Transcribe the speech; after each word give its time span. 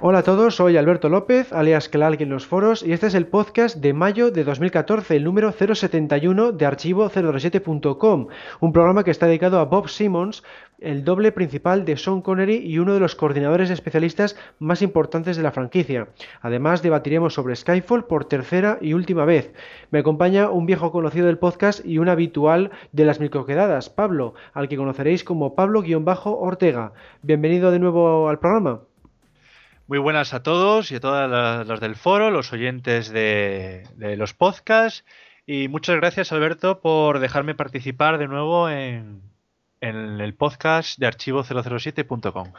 Hola 0.00 0.20
a 0.20 0.22
todos, 0.22 0.54
soy 0.54 0.76
Alberto 0.76 1.08
López, 1.08 1.52
alias 1.52 1.88
Clark 1.88 2.20
en 2.20 2.28
los 2.28 2.46
foros, 2.46 2.84
y 2.84 2.92
este 2.92 3.08
es 3.08 3.16
el 3.16 3.26
podcast 3.26 3.78
de 3.78 3.92
mayo 3.92 4.30
de 4.30 4.44
2014, 4.44 5.16
el 5.16 5.24
número 5.24 5.50
071 5.50 6.52
de 6.52 6.66
archivo007.com, 6.68 8.28
un 8.60 8.72
programa 8.72 9.02
que 9.02 9.10
está 9.10 9.26
dedicado 9.26 9.58
a 9.58 9.64
Bob 9.64 9.88
Simmons, 9.88 10.44
el 10.78 11.02
doble 11.02 11.32
principal 11.32 11.84
de 11.84 11.96
Sean 11.96 12.22
Connery 12.22 12.58
y 12.58 12.78
uno 12.78 12.94
de 12.94 13.00
los 13.00 13.16
coordinadores 13.16 13.70
especialistas 13.70 14.36
más 14.60 14.82
importantes 14.82 15.36
de 15.36 15.42
la 15.42 15.50
franquicia. 15.50 16.06
Además, 16.42 16.80
debatiremos 16.80 17.34
sobre 17.34 17.56
Skyfall 17.56 18.04
por 18.04 18.26
tercera 18.26 18.78
y 18.80 18.92
última 18.92 19.24
vez. 19.24 19.52
Me 19.90 19.98
acompaña 19.98 20.48
un 20.48 20.64
viejo 20.64 20.92
conocido 20.92 21.26
del 21.26 21.38
podcast 21.38 21.84
y 21.84 21.98
un 21.98 22.08
habitual 22.08 22.70
de 22.92 23.04
las 23.04 23.18
microquedadas, 23.18 23.90
Pablo, 23.90 24.34
al 24.54 24.68
que 24.68 24.76
conoceréis 24.76 25.24
como 25.24 25.56
Pablo-Ortega. 25.56 26.92
Bienvenido 27.22 27.72
de 27.72 27.80
nuevo 27.80 28.28
al 28.28 28.38
programa. 28.38 28.82
Muy 29.88 29.98
buenas 29.98 30.34
a 30.34 30.42
todos 30.42 30.92
y 30.92 30.96
a 30.96 31.00
todas 31.00 31.66
los 31.66 31.80
del 31.80 31.96
foro, 31.96 32.30
los 32.30 32.52
oyentes 32.52 33.08
de, 33.08 33.88
los 34.18 34.34
podcasts. 34.34 35.02
Y 35.46 35.68
muchas 35.68 35.96
gracias, 35.96 36.30
Alberto, 36.30 36.80
por 36.80 37.20
dejarme 37.20 37.54
participar 37.54 38.18
de 38.18 38.28
nuevo 38.28 38.68
en, 38.68 39.22
el 39.80 40.34
podcast 40.34 40.98
de 40.98 41.06
archivo007.com. 41.06 42.52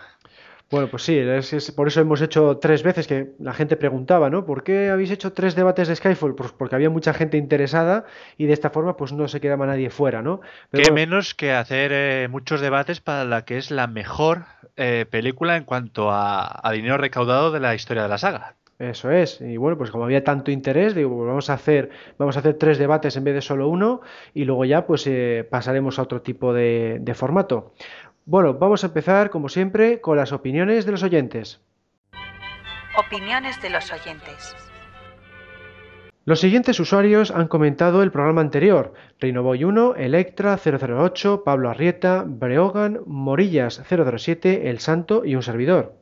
Bueno, 0.71 0.87
pues 0.87 1.01
sí, 1.01 1.17
es, 1.17 1.71
por 1.71 1.87
eso 1.87 1.99
hemos 1.99 2.21
hecho 2.21 2.57
tres 2.57 2.83
veces 2.83 3.07
que 3.07 3.31
la 3.39 3.53
gente 3.53 3.75
preguntaba, 3.75 4.29
¿no? 4.29 4.45
¿Por 4.45 4.63
qué 4.63 4.91
habéis 4.91 5.09
hecho 5.09 5.33
tres 5.33 5.55
debates 5.55 5.87
de 5.87 5.95
Skyfall? 5.95 6.35
Pues 6.35 6.51
porque 6.51 6.75
había 6.75 6.91
mucha 6.91 7.11
gente 7.11 7.37
interesada 7.37 8.05
y 8.37 8.45
de 8.45 8.53
esta 8.53 8.69
forma 8.69 8.95
pues 8.95 9.11
no 9.11 9.27
se 9.27 9.41
quedaba 9.41 9.65
nadie 9.65 9.89
fuera, 9.89 10.21
¿no? 10.21 10.41
Qué 10.71 10.91
menos 10.91 11.33
que 11.33 11.53
hacer 11.53 11.91
eh, 11.91 12.27
muchos 12.29 12.61
debates 12.61 13.01
para 13.01 13.25
la 13.25 13.45
que 13.45 13.57
es 13.57 13.71
la 13.71 13.87
mejor 13.87 14.43
eh, 14.77 15.07
película 15.09 15.57
en 15.57 15.63
cuanto 15.63 16.11
a, 16.11 16.61
dinero 16.71 16.97
recaudado 16.97 17.51
de 17.51 17.59
la 17.59 17.73
historia 17.73 18.03
de 18.03 18.09
la 18.09 18.19
saga. 18.19 18.55
Eso 18.77 19.11
es. 19.11 19.41
Y 19.41 19.57
bueno, 19.57 19.77
pues 19.77 19.91
como 19.91 20.05
había 20.05 20.23
tanto 20.23 20.51
interés, 20.51 20.95
digo, 20.95 21.13
pues 21.13 21.27
vamos 21.27 21.49
a 21.49 21.53
hacer, 21.53 21.89
vamos 22.17 22.37
a 22.37 22.39
hacer 22.39 22.53
tres 22.53 22.77
debates 22.77 23.17
en 23.17 23.25
vez 23.25 23.33
de 23.33 23.41
solo 23.41 23.67
uno, 23.67 23.99
y 24.33 24.45
luego 24.45 24.63
ya 24.63 24.85
pues 24.85 25.05
eh, 25.07 25.45
pasaremos 25.49 25.99
a 25.99 26.03
otro 26.03 26.21
tipo 26.21 26.53
de 26.53 27.13
formato. 27.13 27.73
Bueno, 28.29 28.53
vamos 28.53 28.83
a 28.83 28.87
empezar, 28.87 29.31
como 29.31 29.49
siempre, 29.49 30.01
con 30.01 30.15
las 30.15 30.31
opiniones 30.33 30.85
de 30.85 30.91
los 30.91 31.01
oyentes. 31.01 31.61
Opiniones 32.95 33.59
de 33.59 33.71
los 33.71 33.91
oyentes. 33.91 34.55
Los 36.25 36.39
siguientes 36.39 36.79
usuarios 36.79 37.31
han 37.31 37.47
comentado 37.47 38.03
el 38.03 38.11
programa 38.11 38.41
anterior: 38.41 38.93
Reinoboy 39.19 39.63
1, 39.63 39.95
Electra 39.95 40.59
008, 40.63 41.43
Pablo 41.43 41.71
Arrieta, 41.71 42.23
Breogan, 42.27 42.99
Morillas 43.07 43.81
007, 43.89 44.69
El 44.69 44.77
Santo 44.77 45.25
y 45.25 45.33
un 45.33 45.41
servidor. 45.41 45.95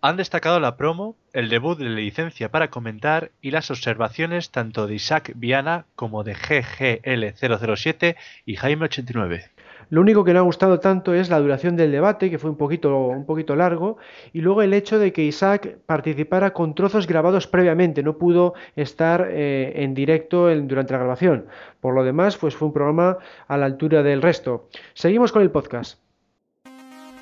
Han 0.00 0.16
destacado 0.16 0.58
la 0.58 0.78
promo, 0.78 1.16
el 1.34 1.50
debut 1.50 1.78
de 1.78 1.84
la 1.84 1.90
licencia 1.90 2.50
para 2.50 2.70
comentar 2.70 3.30
y 3.42 3.50
las 3.50 3.70
observaciones 3.70 4.50
tanto 4.50 4.86
de 4.86 4.94
Isaac 4.94 5.32
Viana 5.34 5.84
como 5.96 6.24
de 6.24 6.34
GGL007 6.34 8.16
y 8.46 8.56
Jaime 8.56 8.86
89. 8.86 9.51
Lo 9.92 10.00
único 10.00 10.24
que 10.24 10.32
no 10.32 10.38
ha 10.38 10.42
gustado 10.42 10.80
tanto 10.80 11.12
es 11.12 11.28
la 11.28 11.38
duración 11.38 11.76
del 11.76 11.92
debate, 11.92 12.30
que 12.30 12.38
fue 12.38 12.48
un 12.48 12.56
poquito, 12.56 13.08
un 13.08 13.26
poquito 13.26 13.54
largo, 13.56 13.98
y 14.32 14.40
luego 14.40 14.62
el 14.62 14.72
hecho 14.72 14.98
de 14.98 15.12
que 15.12 15.22
Isaac 15.22 15.76
participara 15.84 16.54
con 16.54 16.74
trozos 16.74 17.06
grabados 17.06 17.46
previamente, 17.46 18.02
no 18.02 18.16
pudo 18.16 18.54
estar 18.74 19.28
eh, 19.30 19.70
en 19.76 19.92
directo 19.92 20.48
durante 20.62 20.94
la 20.94 21.00
grabación. 21.00 21.44
Por 21.82 21.94
lo 21.94 22.04
demás, 22.04 22.38
pues 22.38 22.56
fue 22.56 22.68
un 22.68 22.72
programa 22.72 23.18
a 23.48 23.58
la 23.58 23.66
altura 23.66 24.02
del 24.02 24.22
resto. 24.22 24.66
Seguimos 24.94 25.30
con 25.30 25.42
el 25.42 25.50
podcast. 25.50 26.00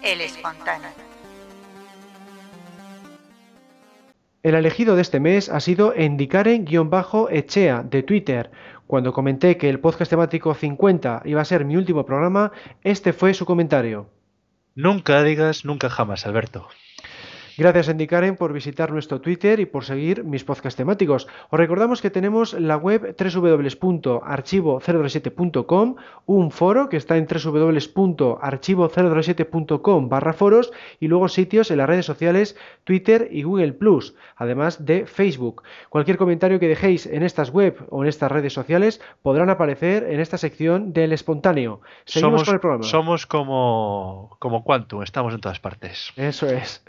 El 0.04 0.20
espontáneo. 0.20 0.91
El 4.44 4.54
elegido 4.54 4.94
de 4.94 5.03
este 5.03 5.20
mes 5.20 5.50
ha 5.50 5.60
sido 5.60 5.92
Endicaren-Echea 5.92 7.82
de 7.82 8.03
Twitter, 8.04 8.50
cuando 8.90 9.12
comenté 9.12 9.56
que 9.56 9.70
el 9.70 9.78
podcast 9.78 10.10
temático 10.10 10.52
50 10.52 11.22
iba 11.24 11.40
a 11.40 11.44
ser 11.44 11.64
mi 11.64 11.76
último 11.76 12.04
programa, 12.04 12.50
este 12.82 13.12
fue 13.12 13.34
su 13.34 13.46
comentario. 13.46 14.10
Nunca 14.74 15.22
digas 15.22 15.64
nunca 15.64 15.88
jamás, 15.88 16.26
Alberto. 16.26 16.66
Gracias, 17.56 17.88
Endicaren, 17.88 18.36
por 18.36 18.52
visitar 18.52 18.92
nuestro 18.92 19.20
Twitter 19.20 19.58
y 19.60 19.66
por 19.66 19.84
seguir 19.84 20.24
mis 20.24 20.42
podcasts 20.44 20.76
temáticos. 20.76 21.28
Os 21.50 21.58
recordamos 21.58 22.02
que 22.02 22.10
tenemos 22.10 22.54
la 22.54 22.76
web 22.76 23.14
www.archivo007.com, 23.18 25.96
un 26.26 26.50
foro 26.50 26.88
que 26.88 26.96
está 26.96 27.16
en 27.16 27.26
www.archivo007.com 27.26 30.08
barra 30.08 30.32
foros 30.32 30.72
y 30.98 31.06
luego 31.08 31.28
sitios 31.28 31.70
en 31.70 31.76
las 31.78 31.88
redes 31.88 32.06
sociales 32.06 32.56
Twitter 32.84 33.28
y 33.30 33.42
Google 33.42 33.72
Plus, 33.72 34.14
además 34.36 34.84
de 34.84 35.06
Facebook. 35.06 35.62
Cualquier 35.88 36.16
comentario 36.16 36.58
que 36.58 36.68
dejéis 36.68 37.06
en 37.06 37.22
estas 37.22 37.50
web 37.50 37.76
o 37.90 38.02
en 38.02 38.08
estas 38.08 38.32
redes 38.32 38.52
sociales 38.52 39.00
podrán 39.22 39.50
aparecer 39.50 40.04
en 40.04 40.20
esta 40.20 40.38
sección 40.38 40.92
del 40.92 41.12
espontáneo. 41.12 41.80
Seguimos 42.04 42.40
somos, 42.40 42.44
con 42.44 42.54
el 42.54 42.60
programa. 42.60 42.84
Somos 42.84 43.26
como, 43.26 44.36
como 44.38 44.64
Quantum, 44.64 45.02
estamos 45.02 45.34
en 45.34 45.40
todas 45.40 45.60
partes. 45.60 46.12
Eso 46.16 46.48
es. 46.48 46.82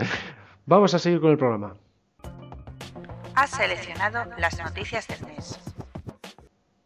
Vamos 0.72 0.94
a 0.94 1.00
seguir 1.00 1.20
con 1.20 1.32
el 1.32 1.38
programa. 1.38 1.76
Ha 3.36 3.46
seleccionado 3.46 4.24
las 4.38 4.58
noticias 4.58 5.06
del 5.06 5.20
mes. 5.28 5.60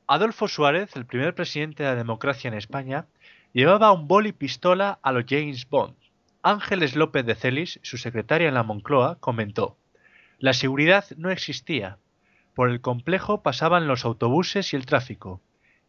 Adolfo 0.07 0.47
Suárez, 0.47 0.95
el 0.95 1.05
primer 1.05 1.35
presidente 1.35 1.83
de 1.83 1.89
la 1.89 1.95
democracia 1.95 2.47
en 2.47 2.55
España, 2.55 3.05
llevaba 3.53 3.91
un 3.91 4.07
boli 4.07 4.31
pistola 4.31 4.97
a 5.03 5.11
los 5.11 5.25
James 5.29 5.69
Bond. 5.69 5.93
Ángeles 6.41 6.95
López 6.95 7.27
de 7.27 7.35
Celis, 7.35 7.79
su 7.83 7.97
secretaria 7.97 8.47
en 8.47 8.55
la 8.55 8.63
Moncloa, 8.63 9.19
comentó: 9.19 9.77
La 10.39 10.53
seguridad 10.53 11.05
no 11.15 11.29
existía. 11.29 11.99
Por 12.55 12.71
el 12.71 12.81
complejo 12.81 13.43
pasaban 13.43 13.87
los 13.87 14.03
autobuses 14.03 14.73
y 14.73 14.77
el 14.77 14.87
tráfico. 14.87 15.41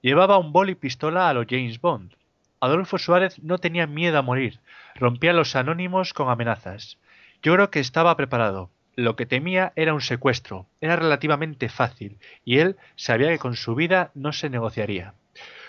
Llevaba 0.02 0.36
un 0.36 0.52
boli 0.52 0.74
pistola 0.74 1.30
a 1.30 1.32
los 1.32 1.46
James 1.48 1.80
Bond. 1.80 2.12
Adolfo 2.60 2.98
Suárez 2.98 3.42
no 3.42 3.56
tenía 3.56 3.86
miedo 3.86 4.18
a 4.18 4.22
morir, 4.22 4.60
rompía 4.96 5.32
los 5.32 5.56
anónimos 5.56 6.12
con 6.12 6.28
amenazas. 6.28 6.98
Yo 7.46 7.54
creo 7.54 7.70
que 7.70 7.78
estaba 7.78 8.16
preparado. 8.16 8.70
Lo 8.96 9.14
que 9.14 9.24
temía 9.24 9.72
era 9.76 9.94
un 9.94 10.00
secuestro. 10.00 10.66
Era 10.80 10.96
relativamente 10.96 11.68
fácil 11.68 12.18
y 12.44 12.58
él 12.58 12.74
sabía 12.96 13.28
que 13.28 13.38
con 13.38 13.54
su 13.54 13.76
vida 13.76 14.10
no 14.14 14.32
se 14.32 14.50
negociaría. 14.50 15.14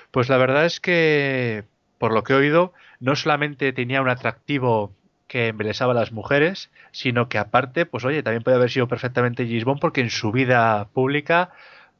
Pues 0.10 0.28
la 0.28 0.38
verdad 0.38 0.66
es 0.66 0.80
que, 0.80 1.66
por 2.00 2.14
lo 2.14 2.24
que 2.24 2.34
he 2.34 2.36
oído, 2.36 2.74
no 3.00 3.16
solamente 3.16 3.74
tenía 3.74 4.02
un 4.02 4.10
atractivo 4.10 4.92
que 5.28 5.50
embelesaba 5.50 5.92
a 5.92 5.96
las 5.96 6.12
mujeres, 6.12 6.72
sino 6.90 7.30
que 7.30 7.38
aparte, 7.38 7.86
pues 7.86 8.04
oye, 8.06 8.24
también 8.24 8.42
puede 8.42 8.58
haber 8.58 8.72
sido 8.72 8.88
perfectamente 8.88 9.46
Gisbon 9.46 9.78
porque 9.78 10.02
en 10.02 10.10
su 10.10 10.32
vida 10.32 10.88
pública, 10.94 11.52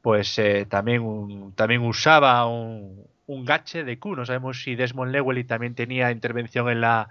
pues 0.02 0.36
eh, 0.40 0.66
también, 0.68 1.52
también 1.54 1.82
usaba 1.82 2.44
un, 2.48 3.06
un 3.28 3.44
gache 3.44 3.84
de 3.84 3.96
Q. 4.00 4.16
No 4.16 4.26
sabemos 4.26 4.60
si 4.60 4.74
Desmond 4.74 5.12
Llewellyn 5.12 5.46
también 5.46 5.76
tenía 5.76 6.10
intervención 6.10 6.68
en 6.68 6.80
la, 6.80 7.10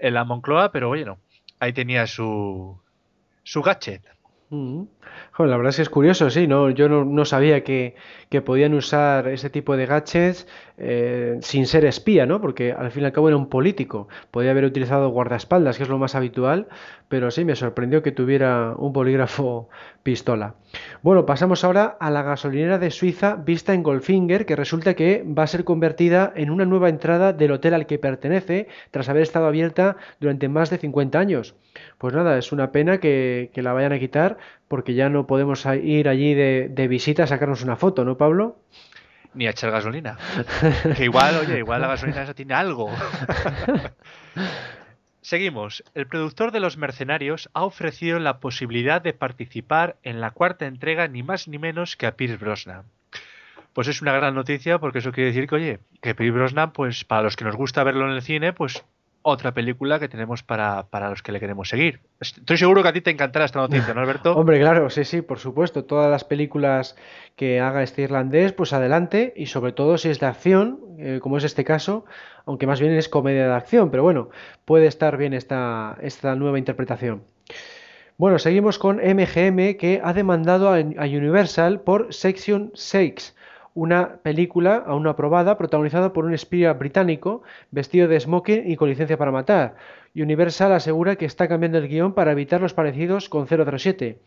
en 0.00 0.14
la 0.14 0.22
Moncloa, 0.22 0.70
pero 0.70 0.90
oye, 0.90 1.04
no 1.04 1.18
ahí 1.60 1.72
tenía 1.72 2.06
su, 2.06 2.80
su 3.42 3.62
gadget. 3.62 4.17
La 4.50 5.56
verdad 5.56 5.68
es 5.68 5.76
que 5.76 5.82
es 5.82 5.90
curioso, 5.90 6.30
sí, 6.30 6.46
¿no? 6.46 6.70
yo 6.70 6.88
no, 6.88 7.24
sabía 7.26 7.62
que, 7.64 7.96
que, 8.30 8.40
podían 8.40 8.72
usar 8.72 9.28
ese 9.28 9.50
tipo 9.50 9.76
de 9.76 9.84
gadgets 9.84 10.46
eh, 10.78 11.38
sin 11.42 11.66
ser 11.66 11.84
espía, 11.84 12.24
¿no? 12.24 12.40
porque 12.40 12.72
al 12.72 12.90
fin 12.90 13.02
y 13.02 13.06
al 13.06 13.12
cabo 13.12 13.28
era 13.28 13.36
un 13.36 13.48
político, 13.48 14.08
podía 14.30 14.52
haber 14.52 14.64
utilizado 14.64 15.10
guardaespaldas, 15.10 15.76
que 15.76 15.82
es 15.82 15.88
lo 15.90 15.98
más 15.98 16.14
habitual, 16.14 16.68
pero 17.08 17.30
sí 17.30 17.44
me 17.44 17.56
sorprendió 17.56 18.02
que 18.02 18.10
tuviera 18.10 18.74
un 18.76 18.92
bolígrafo 18.92 19.68
pistola. 20.02 20.54
Bueno, 21.02 21.26
pasamos 21.26 21.64
ahora 21.64 21.96
a 22.00 22.10
la 22.10 22.22
gasolinera 22.22 22.78
de 22.78 22.90
Suiza 22.90 23.36
vista 23.36 23.74
en 23.74 23.82
Goldfinger, 23.82 24.46
que 24.46 24.56
resulta 24.56 24.94
que 24.94 25.24
va 25.26 25.42
a 25.42 25.46
ser 25.46 25.64
convertida 25.64 26.32
en 26.34 26.50
una 26.50 26.64
nueva 26.64 26.88
entrada 26.88 27.32
del 27.32 27.52
hotel 27.52 27.74
al 27.74 27.86
que 27.86 27.98
pertenece 27.98 28.68
tras 28.90 29.08
haber 29.08 29.22
estado 29.22 29.46
abierta 29.46 29.96
durante 30.20 30.48
más 30.48 30.70
de 30.70 30.78
50 30.78 31.18
años. 31.18 31.54
Pues 31.98 32.14
nada, 32.14 32.38
es 32.38 32.52
una 32.52 32.70
pena 32.70 32.98
que, 32.98 33.50
la 33.54 33.72
vayan 33.72 33.92
a 33.92 33.98
quitar 33.98 34.38
porque 34.68 34.94
ya 34.94 35.08
no 35.08 35.26
podemos 35.26 35.66
ir 35.66 36.08
allí 36.08 36.34
de, 36.34 36.68
de 36.70 36.88
visita 36.88 37.24
a 37.24 37.26
sacarnos 37.26 37.62
una 37.62 37.76
foto, 37.76 38.04
¿no, 38.04 38.16
Pablo? 38.16 38.56
Ni 39.34 39.46
a 39.46 39.50
echar 39.50 39.70
gasolina. 39.70 40.16
que 40.96 41.04
igual, 41.04 41.36
oye, 41.36 41.58
igual 41.58 41.80
la 41.80 41.88
gasolina 41.88 42.22
esa 42.22 42.34
tiene 42.34 42.54
algo. 42.54 42.90
Seguimos. 45.20 45.84
El 45.94 46.06
productor 46.06 46.52
de 46.52 46.60
Los 46.60 46.76
Mercenarios 46.78 47.50
ha 47.52 47.64
ofrecido 47.64 48.18
la 48.18 48.40
posibilidad 48.40 49.02
de 49.02 49.12
participar 49.12 49.96
en 50.02 50.20
la 50.20 50.30
cuarta 50.30 50.66
entrega 50.66 51.06
ni 51.08 51.22
más 51.22 51.48
ni 51.48 51.58
menos 51.58 51.96
que 51.96 52.06
a 52.06 52.16
Pierce 52.16 52.36
Brosnan. 52.36 52.84
pues 53.74 53.88
es 53.88 54.00
una 54.00 54.12
gran 54.12 54.34
noticia 54.34 54.78
porque 54.78 55.00
eso 55.00 55.12
quiere 55.12 55.28
decir 55.28 55.46
que, 55.46 55.54
oye, 55.54 55.78
que 56.00 56.14
Pierce 56.14 56.32
Brosnan, 56.32 56.72
pues 56.72 57.04
para 57.04 57.22
los 57.22 57.36
que 57.36 57.44
nos 57.44 57.56
gusta 57.56 57.84
verlo 57.84 58.08
en 58.08 58.14
el 58.14 58.22
cine, 58.22 58.52
pues 58.52 58.84
otra 59.28 59.52
película 59.52 59.98
que 59.98 60.08
tenemos 60.08 60.42
para, 60.42 60.84
para, 60.88 61.10
los 61.10 61.22
que 61.22 61.32
le 61.32 61.40
queremos 61.40 61.68
seguir. 61.68 62.00
Estoy 62.20 62.56
seguro 62.56 62.82
que 62.82 62.88
a 62.88 62.92
ti 62.92 63.00
te 63.00 63.10
encantará 63.10 63.44
esta 63.44 63.60
noticia, 63.60 63.94
¿no, 63.94 64.00
Alberto? 64.00 64.34
Hombre, 64.34 64.58
claro, 64.58 64.90
sí, 64.90 65.04
sí, 65.04 65.22
por 65.22 65.38
supuesto. 65.38 65.84
Todas 65.84 66.10
las 66.10 66.24
películas 66.24 66.96
que 67.36 67.60
haga 67.60 67.82
este 67.82 68.02
irlandés, 68.02 68.52
pues 68.52 68.72
adelante, 68.72 69.32
y 69.36 69.46
sobre 69.46 69.72
todo 69.72 69.98
si 69.98 70.08
es 70.08 70.20
de 70.20 70.26
acción, 70.26 70.80
eh, 70.98 71.20
como 71.22 71.38
es 71.38 71.44
este 71.44 71.64
caso, 71.64 72.04
aunque 72.44 72.66
más 72.66 72.80
bien 72.80 72.92
es 72.92 73.08
comedia 73.08 73.46
de 73.46 73.54
acción, 73.54 73.90
pero 73.90 74.02
bueno, 74.02 74.30
puede 74.64 74.86
estar 74.86 75.16
bien 75.16 75.34
esta, 75.34 75.96
esta 76.00 76.34
nueva 76.34 76.58
interpretación. 76.58 77.22
Bueno, 78.18 78.40
seguimos 78.40 78.80
con 78.80 78.96
MGM 78.96 79.76
que 79.76 80.00
ha 80.02 80.12
demandado 80.12 80.70
a, 80.70 80.78
Universal 80.78 81.82
por 81.82 82.12
Section 82.12 82.72
6 82.74 83.36
una 83.78 84.16
película 84.22 84.82
aún 84.84 85.04
no 85.04 85.10
aprobada 85.10 85.56
protagonizada 85.56 86.12
por 86.12 86.24
un 86.24 86.34
espía 86.34 86.72
británico 86.72 87.42
vestido 87.70 88.08
de 88.08 88.18
smoking 88.18 88.68
y 88.68 88.74
con 88.74 88.88
licencia 88.88 89.16
para 89.16 89.30
matar. 89.30 89.76
Universal 90.16 90.72
asegura 90.72 91.14
que 91.14 91.26
está 91.26 91.46
cambiando 91.46 91.78
el 91.78 91.86
guion 91.86 92.12
para 92.12 92.32
evitar 92.32 92.60
los 92.60 92.74
parecidos 92.74 93.28
con 93.28 93.46
007. 93.46 94.18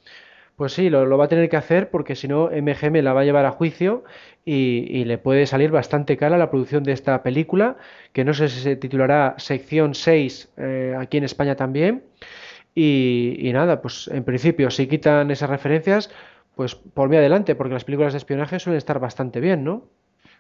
Pues 0.56 0.72
sí, 0.74 0.90
lo, 0.90 1.18
va 1.18 1.26
a 1.26 1.28
tener 1.28 1.50
que 1.50 1.58
hacer 1.58 1.90
porque 1.90 2.16
si 2.16 2.30
no 2.30 2.50
MGM 2.50 3.04
la 3.04 3.12
va 3.12 3.22
a 3.22 3.24
llevar 3.26 3.46
a 3.46 3.52
juicio 3.52 4.06
y, 4.46 5.04
le 5.04 5.18
puede 5.18 5.46
salir 5.46 5.70
bastante 5.70 6.16
cara 6.16 6.38
la 6.38 6.50
producción 6.50 6.84
de 6.84 6.94
esta 6.94 7.22
película, 7.22 7.76
que 8.14 8.24
no 8.24 8.34
sé 8.34 8.48
si 8.48 8.62
se 8.62 8.78
titulará 8.78 9.36
Sección 9.38 9.96
6 9.96 10.54
eh, 10.58 10.96
aquí 10.98 11.18
en 11.18 11.26
España 11.26 11.56
también. 11.56 12.04
Y, 12.74 13.36
y, 13.40 13.52
nada, 13.52 13.82
pues 13.82 14.08
en 14.14 14.24
principio, 14.24 14.72
si 14.72 14.88
quitan 14.88 15.30
esas 15.30 15.50
referencias, 15.50 16.10
pues 16.56 16.76
por 16.76 17.10
mí 17.10 17.18
adelante, 17.18 17.56
porque 17.56 17.74
las 17.74 17.84
películas 17.84 18.14
de 18.14 18.18
espionaje 18.18 18.60
suelen 18.60 18.78
estar 18.78 19.00
bastante 19.00 19.40
bien, 19.40 19.64
¿no? 19.64 19.86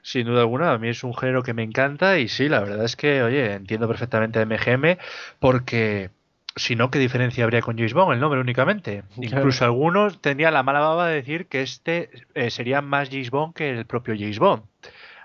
Sin 0.03 0.25
duda 0.25 0.41
alguna, 0.41 0.71
a 0.71 0.77
mí 0.77 0.89
es 0.89 1.03
un 1.03 1.15
género 1.15 1.43
que 1.43 1.53
me 1.53 1.63
encanta 1.63 2.17
y 2.17 2.27
sí, 2.27 2.49
la 2.49 2.59
verdad 2.59 2.83
es 2.83 2.95
que, 2.95 3.21
oye, 3.21 3.53
entiendo 3.53 3.87
perfectamente 3.87 4.39
a 4.39 4.45
MGM 4.45 4.97
porque 5.39 6.09
si 6.55 6.75
no, 6.75 6.91
¿qué 6.91 6.99
diferencia 6.99 7.43
habría 7.43 7.61
con 7.61 7.77
James 7.77 7.93
Bond 7.93 8.13
el 8.13 8.19
nombre 8.19 8.39
únicamente? 8.39 9.03
Incluso 9.17 9.63
algunos 9.63 10.21
tendrían 10.21 10.53
la 10.53 10.63
mala 10.63 10.79
baba 10.79 11.07
de 11.07 11.15
decir 11.15 11.47
que 11.47 11.61
este 11.61 12.09
eh, 12.33 12.49
sería 12.49 12.81
más 12.81 13.09
James 13.09 13.29
Bond 13.29 13.53
que 13.53 13.69
el 13.69 13.85
propio 13.85 14.15
James 14.17 14.39
Bond, 14.39 14.63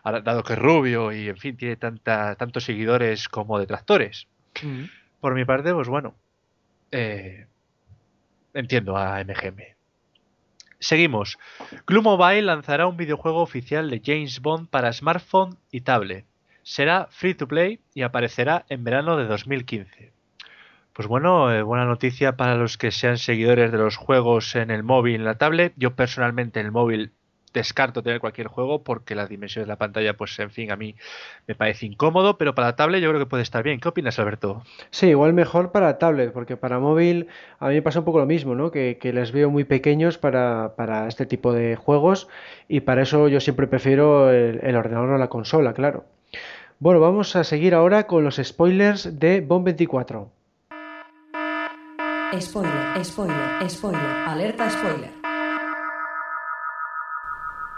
dado 0.05 0.43
que 0.45 0.53
es 0.53 0.59
rubio 0.59 1.13
y, 1.13 1.29
en 1.29 1.37
fin, 1.37 1.57
tiene 1.57 1.77
tanta, 1.77 2.37
tantos 2.37 2.65
seguidores 2.65 3.29
como 3.29 3.59
detractores. 3.59 4.29
Por 5.21 5.35
mi 5.35 5.45
parte, 5.45 5.73
pues 5.75 5.89
bueno, 5.89 6.15
eh, 6.93 7.47
entiendo 8.55 8.97
a 8.97 9.23
MGM. 9.23 9.76
Seguimos. 10.79 11.39
Club 11.85 12.05
Mobile 12.05 12.43
lanzará 12.43 12.87
un 12.87 12.97
videojuego 12.97 13.41
oficial 13.41 13.91
de 13.91 14.03
James 14.05 14.41
Bond 14.41 14.69
para 14.69 14.93
smartphone 14.93 15.57
y 15.71 15.81
tablet. 15.81 16.27
Será 16.63 17.09
free 17.11 17.35
to 17.35 17.49
play 17.49 17.81
y 17.95 18.03
aparecerá 18.03 18.67
en 18.69 18.85
verano 18.85 19.17
de 19.17 19.27
2015. 19.27 20.13
Pues 20.93 21.09
bueno, 21.09 21.53
eh, 21.53 21.63
buena 21.63 21.85
noticia 21.85 22.37
para 22.37 22.57
los 22.57 22.79
que 22.79 22.91
sean 22.91 23.19
seguidores 23.19 23.71
de 23.71 23.79
los 23.79 23.97
juegos 23.97 24.57
en 24.57 24.71
el 24.71 24.83
móvil 24.83 25.17
en 25.17 25.25
la 25.25 25.37
tablet. 25.37 25.75
Yo 25.77 25.95
personalmente 25.95 26.61
en 26.61 26.67
el 26.67 26.73
móvil 26.73 27.13
descarto 27.57 28.03
tener 28.03 28.21
cualquier 28.21 28.47
juego 28.47 28.85
porque 28.85 29.17
las 29.17 29.29
dimensiones 29.29 29.67
de 29.67 29.73
la 29.73 29.77
pantalla, 29.77 30.17
pues 30.17 30.39
en 30.39 30.51
fin, 30.51 30.71
a 30.71 30.77
mí 30.77 30.95
me 31.49 31.55
parece 31.57 31.87
incómodo, 31.87 32.39
pero 32.39 32.55
para 32.55 32.77
tablet 32.77 33.03
yo 33.03 33.09
creo 33.09 33.19
que 33.21 33.27
puede 33.27 33.43
estar 33.43 33.65
bien. 33.65 33.81
¿Qué 33.81 33.89
opinas, 33.89 34.19
Alberto? 34.19 34.63
Sí, 34.91 35.09
igual 35.09 35.33
mejor 35.33 35.73
para 35.73 35.99
tablet, 35.99 36.33
porque 36.33 36.57
para 36.57 36.79
móvil 36.79 37.29
a 37.59 37.69
mí 37.69 37.75
me 37.75 37.83
pasa 37.83 37.99
un 37.99 38.05
poco 38.05 38.19
lo 38.19 38.27
mismo, 38.27 38.55
¿no? 38.55 38.71
Que, 38.71 38.99
les 39.03 39.33
veo 39.33 39.51
muy 39.51 39.65
pequeños 39.65 40.19
para, 40.19 40.75
este 41.09 41.27
tipo 41.27 41.53
de 41.53 41.77
juegos 41.77 42.29
y 42.69 42.81
para 42.81 43.03
eso 43.03 43.29
yo 43.29 43.41
siempre 43.41 43.67
prefiero 43.67 44.31
el, 44.31 44.61
el 44.63 44.77
ordenador 44.77 45.11
o 45.11 45.19
la 45.19 45.29
consola, 45.29 45.73
claro. 45.73 46.05
Bueno, 46.79 47.01
vamos 47.01 47.35
a 47.37 47.45
seguir 47.45 47.75
ahora 47.75 48.07
con 48.07 48.25
los 48.25 48.37
spoilers 48.37 49.19
de 49.19 49.41
Bomb 49.41 49.65
24. 49.65 50.31
Spoiler, 52.39 53.05
spoiler, 53.05 53.71
spoiler, 53.71 54.01
alerta 54.27 54.69
spoiler. 54.69 55.16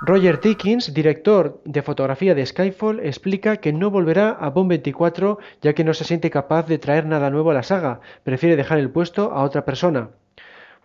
Roger 0.01 0.41
Dickens, 0.41 0.95
director 0.95 1.61
de 1.65 1.83
fotografía 1.83 2.35
de 2.35 2.47
Skyfall, 2.47 3.01
explica 3.01 3.57
que 3.57 3.73
no 3.73 3.91
volverá 3.91 4.31
a 4.31 4.49
Bond 4.51 4.69
24 4.69 5.39
ya 5.61 5.73
que 5.73 5.83
no 5.83 5.93
se 5.93 6.05
siente 6.05 6.31
capaz 6.31 6.67
de 6.69 6.79
traer 6.79 7.05
nada 7.05 7.31
nuevo 7.31 7.51
a 7.51 7.55
la 7.55 7.65
saga, 7.65 8.01
prefiere 8.23 8.55
dejar 8.55 8.79
el 8.79 8.91
puesto 8.91 9.33
a 9.33 9.43
otra 9.43 9.65
persona. 9.65 10.11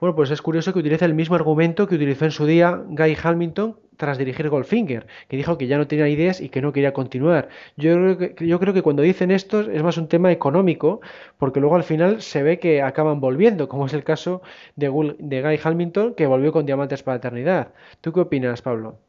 Bueno, 0.04 0.18
pues 0.18 0.32
es 0.32 0.42
curioso 0.42 0.74
que 0.74 0.80
utiliza 0.80 1.06
el 1.06 1.14
mismo 1.14 1.36
argumento 1.36 1.88
que 1.88 1.96
utilizó 1.96 2.26
en 2.26 2.32
su 2.32 2.46
día 2.46 2.84
Guy 2.88 3.16
Hamilton 3.24 3.80
tras 3.96 4.18
dirigir 4.18 4.50
Goldfinger, 4.50 5.08
que 5.30 5.38
dijo 5.38 5.58
que 5.58 5.68
ya 5.68 5.78
no 5.78 5.88
tenía 5.88 6.10
ideas 6.10 6.42
y 6.42 6.50
que 6.50 6.62
no 6.62 6.74
quería 6.74 6.92
continuar. 6.92 7.48
Yo 7.78 7.94
creo 7.94 8.18
que, 8.18 8.46
yo 8.46 8.60
creo 8.60 8.74
que 8.74 8.82
cuando 8.82 9.02
dicen 9.02 9.32
esto 9.32 9.62
es 9.62 9.82
más 9.82 9.96
un 9.96 10.10
tema 10.10 10.30
económico, 10.34 11.00
porque 11.38 11.62
luego 11.62 11.78
al 11.78 11.86
final 11.86 12.22
se 12.22 12.44
ve 12.44 12.60
que 12.60 12.82
acaban 12.82 13.22
volviendo, 13.22 13.70
como 13.70 13.86
es 13.86 13.94
el 13.94 14.04
caso 14.04 14.42
de, 14.76 14.90
Guy 14.90 15.60
Hamilton, 15.64 16.16
que 16.16 16.28
volvió 16.28 16.52
con 16.52 16.66
Diamantes 16.66 17.02
para 17.02 17.16
la 17.16 17.20
Eternidad. 17.20 17.74
¿Tú 18.02 18.12
qué 18.12 18.20
opinas, 18.20 18.62
Pablo? 18.62 19.00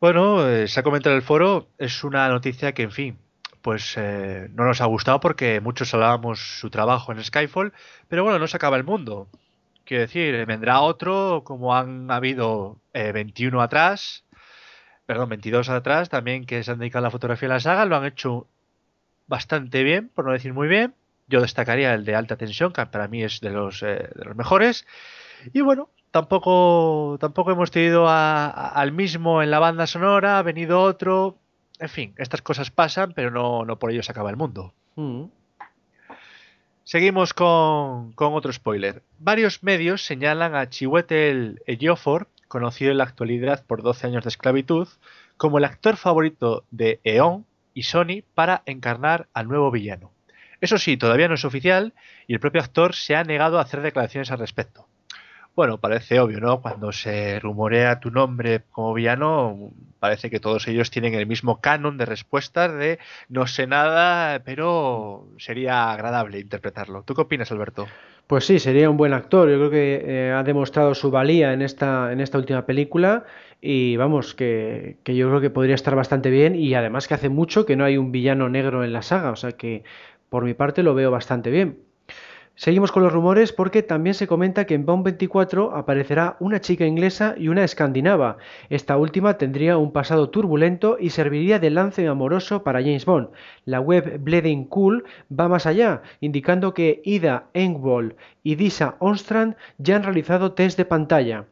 Bueno, 0.00 0.48
eh, 0.48 0.68
se 0.68 0.78
ha 0.78 0.84
comentado 0.84 1.16
en 1.16 1.20
el 1.20 1.26
foro, 1.26 1.66
es 1.78 2.04
una 2.04 2.28
noticia 2.28 2.74
que, 2.74 2.84
en 2.84 2.92
fin, 2.92 3.18
pues 3.60 3.96
eh, 3.96 4.48
no 4.54 4.66
nos 4.66 4.80
ha 4.82 4.86
gustado 4.86 5.18
porque 5.18 5.60
muchos 5.60 5.92
hablábamos 5.94 6.60
su 6.60 6.70
trabajo 6.70 7.10
en 7.10 7.24
Skyfall, 7.24 7.72
pero 8.06 8.22
bueno, 8.22 8.38
no 8.38 8.46
se 8.46 8.56
acaba 8.56 8.76
el 8.76 8.84
mundo. 8.84 9.26
Quiero 9.88 10.02
decir, 10.02 10.44
vendrá 10.44 10.82
otro, 10.82 11.44
como 11.46 11.74
han 11.74 12.10
habido 12.10 12.76
21 12.92 13.58
eh, 13.58 13.64
atrás, 13.64 14.22
perdón, 15.06 15.30
22 15.30 15.70
atrás, 15.70 16.10
también 16.10 16.44
que 16.44 16.62
se 16.62 16.70
han 16.70 16.78
dedicado 16.78 17.06
a 17.06 17.08
la 17.08 17.10
fotografía 17.10 17.48
de 17.48 17.54
la 17.54 17.60
saga, 17.60 17.86
lo 17.86 17.96
han 17.96 18.04
hecho 18.04 18.46
bastante 19.28 19.82
bien, 19.84 20.10
por 20.10 20.26
no 20.26 20.32
decir 20.32 20.52
muy 20.52 20.68
bien. 20.68 20.94
Yo 21.26 21.40
destacaría 21.40 21.94
el 21.94 22.04
de 22.04 22.14
alta 22.14 22.36
tensión, 22.36 22.74
que 22.74 22.84
para 22.84 23.08
mí 23.08 23.22
es 23.22 23.40
de 23.40 23.48
los, 23.48 23.80
de 23.80 24.10
los 24.14 24.36
mejores. 24.36 24.86
Y 25.54 25.62
bueno, 25.62 25.88
tampoco, 26.10 27.16
tampoco 27.18 27.52
hemos 27.52 27.70
tenido 27.70 28.10
al 28.10 28.92
mismo 28.92 29.42
en 29.42 29.50
la 29.50 29.58
banda 29.58 29.86
sonora, 29.86 30.38
ha 30.38 30.42
venido 30.42 30.82
otro. 30.82 31.38
En 31.78 31.88
fin, 31.88 32.14
estas 32.18 32.42
cosas 32.42 32.70
pasan, 32.70 33.14
pero 33.14 33.30
no, 33.30 33.64
no 33.64 33.78
por 33.78 33.90
ello 33.90 34.02
se 34.02 34.12
acaba 34.12 34.28
el 34.28 34.36
mundo. 34.36 34.74
Mm. 34.96 35.24
Seguimos 36.90 37.34
con, 37.34 38.14
otro 38.16 38.50
spoiler. 38.50 39.02
Varios 39.18 39.62
medios 39.62 40.06
señalan 40.06 40.54
a 40.54 40.70
Chiwetel 40.70 41.60
Ejiofor, 41.66 42.28
conocido 42.48 42.90
en 42.92 42.96
la 42.96 43.04
actualidad 43.04 43.62
por 43.66 43.82
12 43.82 44.06
años 44.06 44.24
de 44.24 44.30
esclavitud, 44.30 44.88
como 45.36 45.58
el 45.58 45.66
actor 45.66 45.98
favorito 45.98 46.64
de 46.70 46.98
Eon 47.04 47.44
y 47.74 47.82
Sony 47.82 48.22
para 48.34 48.62
encarnar 48.64 49.28
al 49.34 49.48
nuevo 49.48 49.70
villano. 49.70 50.12
Eso 50.62 50.78
sí, 50.78 50.96
todavía 50.96 51.28
no 51.28 51.34
es 51.34 51.44
oficial 51.44 51.92
y 52.26 52.32
el 52.32 52.40
propio 52.40 52.62
actor 52.62 52.94
se 52.94 53.16
ha 53.16 53.22
negado 53.22 53.58
a 53.58 53.62
hacer 53.64 53.82
declaraciones 53.82 54.30
al 54.30 54.38
respecto. 54.38 54.87
Bueno, 55.58 55.78
parece 55.78 56.20
obvio, 56.20 56.38
¿no? 56.38 56.62
Cuando 56.62 56.92
se 56.92 57.40
rumorea 57.40 57.98
tu 57.98 58.12
nombre 58.12 58.62
como 58.70 58.94
villano, 58.94 59.72
parece 59.98 60.30
que 60.30 60.38
todos 60.38 60.68
ellos 60.68 60.92
tienen 60.92 61.14
el 61.14 61.26
mismo 61.26 61.60
canon 61.60 61.98
de 61.98 62.06
respuestas 62.06 62.72
de 62.74 63.00
no 63.28 63.48
sé 63.48 63.66
nada, 63.66 64.40
pero 64.44 65.26
sería 65.36 65.90
agradable 65.90 66.38
interpretarlo. 66.38 67.02
¿Tú 67.02 67.12
qué 67.16 67.22
opinas, 67.22 67.50
Alberto? 67.50 67.88
Pues 68.28 68.46
sí, 68.46 68.60
sería 68.60 68.88
un 68.88 68.96
buen 68.96 69.12
actor. 69.12 69.50
Yo 69.50 69.56
creo 69.56 69.70
que 69.70 70.04
eh, 70.06 70.30
ha 70.30 70.44
demostrado 70.44 70.94
su 70.94 71.10
valía 71.10 71.52
en 71.52 71.62
esta, 71.62 72.12
en 72.12 72.20
esta 72.20 72.38
última 72.38 72.64
película 72.64 73.24
y 73.60 73.96
vamos, 73.96 74.36
que, 74.36 74.98
que 75.02 75.16
yo 75.16 75.28
creo 75.28 75.40
que 75.40 75.50
podría 75.50 75.74
estar 75.74 75.96
bastante 75.96 76.30
bien 76.30 76.54
y 76.54 76.74
además 76.74 77.08
que 77.08 77.14
hace 77.14 77.30
mucho 77.30 77.66
que 77.66 77.74
no 77.74 77.84
hay 77.84 77.96
un 77.96 78.12
villano 78.12 78.48
negro 78.48 78.84
en 78.84 78.92
la 78.92 79.02
saga, 79.02 79.32
o 79.32 79.36
sea 79.36 79.50
que 79.50 79.82
por 80.28 80.44
mi 80.44 80.54
parte 80.54 80.84
lo 80.84 80.94
veo 80.94 81.10
bastante 81.10 81.50
bien. 81.50 81.87
Seguimos 82.58 82.90
con 82.90 83.04
los 83.04 83.12
rumores 83.12 83.52
porque 83.52 83.84
también 83.84 84.14
se 84.14 84.26
comenta 84.26 84.64
que 84.64 84.74
en 84.74 84.84
Bond 84.84 85.04
24 85.04 85.76
aparecerá 85.76 86.36
una 86.40 86.60
chica 86.60 86.84
inglesa 86.84 87.36
y 87.38 87.46
una 87.46 87.62
escandinava. 87.62 88.38
Esta 88.68 88.96
última 88.96 89.38
tendría 89.38 89.78
un 89.78 89.92
pasado 89.92 90.30
turbulento 90.30 90.96
y 90.98 91.10
serviría 91.10 91.60
de 91.60 91.70
lance 91.70 92.08
amoroso 92.08 92.64
para 92.64 92.80
James 92.80 93.04
Bond. 93.04 93.28
La 93.64 93.78
web 93.78 94.18
Bleeding 94.18 94.64
Cool 94.64 95.04
va 95.30 95.46
más 95.46 95.66
allá, 95.66 96.02
indicando 96.18 96.74
que 96.74 97.00
Ida 97.04 97.46
Engvall 97.54 98.16
y 98.42 98.56
Disa 98.56 98.96
Onstrand 98.98 99.54
ya 99.78 99.94
han 99.94 100.02
realizado 100.02 100.54
test 100.54 100.76
de 100.76 100.84
pantalla. 100.84 101.46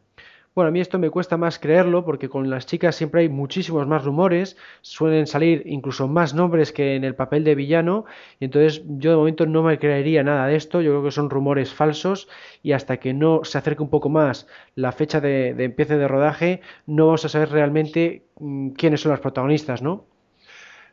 Bueno, 0.56 0.68
a 0.68 0.72
mí 0.72 0.80
esto 0.80 0.98
me 0.98 1.10
cuesta 1.10 1.36
más 1.36 1.58
creerlo 1.58 2.02
porque 2.02 2.30
con 2.30 2.48
las 2.48 2.64
chicas 2.64 2.96
siempre 2.96 3.20
hay 3.20 3.28
muchísimos 3.28 3.86
más 3.86 4.04
rumores, 4.04 4.56
suelen 4.80 5.26
salir 5.26 5.62
incluso 5.66 6.08
más 6.08 6.32
nombres 6.32 6.72
que 6.72 6.96
en 6.96 7.04
el 7.04 7.14
papel 7.14 7.44
de 7.44 7.54
villano, 7.54 8.06
y 8.40 8.46
entonces 8.46 8.82
yo 8.86 9.10
de 9.10 9.16
momento 9.18 9.44
no 9.44 9.62
me 9.62 9.78
creería 9.78 10.22
nada 10.22 10.46
de 10.46 10.56
esto, 10.56 10.80
yo 10.80 10.92
creo 10.92 11.04
que 11.04 11.10
son 11.10 11.28
rumores 11.28 11.74
falsos 11.74 12.26
y 12.62 12.72
hasta 12.72 12.96
que 12.96 13.12
no 13.12 13.44
se 13.44 13.58
acerque 13.58 13.82
un 13.82 13.90
poco 13.90 14.08
más 14.08 14.46
la 14.74 14.92
fecha 14.92 15.20
de, 15.20 15.52
de 15.52 15.64
empiece 15.64 15.98
de 15.98 16.08
rodaje, 16.08 16.62
no 16.86 17.04
vamos 17.04 17.26
a 17.26 17.28
saber 17.28 17.50
realmente 17.50 18.24
mm, 18.40 18.70
quiénes 18.70 19.02
son 19.02 19.10
las 19.10 19.20
protagonistas, 19.20 19.82
¿no? 19.82 20.06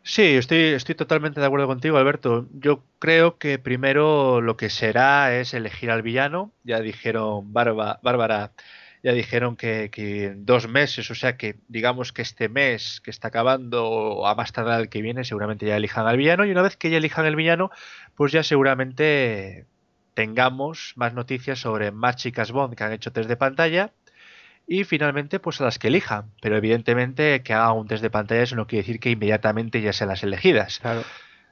Sí, 0.01 0.23
estoy, 0.23 0.73
estoy 0.73 0.95
totalmente 0.95 1.39
de 1.39 1.45
acuerdo 1.45 1.67
contigo, 1.67 1.97
Alberto. 1.97 2.47
Yo 2.51 2.83
creo 2.99 3.37
que 3.37 3.59
primero 3.59 4.41
lo 4.41 4.57
que 4.57 4.69
será 4.69 5.33
es 5.33 5.53
elegir 5.53 5.89
al 5.89 6.01
villano. 6.01 6.51
Ya 6.63 6.81
dijeron 6.81 7.53
Bárbara 7.53 8.51
ya 9.03 9.11
dijeron 9.11 9.57
que, 9.57 9.89
que, 9.91 10.25
en 10.27 10.45
dos 10.45 10.69
meses, 10.69 11.11
o 11.11 11.15
sea 11.15 11.35
que 11.35 11.57
digamos 11.67 12.13
que 12.13 12.21
este 12.21 12.47
mes 12.47 13.01
que 13.01 13.11
está 13.11 13.27
acabando 13.27 14.25
a 14.25 14.33
más 14.33 14.53
tardar 14.53 14.79
el 14.79 14.89
que 14.89 15.01
viene, 15.01 15.25
seguramente 15.25 15.65
ya 15.65 15.75
elijan 15.75 16.07
al 16.07 16.15
villano 16.15 16.45
y 16.45 16.51
una 16.51 16.61
vez 16.61 16.77
que 16.77 16.89
ya 16.89 16.97
elijan 16.97 17.25
el 17.25 17.35
villano, 17.35 17.69
pues 18.15 18.31
ya 18.31 18.43
seguramente 18.43 19.67
tengamos 20.13 20.93
más 20.95 21.13
noticias 21.13 21.59
sobre 21.59 21.91
más 21.91 22.15
chicas 22.15 22.51
Bond 22.51 22.75
que 22.75 22.83
han 22.85 22.93
hecho 22.93 23.11
test 23.11 23.27
de 23.27 23.35
pantalla 23.35 23.91
y 24.67 24.85
finalmente 24.85 25.39
pues 25.41 25.59
a 25.59 25.65
las 25.65 25.79
que 25.79 25.89
elijan. 25.89 26.31
Pero 26.41 26.55
evidentemente 26.55 27.43
que 27.43 27.53
haga 27.53 27.73
un 27.73 27.87
test 27.87 28.03
de 28.03 28.09
pantalla 28.09 28.43
eso 28.43 28.55
no 28.55 28.67
quiere 28.67 28.83
decir 28.83 29.01
que 29.01 29.09
inmediatamente 29.11 29.81
ya 29.81 29.91
sean 29.91 30.11
las 30.11 30.23
elegidas. 30.23 30.79
Claro. 30.79 31.03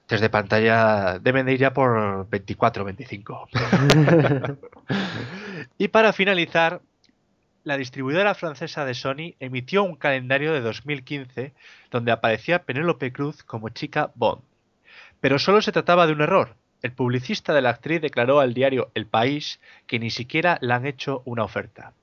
Test 0.07 0.21
de 0.21 0.29
pantalla 0.29 1.19
deben 1.19 1.45
de 1.45 1.53
ir 1.53 1.59
ya 1.59 1.73
por 1.73 2.29
24 2.29 2.85
25. 2.85 3.49
y 5.77 5.89
para 5.89 6.13
finalizar, 6.13 6.81
la 7.63 7.77
distribuidora 7.77 8.33
francesa 8.35 8.85
de 8.85 8.93
Sony 8.93 9.35
emitió 9.39 9.83
un 9.83 9.95
calendario 9.95 10.53
de 10.53 10.61
2015 10.61 11.53
donde 11.89 12.11
aparecía 12.11 12.63
Penélope 12.63 13.11
Cruz 13.11 13.43
como 13.43 13.69
chica 13.69 14.11
Bond. 14.15 14.41
Pero 15.19 15.39
solo 15.39 15.61
se 15.61 15.71
trataba 15.71 16.07
de 16.07 16.13
un 16.13 16.21
error. 16.21 16.55
El 16.81 16.93
publicista 16.93 17.53
de 17.53 17.61
la 17.61 17.69
actriz 17.69 18.01
declaró 18.01 18.39
al 18.39 18.53
diario 18.53 18.89
El 18.95 19.05
País 19.05 19.59
que 19.85 19.99
ni 19.99 20.09
siquiera 20.09 20.57
le 20.61 20.73
han 20.73 20.87
hecho 20.87 21.21
una 21.25 21.43
oferta 21.43 21.93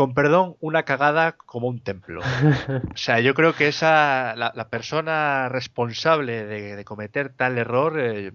con 0.00 0.14
perdón, 0.14 0.56
una 0.60 0.84
cagada 0.84 1.32
como 1.32 1.68
un 1.68 1.80
templo. 1.80 2.22
O 2.94 2.96
sea, 2.96 3.20
yo 3.20 3.34
creo 3.34 3.54
que 3.54 3.68
esa, 3.68 4.34
la, 4.34 4.50
la 4.54 4.68
persona 4.70 5.50
responsable 5.50 6.46
de, 6.46 6.74
de, 6.76 6.84
cometer 6.86 7.28
tal 7.28 7.58
error, 7.58 8.00
eh, 8.00 8.32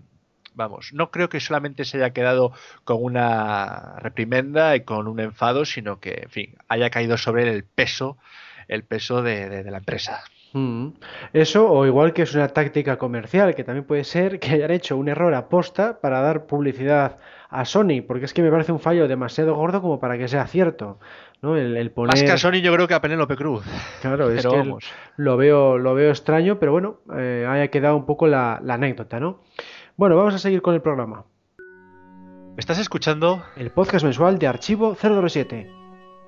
vamos, 0.56 0.92
no 0.94 1.12
creo 1.12 1.30
que 1.30 1.40
solamente 1.40 1.86
se 1.86 1.98
haya 1.98 2.12
quedado 2.12 2.52
con 2.84 3.04
una 3.04 3.98
reprimenda 4.00 4.76
y 4.76 4.82
con 4.82 5.08
un 5.08 5.20
enfado, 5.20 5.66
sino 5.66 6.00
que, 6.00 6.22
en 6.24 6.30
fin, 6.30 6.56
haya 6.68 6.90
caído 6.90 7.18
sobre 7.18 7.44
él 7.44 7.50
el 7.50 7.64
peso, 7.64 8.18
el 8.68 8.84
peso 8.84 9.22
de, 9.22 9.50
de, 9.50 9.64
de 9.64 9.72
la 9.72 9.78
empresa. 9.78 10.24
Mm. 10.54 10.94
Eso, 11.34 11.70
o 11.70 11.86
igual 11.86 12.14
que 12.14 12.22
es 12.22 12.34
una 12.34 12.48
táctica 12.48 12.98
comercial, 12.98 13.56
que 13.56 13.66
también 13.66 13.84
puede 13.84 14.06
ser 14.06 14.40
que 14.40 14.52
hayan 14.52 14.72
hecho 14.72 14.96
un 14.96 15.10
error 15.10 15.34
aposta 15.34 16.00
para 16.00 16.22
dar 16.22 16.46
publicidad 16.46 17.18
a 17.50 17.66
Sony, 17.66 18.02
porque 18.06 18.26
es 18.26 18.34
que 18.34 18.42
me 18.42 18.50
parece 18.50 18.72
un 18.72 18.80
fallo 18.80 19.08
demasiado 19.08 19.54
gordo 19.56 19.82
como 19.82 20.00
para 20.00 20.18
que 20.18 20.28
sea 20.28 20.48
cierto. 20.48 20.98
¿no? 21.42 21.58
El, 21.58 21.76
el 21.78 21.92
poner... 21.92 22.14
Más 22.14 22.24
que 22.24 22.32
a 22.32 22.38
Sony 22.38 22.62
yo 22.62 22.74
creo 22.74 22.88
que 22.88 22.94
a 22.94 23.02
Penélope 23.02 23.36
Cruz. 23.36 23.66
Claro, 24.02 24.30
es 24.32 24.46
que 24.46 24.74
lo 25.18 25.38
veo, 25.38 25.78
lo 25.78 25.94
veo 25.94 26.10
extraño, 26.10 26.58
pero 26.60 26.72
bueno, 26.72 27.00
eh, 27.16 27.46
haya 27.48 27.68
quedado 27.68 27.96
un 27.96 28.06
poco 28.06 28.28
la, 28.28 28.60
la, 28.64 28.76
anécdota, 28.76 29.20
¿no? 29.20 29.42
Bueno, 29.98 30.18
vamos 30.18 30.34
a 30.34 30.40
seguir 30.40 30.62
con 30.62 30.76
el 30.76 30.82
programa. 30.82 31.24
¿Estás 32.58 32.80
escuchando? 32.80 33.46
El 33.56 33.72
podcast 33.72 34.04
mensual 34.04 34.38
de 34.40 34.48
Archivo 34.48 34.94
007. 34.94 35.72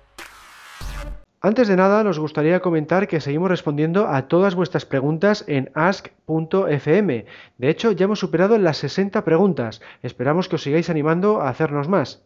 Antes 1.41 1.67
de 1.67 1.75
nada, 1.75 2.03
nos 2.03 2.17
gustaría 2.17 2.59
comentar 2.59 3.07
que 3.07 3.21
seguimos 3.21 3.51
respondiendo 3.51 4.07
a 4.07 4.27
todas 4.27 4.55
vuestras 4.55 4.85
preguntas 4.85 5.45
en 5.47 5.69
ask.fm. 5.75 7.25
De 7.59 7.69
hecho, 7.69 7.91
ya 7.91 8.05
hemos 8.05 8.17
superado 8.19 8.57
las 8.57 8.77
60 8.77 9.23
preguntas. 9.23 9.79
Esperamos 10.01 10.49
que 10.49 10.55
os 10.55 10.63
sigáis 10.63 10.89
animando 10.89 11.39
a 11.41 11.49
hacernos 11.49 11.87
más. 11.87 12.23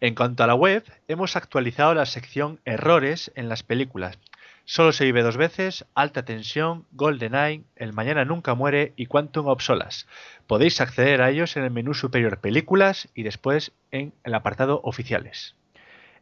En 0.00 0.14
cuanto 0.14 0.44
a 0.44 0.46
la 0.46 0.54
web, 0.54 0.84
hemos 1.08 1.34
actualizado 1.34 1.92
la 1.92 2.06
sección 2.06 2.60
Errores 2.64 3.32
en 3.34 3.48
las 3.48 3.64
películas. 3.64 4.16
Solo 4.64 4.92
se 4.92 5.04
vive 5.04 5.22
dos 5.22 5.36
veces, 5.36 5.86
Alta 5.94 6.24
Tensión, 6.24 6.86
GoldenEye, 6.92 7.64
El 7.74 7.92
Mañana 7.92 8.24
Nunca 8.24 8.54
Muere 8.54 8.92
y 8.94 9.06
Quantum 9.06 9.48
of 9.48 9.62
Solace. 9.62 10.06
Podéis 10.46 10.80
acceder 10.80 11.20
a 11.20 11.30
ellos 11.30 11.56
en 11.56 11.64
el 11.64 11.72
menú 11.72 11.94
superior 11.94 12.38
Películas 12.38 13.08
y 13.14 13.24
después 13.24 13.72
en 13.90 14.12
el 14.22 14.34
apartado 14.34 14.80
Oficiales. 14.84 15.56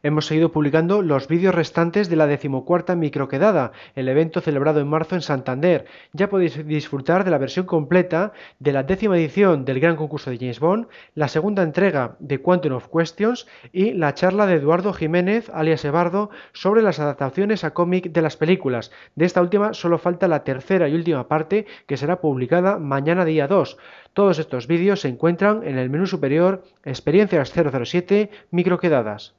Hemos 0.03 0.27
seguido 0.27 0.51
publicando 0.51 1.01
los 1.01 1.27
vídeos 1.27 1.55
restantes 1.55 2.09
de 2.09 2.15
la 2.15 2.27
decimocuarta 2.27 2.95
microquedada, 2.95 3.71
el 3.95 4.07
evento 4.09 4.41
celebrado 4.41 4.79
en 4.79 4.87
marzo 4.87 5.15
en 5.15 5.21
Santander. 5.21 5.85
Ya 6.13 6.29
podéis 6.29 6.65
disfrutar 6.67 7.23
de 7.23 7.31
la 7.31 7.39
versión 7.39 7.65
completa 7.65 8.31
de 8.59 8.73
la 8.73 8.83
décima 8.83 9.17
edición 9.17 9.65
del 9.65 9.79
gran 9.79 9.95
concurso 9.95 10.29
de 10.29 10.37
James 10.37 10.59
Bond, 10.59 10.87
la 11.15 11.27
segunda 11.27 11.63
entrega 11.63 12.15
de 12.19 12.39
Quantum 12.39 12.73
of 12.73 12.89
Questions 12.89 13.47
y 13.73 13.93
la 13.93 14.13
charla 14.13 14.45
de 14.45 14.55
Eduardo 14.55 14.93
Jiménez, 14.93 15.49
alias 15.51 15.83
Ebardo, 15.83 16.29
sobre 16.53 16.83
las 16.83 16.99
adaptaciones 16.99 17.63
a 17.63 17.71
cómic 17.71 18.11
de 18.11 18.21
las 18.21 18.37
películas. 18.37 18.91
De 19.15 19.25
esta 19.25 19.41
última 19.41 19.73
solo 19.73 19.97
falta 19.97 20.27
la 20.27 20.43
tercera 20.43 20.87
y 20.87 20.93
última 20.93 21.27
parte 21.27 21.65
que 21.87 21.97
será 21.97 22.21
publicada 22.21 22.77
mañana 22.77 23.25
día 23.25 23.47
2. 23.47 23.77
Todos 24.13 24.37
estos 24.37 24.67
vídeos 24.67 25.01
se 25.01 25.09
encuentran 25.09 25.63
en 25.63 25.77
el 25.77 25.89
menú 25.89 26.05
superior 26.05 26.63
Experiencias 26.83 27.51
007 27.51 28.29
Microquedadas. 28.51 29.36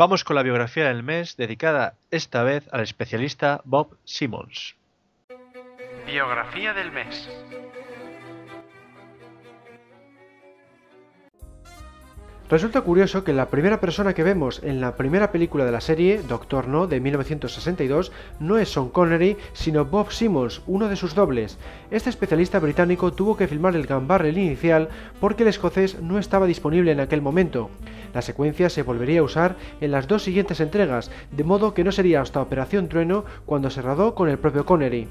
Vamos 0.00 0.24
con 0.24 0.34
la 0.34 0.42
biografía 0.42 0.88
del 0.88 1.02
mes, 1.02 1.36
dedicada 1.36 1.92
esta 2.10 2.42
vez 2.42 2.66
al 2.72 2.80
especialista 2.80 3.60
Bob 3.64 3.98
Simmons. 4.04 4.74
Biografía 6.06 6.72
del 6.72 6.90
mes. 6.90 7.28
Resulta 12.50 12.80
curioso 12.80 13.22
que 13.22 13.32
la 13.32 13.48
primera 13.48 13.78
persona 13.78 14.12
que 14.12 14.24
vemos 14.24 14.60
en 14.64 14.80
la 14.80 14.96
primera 14.96 15.30
película 15.30 15.64
de 15.64 15.70
la 15.70 15.80
serie, 15.80 16.20
Doctor 16.20 16.66
No, 16.66 16.88
de 16.88 16.98
1962, 16.98 18.10
no 18.40 18.58
es 18.58 18.72
Sean 18.72 18.88
Connery, 18.88 19.36
sino 19.52 19.84
Bob 19.84 20.10
Simmons, 20.10 20.60
uno 20.66 20.88
de 20.88 20.96
sus 20.96 21.14
dobles. 21.14 21.58
Este 21.92 22.10
especialista 22.10 22.58
británico 22.58 23.12
tuvo 23.12 23.36
que 23.36 23.46
filmar 23.46 23.76
el 23.76 23.86
gambarrel 23.86 24.36
inicial 24.36 24.88
porque 25.20 25.44
el 25.44 25.48
escocés 25.48 26.02
no 26.02 26.18
estaba 26.18 26.46
disponible 26.46 26.90
en 26.90 26.98
aquel 26.98 27.22
momento. 27.22 27.70
La 28.12 28.20
secuencia 28.20 28.68
se 28.68 28.82
volvería 28.82 29.20
a 29.20 29.24
usar 29.24 29.54
en 29.80 29.92
las 29.92 30.08
dos 30.08 30.24
siguientes 30.24 30.58
entregas, 30.58 31.12
de 31.30 31.44
modo 31.44 31.72
que 31.72 31.84
no 31.84 31.92
sería 31.92 32.20
hasta 32.20 32.42
Operación 32.42 32.88
Trueno 32.88 33.24
cuando 33.46 33.70
se 33.70 33.80
rodó 33.80 34.16
con 34.16 34.28
el 34.28 34.40
propio 34.40 34.66
Connery. 34.66 35.06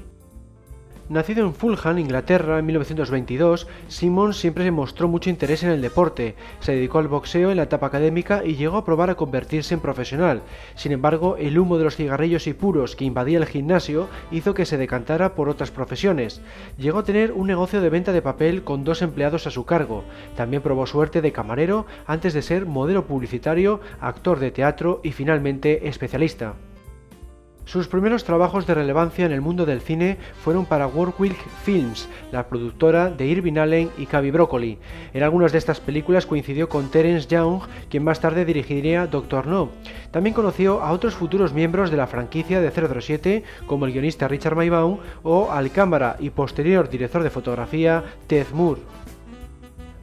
Nacido 1.10 1.44
en 1.44 1.54
Fulham, 1.54 1.98
Inglaterra, 1.98 2.60
en 2.60 2.66
1922, 2.66 3.66
Simmons 3.88 4.36
siempre 4.36 4.62
se 4.62 4.70
mostró 4.70 5.08
mucho 5.08 5.28
interés 5.28 5.64
en 5.64 5.70
el 5.70 5.82
deporte, 5.82 6.36
se 6.60 6.70
dedicó 6.70 7.00
al 7.00 7.08
boxeo 7.08 7.50
en 7.50 7.56
la 7.56 7.64
etapa 7.64 7.88
académica 7.88 8.44
y 8.44 8.54
llegó 8.54 8.76
a 8.76 8.84
probar 8.84 9.10
a 9.10 9.16
convertirse 9.16 9.74
en 9.74 9.80
profesional. 9.80 10.42
Sin 10.76 10.92
embargo, 10.92 11.36
el 11.36 11.58
humo 11.58 11.78
de 11.78 11.82
los 11.82 11.96
cigarrillos 11.96 12.46
y 12.46 12.52
puros 12.52 12.94
que 12.94 13.06
invadía 13.06 13.38
el 13.38 13.46
gimnasio 13.46 14.08
hizo 14.30 14.54
que 14.54 14.66
se 14.66 14.78
decantara 14.78 15.34
por 15.34 15.48
otras 15.48 15.72
profesiones. 15.72 16.42
Llegó 16.78 17.00
a 17.00 17.04
tener 17.04 17.32
un 17.32 17.48
negocio 17.48 17.80
de 17.80 17.90
venta 17.90 18.12
de 18.12 18.22
papel 18.22 18.62
con 18.62 18.84
dos 18.84 19.02
empleados 19.02 19.48
a 19.48 19.50
su 19.50 19.64
cargo. 19.64 20.04
También 20.36 20.62
probó 20.62 20.86
suerte 20.86 21.22
de 21.22 21.32
camarero 21.32 21.86
antes 22.06 22.34
de 22.34 22.42
ser 22.42 22.66
modelo 22.66 23.08
publicitario, 23.08 23.80
actor 24.00 24.38
de 24.38 24.52
teatro 24.52 25.00
y 25.02 25.10
finalmente 25.10 25.88
especialista. 25.88 26.54
Sus 27.70 27.86
primeros 27.86 28.24
trabajos 28.24 28.66
de 28.66 28.74
relevancia 28.74 29.24
en 29.24 29.30
el 29.30 29.42
mundo 29.42 29.64
del 29.64 29.80
cine 29.80 30.18
fueron 30.42 30.66
para 30.66 30.88
Warwick 30.88 31.36
Films, 31.62 32.08
la 32.32 32.48
productora 32.48 33.10
de 33.10 33.26
Irving 33.26 33.58
Allen 33.58 33.90
y 33.96 34.06
Cavi 34.06 34.32
Broccoli. 34.32 34.76
En 35.14 35.22
algunas 35.22 35.52
de 35.52 35.58
estas 35.58 35.78
películas 35.78 36.26
coincidió 36.26 36.68
con 36.68 36.90
Terence 36.90 37.28
Young, 37.28 37.60
quien 37.88 38.02
más 38.02 38.18
tarde 38.18 38.44
dirigiría 38.44 39.06
Doctor 39.06 39.46
No. 39.46 39.68
También 40.10 40.34
conoció 40.34 40.82
a 40.82 40.90
otros 40.90 41.14
futuros 41.14 41.52
miembros 41.52 41.92
de 41.92 41.96
la 41.96 42.08
franquicia 42.08 42.60
de 42.60 42.72
007, 42.72 43.44
como 43.68 43.86
el 43.86 43.92
guionista 43.92 44.26
Richard 44.26 44.56
Maybaum 44.56 44.98
o 45.22 45.52
al 45.52 45.70
cámara 45.70 46.16
y 46.18 46.30
posterior 46.30 46.90
director 46.90 47.22
de 47.22 47.30
fotografía 47.30 48.02
Ted 48.26 48.48
Moore. 48.52 48.80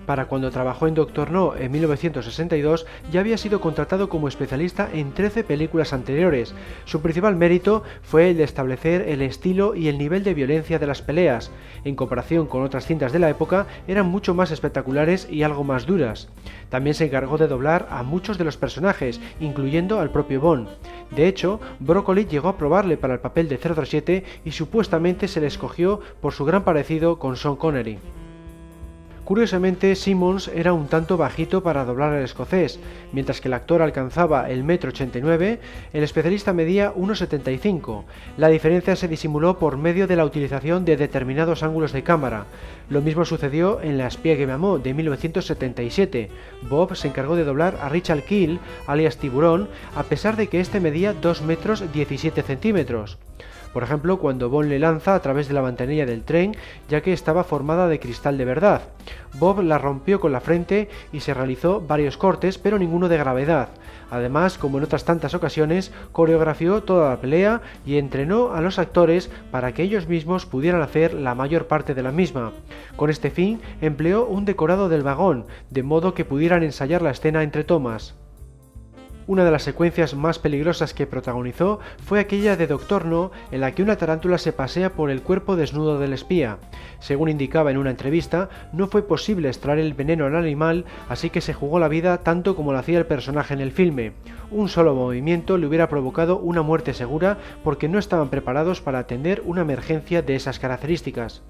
Para 0.08 0.28
cuando 0.28 0.52
trabajó 0.52 0.88
en 0.88 0.94
Doctor 0.94 1.32
No 1.32 1.54
en 1.58 1.70
1962 1.70 2.86
ya 3.12 3.20
había 3.20 3.38
sido 3.38 3.60
contratado 3.60 4.08
como 4.08 4.30
especialista 4.30 4.90
en 4.94 5.12
13 5.12 5.44
películas 5.44 5.92
anteriores. 5.92 6.56
Su 6.86 7.02
principal 7.02 7.36
mérito 7.36 7.84
fue 8.04 8.30
el 8.30 8.38
de 8.38 8.46
establecer 8.46 9.02
el 9.02 9.22
estilo 9.22 9.76
y 9.76 9.90
el 9.90 9.98
nivel 9.98 10.24
de 10.24 10.34
violencia 10.34 10.80
de 10.80 10.88
las 10.88 11.02
peleas. 11.02 11.52
En 11.84 11.98
comparación 11.98 12.48
con 12.48 12.64
otras 12.64 12.86
cintas 12.86 13.12
de 13.12 13.20
la 13.20 13.30
época 13.30 13.68
eran 13.86 14.08
mucho 14.08 14.34
más 14.34 14.52
espectaculares 14.52 15.28
y 15.30 15.44
algo 15.44 15.66
más 15.66 15.86
duras. 15.86 16.30
También 16.70 16.94
se 16.94 17.04
encargó 17.04 17.38
de 17.38 17.50
doblar 17.50 17.86
a 17.92 18.02
muchos 18.02 18.38
de 18.38 18.46
los 18.46 18.56
personajes, 18.56 19.20
incluyendo 19.42 20.00
al 20.00 20.12
propio 20.12 20.40
Bond. 20.40 20.70
De 21.12 21.28
hecho, 21.28 21.60
Broccoli 21.82 22.26
llegó 22.26 22.48
a 22.48 22.58
probarle 22.58 22.96
para 22.96 23.16
el 23.16 23.20
papel 23.20 23.50
de 23.50 23.58
007 23.58 24.24
y 24.46 24.52
supuestamente 24.52 25.28
se 25.28 25.42
le 25.42 25.48
escogió 25.48 26.00
por 26.22 26.32
su 26.32 26.46
gran 26.46 26.64
parecido 26.64 27.20
con 27.20 27.36
Sean 27.36 27.58
Connery. 27.58 28.00
Curiosamente, 29.28 29.94
Simmons 29.98 30.48
era 30.48 30.72
un 30.72 30.88
tanto 30.88 31.18
bajito 31.18 31.62
para 31.62 31.84
doblar 31.84 32.14
al 32.14 32.24
escocés, 32.24 32.80
mientras 33.12 33.42
que 33.42 33.50
el 33.50 33.56
actor 33.56 33.82
alcanzaba 33.82 34.50
el 34.50 34.64
metro 34.64 34.92
89, 34.92 35.60
el 35.92 36.04
especialista 36.04 36.54
medía 36.54 36.94
1,75. 36.94 38.06
La 38.38 38.48
diferencia 38.48 38.96
se 38.96 39.10
disimuló 39.10 39.60
por 39.60 39.76
medio 39.76 40.08
de 40.08 40.16
la 40.16 40.24
utilización 40.24 40.86
de 40.86 40.96
determinados 40.96 41.62
ángulos 41.62 41.92
de 41.92 42.04
cámara. 42.04 42.46
Lo 42.90 43.02
mismo 43.02 43.26
sucedió 43.26 43.82
en 43.82 43.98
La 43.98 44.08
espía 44.08 44.38
que 44.38 44.48
me 44.48 44.54
amó 44.54 44.80
de 44.80 44.94
1977. 44.94 46.30
Bob 46.70 46.96
se 46.96 47.10
encargó 47.10 47.36
de 47.36 47.44
doblar 47.44 47.78
a 47.82 47.90
Richard 47.90 48.24
Keel, 48.24 48.62
alias 48.88 49.18
Tiburón, 49.18 49.68
a 49.94 50.04
pesar 50.04 50.38
de 50.38 50.48
que 50.48 50.62
este 50.62 50.80
medía 50.80 51.12
2 51.12 51.42
metros 51.42 51.84
17 51.92 52.44
centímetros. 52.44 53.18
Por 53.78 53.84
ejemplo, 53.84 54.18
cuando 54.18 54.50
Bond 54.50 54.70
le 54.70 54.80
lanza 54.80 55.14
a 55.14 55.22
través 55.22 55.48
de 55.48 55.54
la 55.54 55.62
ventanilla 55.62 56.08
del 56.08 56.24
tren, 56.24 56.56
ya 56.90 57.02
que 57.02 57.14
estaba 57.14 57.44
formada 57.44 57.88
de 57.88 58.00
cristal 58.00 58.36
de 58.36 58.44
verdad. 58.44 58.82
Bob 59.36 59.62
la 59.62 59.78
rompió 59.78 60.20
con 60.20 60.32
la 60.32 60.42
frente 60.42 60.90
y 61.14 61.20
se 61.20 61.36
realizó 61.36 61.80
varios 61.80 62.18
cortes, 62.18 62.58
pero 62.58 62.80
ninguno 62.80 63.08
de 63.08 63.20
gravedad. 63.20 63.70
Además, 64.10 64.58
como 64.58 64.80
en 64.80 64.84
otras 64.84 65.06
tantas 65.06 65.36
ocasiones, 65.36 65.92
coreografió 66.12 66.82
toda 66.82 67.12
la 67.12 67.22
pelea 67.22 67.62
y 67.86 68.00
entrenó 68.00 68.52
a 68.52 68.62
los 68.62 68.80
actores 68.80 69.30
para 69.52 69.72
que 69.74 69.84
ellos 69.84 70.08
mismos 70.08 70.48
pudieran 70.48 70.82
hacer 70.82 71.14
la 71.14 71.36
mayor 71.36 71.68
parte 71.68 71.94
de 71.94 72.02
la 72.02 72.12
misma. 72.12 72.54
Con 72.96 73.12
este 73.12 73.30
fin, 73.30 73.62
empleó 73.80 74.26
un 74.26 74.46
decorado 74.46 74.90
del 74.90 75.04
vagón, 75.04 75.46
de 75.70 75.84
modo 75.84 76.16
que 76.16 76.26
pudieran 76.26 76.64
ensayar 76.64 77.04
la 77.04 77.12
escena 77.12 77.44
entre 77.44 77.64
tomas. 77.64 78.16
Una 79.28 79.44
de 79.44 79.52
las 79.52 79.64
secuencias 79.64 80.16
más 80.16 80.40
peligrosas 80.40 80.94
que 80.94 81.06
protagonizó 81.06 81.80
fue 82.06 82.22
aquella 82.22 82.56
de 82.56 82.66
Doctor 82.66 83.04
No 83.06 83.32
en 83.52 83.60
la 83.60 83.74
que 83.74 83.84
una 83.84 83.98
tarántula 83.98 84.38
se 84.38 84.54
pasea 84.54 84.94
por 84.94 85.12
el 85.12 85.22
cuerpo 85.22 85.58
desnudo 85.58 86.00
del 86.00 86.14
espía. 86.14 86.60
Según 87.00 87.28
indicaba 87.28 87.70
en 87.70 87.78
una 87.78 87.90
entrevista, 87.90 88.48
no 88.72 88.88
fue 88.88 89.06
posible 89.06 89.50
extraer 89.50 89.80
el 89.80 89.94
veneno 89.94 90.26
al 90.26 90.36
animal, 90.38 90.86
así 91.10 91.30
que 91.30 91.42
se 91.42 91.54
jugó 91.54 91.78
la 91.78 91.90
vida 91.90 92.20
tanto 92.20 92.56
como 92.56 92.72
lo 92.72 92.80
hacía 92.80 93.00
el 93.00 93.06
personaje 93.06 93.54
en 93.54 93.60
el 93.60 93.74
filme. 93.74 94.14
Un 94.50 94.70
solo 94.70 94.96
movimiento 94.96 95.58
le 95.58 95.68
hubiera 95.68 95.90
provocado 95.90 96.40
una 96.40 96.62
muerte 96.62 96.94
segura 96.94 97.38
porque 97.66 97.90
no 97.90 98.00
estaban 98.00 98.30
preparados 98.30 98.80
para 98.80 99.00
atender 99.00 99.44
una 99.46 99.60
emergencia 99.60 100.22
de 100.22 100.38
esas 100.38 100.58
características. 100.58 101.44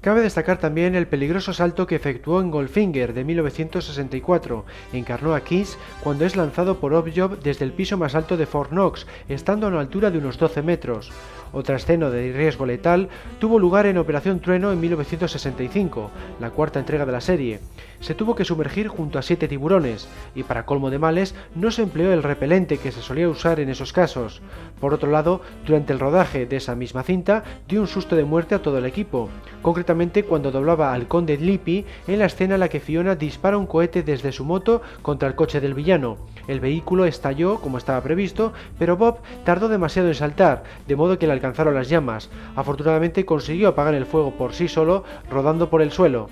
Cabe 0.00 0.22
destacar 0.22 0.56
también 0.56 0.94
el 0.94 1.06
peligroso 1.06 1.52
salto 1.52 1.86
que 1.86 1.94
efectuó 1.94 2.40
en 2.40 2.50
Goldfinger 2.50 3.12
de 3.12 3.22
1964. 3.22 4.64
Encarnó 4.94 5.34
a 5.34 5.42
Kiss 5.42 5.76
cuando 6.02 6.24
es 6.24 6.36
lanzado 6.36 6.78
por 6.80 6.94
Objob 6.94 7.38
desde 7.42 7.66
el 7.66 7.72
piso 7.74 7.98
más 7.98 8.14
alto 8.14 8.38
de 8.38 8.46
Fort 8.46 8.70
Knox, 8.70 9.06
estando 9.28 9.66
a 9.66 9.68
una 9.68 9.80
altura 9.80 10.10
de 10.10 10.16
unos 10.16 10.38
12 10.38 10.62
metros. 10.62 11.12
Otra 11.52 11.76
escena 11.76 12.08
de 12.08 12.32
riesgo 12.32 12.64
letal 12.64 13.10
tuvo 13.40 13.58
lugar 13.58 13.84
en 13.84 13.98
Operación 13.98 14.40
Trueno 14.40 14.72
en 14.72 14.80
1965, 14.80 16.10
la 16.40 16.48
cuarta 16.48 16.78
entrega 16.78 17.04
de 17.04 17.12
la 17.12 17.20
serie. 17.20 17.60
Se 18.00 18.14
tuvo 18.14 18.34
que 18.34 18.46
sumergir 18.46 18.88
junto 18.88 19.18
a 19.18 19.22
siete 19.22 19.46
tiburones, 19.46 20.08
y 20.34 20.42
para 20.42 20.64
colmo 20.64 20.90
de 20.90 20.98
males 20.98 21.34
no 21.54 21.70
se 21.70 21.82
empleó 21.82 22.12
el 22.12 22.22
repelente 22.22 22.78
que 22.78 22.92
se 22.92 23.02
solía 23.02 23.28
usar 23.28 23.60
en 23.60 23.68
esos 23.68 23.92
casos. 23.92 24.40
Por 24.80 24.94
otro 24.94 25.10
lado, 25.10 25.42
durante 25.66 25.92
el 25.92 26.00
rodaje 26.00 26.46
de 26.46 26.56
esa 26.56 26.74
misma 26.74 27.02
cinta, 27.02 27.44
dio 27.68 27.82
un 27.82 27.86
susto 27.86 28.16
de 28.16 28.24
muerte 28.24 28.54
a 28.54 28.62
todo 28.62 28.78
el 28.78 28.86
equipo, 28.86 29.28
concretamente 29.60 30.24
cuando 30.24 30.50
doblaba 30.50 30.94
al 30.94 31.08
conde 31.08 31.36
Lippi 31.36 31.84
en 32.08 32.18
la 32.18 32.24
escena 32.24 32.54
en 32.54 32.60
la 32.60 32.70
que 32.70 32.80
Fiona 32.80 33.16
dispara 33.16 33.58
un 33.58 33.66
cohete 33.66 34.02
desde 34.02 34.32
su 34.32 34.46
moto 34.46 34.80
contra 35.02 35.28
el 35.28 35.34
coche 35.34 35.60
del 35.60 35.74
villano. 35.74 36.16
El 36.48 36.60
vehículo 36.60 37.04
estalló 37.04 37.60
como 37.60 37.76
estaba 37.76 38.02
previsto, 38.02 38.54
pero 38.78 38.96
Bob 38.96 39.18
tardó 39.44 39.68
demasiado 39.68 40.08
en 40.08 40.14
saltar, 40.14 40.64
de 40.88 40.96
modo 40.96 41.18
que 41.18 41.26
le 41.26 41.34
alcanzaron 41.34 41.74
las 41.74 41.90
llamas. 41.90 42.30
Afortunadamente 42.56 43.26
consiguió 43.26 43.68
apagar 43.68 43.94
el 43.94 44.06
fuego 44.06 44.32
por 44.32 44.54
sí 44.54 44.68
solo, 44.68 45.04
rodando 45.30 45.68
por 45.68 45.82
el 45.82 45.92
suelo. 45.92 46.30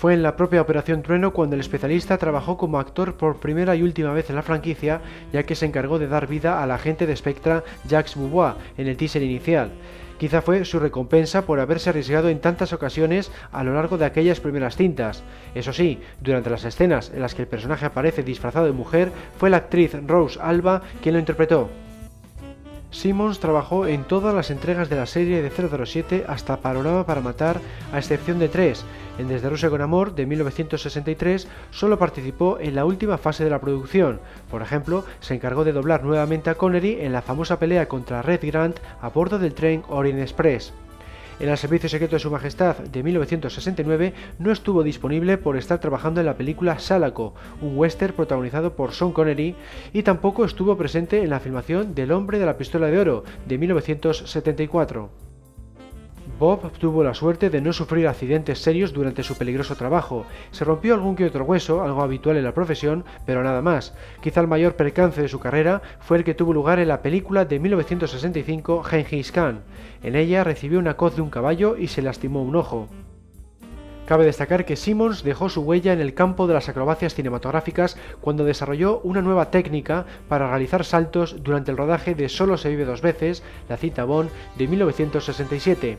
Fue 0.00 0.14
en 0.14 0.22
la 0.22 0.34
propia 0.34 0.62
Operación 0.62 1.02
Trueno 1.02 1.34
cuando 1.34 1.56
el 1.56 1.60
especialista 1.60 2.16
trabajó 2.16 2.56
como 2.56 2.78
actor 2.78 3.18
por 3.18 3.38
primera 3.38 3.76
y 3.76 3.82
última 3.82 4.14
vez 4.14 4.30
en 4.30 4.36
la 4.36 4.42
franquicia, 4.42 5.02
ya 5.30 5.42
que 5.42 5.54
se 5.54 5.66
encargó 5.66 5.98
de 5.98 6.06
dar 6.06 6.26
vida 6.26 6.62
al 6.62 6.70
agente 6.70 7.06
de 7.06 7.14
Spectra 7.14 7.64
Jacques 7.86 8.16
Boubois 8.16 8.54
en 8.78 8.88
el 8.88 8.96
teaser 8.96 9.22
inicial. 9.22 9.70
Quizá 10.18 10.40
fue 10.40 10.64
su 10.64 10.80
recompensa 10.80 11.44
por 11.44 11.60
haberse 11.60 11.90
arriesgado 11.90 12.30
en 12.30 12.40
tantas 12.40 12.72
ocasiones 12.72 13.30
a 13.52 13.62
lo 13.62 13.74
largo 13.74 13.98
de 13.98 14.06
aquellas 14.06 14.40
primeras 14.40 14.74
cintas. 14.74 15.22
Eso 15.54 15.74
sí, 15.74 16.00
durante 16.22 16.48
las 16.48 16.64
escenas 16.64 17.12
en 17.14 17.20
las 17.20 17.34
que 17.34 17.42
el 17.42 17.48
personaje 17.48 17.84
aparece 17.84 18.22
disfrazado 18.22 18.64
de 18.64 18.72
mujer, 18.72 19.12
fue 19.36 19.50
la 19.50 19.58
actriz 19.58 19.94
Rose 20.06 20.38
Alba 20.40 20.80
quien 21.02 21.12
lo 21.12 21.18
interpretó. 21.18 21.68
Simmons 22.90 23.38
trabajó 23.38 23.86
en 23.86 24.04
todas 24.04 24.34
las 24.34 24.50
entregas 24.50 24.88
de 24.88 24.96
la 24.96 25.06
serie 25.06 25.42
de 25.42 25.50
007 25.50 26.24
hasta 26.28 26.58
Panorama 26.58 27.06
para 27.06 27.20
Matar, 27.20 27.60
a 27.92 27.98
excepción 27.98 28.38
de 28.38 28.48
tres. 28.48 28.84
En 29.18 29.28
Desde 29.28 29.48
Rusia 29.48 29.70
con 29.70 29.80
Amor, 29.80 30.14
de 30.14 30.26
1963, 30.26 31.46
solo 31.70 31.98
participó 31.98 32.58
en 32.58 32.74
la 32.74 32.84
última 32.84 33.18
fase 33.18 33.44
de 33.44 33.50
la 33.50 33.60
producción. 33.60 34.20
Por 34.50 34.62
ejemplo, 34.62 35.04
se 35.20 35.34
encargó 35.34 35.64
de 35.64 35.72
doblar 35.72 36.04
nuevamente 36.04 36.50
a 36.50 36.56
Connery 36.56 36.98
en 37.00 37.12
la 37.12 37.22
famosa 37.22 37.58
pelea 37.58 37.86
contra 37.86 38.22
Red 38.22 38.40
Grant 38.42 38.78
a 39.00 39.08
bordo 39.08 39.38
del 39.38 39.54
tren 39.54 39.84
Orient 39.88 40.20
Express 40.20 40.72
en 41.40 41.48
el 41.48 41.56
Servicio 41.56 41.88
Secreto 41.88 42.16
de 42.16 42.20
Su 42.20 42.30
Majestad 42.30 42.76
de 42.76 43.02
1969 43.02 44.12
no 44.38 44.52
estuvo 44.52 44.82
disponible 44.82 45.38
por 45.38 45.56
estar 45.56 45.80
trabajando 45.80 46.20
en 46.20 46.26
la 46.26 46.36
película 46.36 46.78
Salaco, 46.78 47.34
un 47.62 47.76
western 47.76 48.14
protagonizado 48.14 48.76
por 48.76 48.92
Sean 48.92 49.12
Connery, 49.12 49.56
y 49.92 50.02
tampoco 50.02 50.44
estuvo 50.44 50.76
presente 50.76 51.22
en 51.22 51.30
la 51.30 51.40
filmación 51.40 51.94
del 51.94 52.12
Hombre 52.12 52.38
de 52.38 52.46
la 52.46 52.58
Pistola 52.58 52.88
de 52.88 52.98
Oro 52.98 53.24
de 53.46 53.58
1974. 53.58 55.29
Bob 56.40 56.72
tuvo 56.78 57.04
la 57.04 57.12
suerte 57.12 57.50
de 57.50 57.60
no 57.60 57.70
sufrir 57.70 58.08
accidentes 58.08 58.60
serios 58.60 58.94
durante 58.94 59.22
su 59.22 59.36
peligroso 59.36 59.76
trabajo. 59.76 60.24
Se 60.52 60.64
rompió 60.64 60.94
algún 60.94 61.14
que 61.14 61.26
otro 61.26 61.44
hueso, 61.44 61.82
algo 61.82 62.00
habitual 62.00 62.38
en 62.38 62.44
la 62.44 62.54
profesión, 62.54 63.04
pero 63.26 63.44
nada 63.44 63.60
más. 63.60 63.92
Quizá 64.22 64.40
el 64.40 64.46
mayor 64.46 64.74
percance 64.74 65.20
de 65.20 65.28
su 65.28 65.38
carrera 65.38 65.82
fue 66.00 66.16
el 66.16 66.24
que 66.24 66.32
tuvo 66.32 66.54
lugar 66.54 66.78
en 66.78 66.88
la 66.88 67.02
película 67.02 67.44
de 67.44 67.58
1965 67.58 68.82
Genghis 68.84 69.32
Khan. 69.32 69.60
En 70.02 70.16
ella 70.16 70.42
recibió 70.42 70.78
una 70.78 70.96
coz 70.96 71.14
de 71.14 71.20
un 71.20 71.28
caballo 71.28 71.76
y 71.76 71.88
se 71.88 72.00
lastimó 72.00 72.42
un 72.42 72.56
ojo. 72.56 72.88
Cabe 74.06 74.24
destacar 74.24 74.64
que 74.64 74.76
Simmons 74.76 75.22
dejó 75.22 75.50
su 75.50 75.60
huella 75.60 75.92
en 75.92 76.00
el 76.00 76.14
campo 76.14 76.46
de 76.46 76.54
las 76.54 76.70
acrobacias 76.70 77.14
cinematográficas 77.14 77.98
cuando 78.22 78.44
desarrolló 78.44 79.00
una 79.04 79.20
nueva 79.20 79.50
técnica 79.50 80.06
para 80.26 80.48
realizar 80.48 80.86
saltos 80.86 81.44
durante 81.44 81.70
el 81.70 81.76
rodaje 81.76 82.14
de 82.14 82.30
Solo 82.30 82.56
se 82.56 82.70
vive 82.70 82.86
dos 82.86 83.02
veces, 83.02 83.44
la 83.68 83.76
cita 83.76 84.04
Bond 84.04 84.30
de 84.56 84.68
1967 84.68 85.98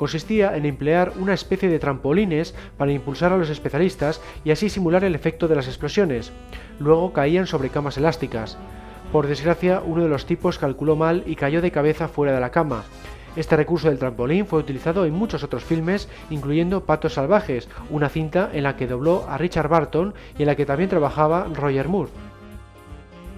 consistía 0.00 0.56
en 0.56 0.64
emplear 0.64 1.12
una 1.18 1.34
especie 1.34 1.68
de 1.68 1.78
trampolines 1.78 2.54
para 2.78 2.90
impulsar 2.90 3.34
a 3.34 3.36
los 3.36 3.50
especialistas 3.50 4.22
y 4.44 4.50
así 4.50 4.70
simular 4.70 5.04
el 5.04 5.14
efecto 5.14 5.46
de 5.46 5.54
las 5.54 5.66
explosiones. 5.66 6.32
Luego 6.78 7.12
caían 7.12 7.46
sobre 7.46 7.68
camas 7.68 7.98
elásticas. 7.98 8.56
Por 9.12 9.26
desgracia, 9.26 9.82
uno 9.84 10.02
de 10.02 10.08
los 10.08 10.24
tipos 10.24 10.58
calculó 10.58 10.96
mal 10.96 11.22
y 11.26 11.36
cayó 11.36 11.60
de 11.60 11.70
cabeza 11.70 12.08
fuera 12.08 12.32
de 12.32 12.40
la 12.40 12.50
cama. 12.50 12.84
Este 13.36 13.56
recurso 13.56 13.90
del 13.90 13.98
trampolín 13.98 14.46
fue 14.46 14.60
utilizado 14.60 15.04
en 15.04 15.12
muchos 15.12 15.44
otros 15.44 15.64
filmes, 15.64 16.08
incluyendo 16.30 16.86
Patos 16.86 17.12
Salvajes, 17.12 17.68
una 17.90 18.08
cinta 18.08 18.48
en 18.54 18.62
la 18.62 18.76
que 18.76 18.86
dobló 18.86 19.26
a 19.28 19.36
Richard 19.36 19.68
Barton 19.68 20.14
y 20.38 20.44
en 20.44 20.46
la 20.46 20.56
que 20.56 20.64
también 20.64 20.88
trabajaba 20.88 21.46
Roger 21.52 21.88
Moore. 21.88 22.10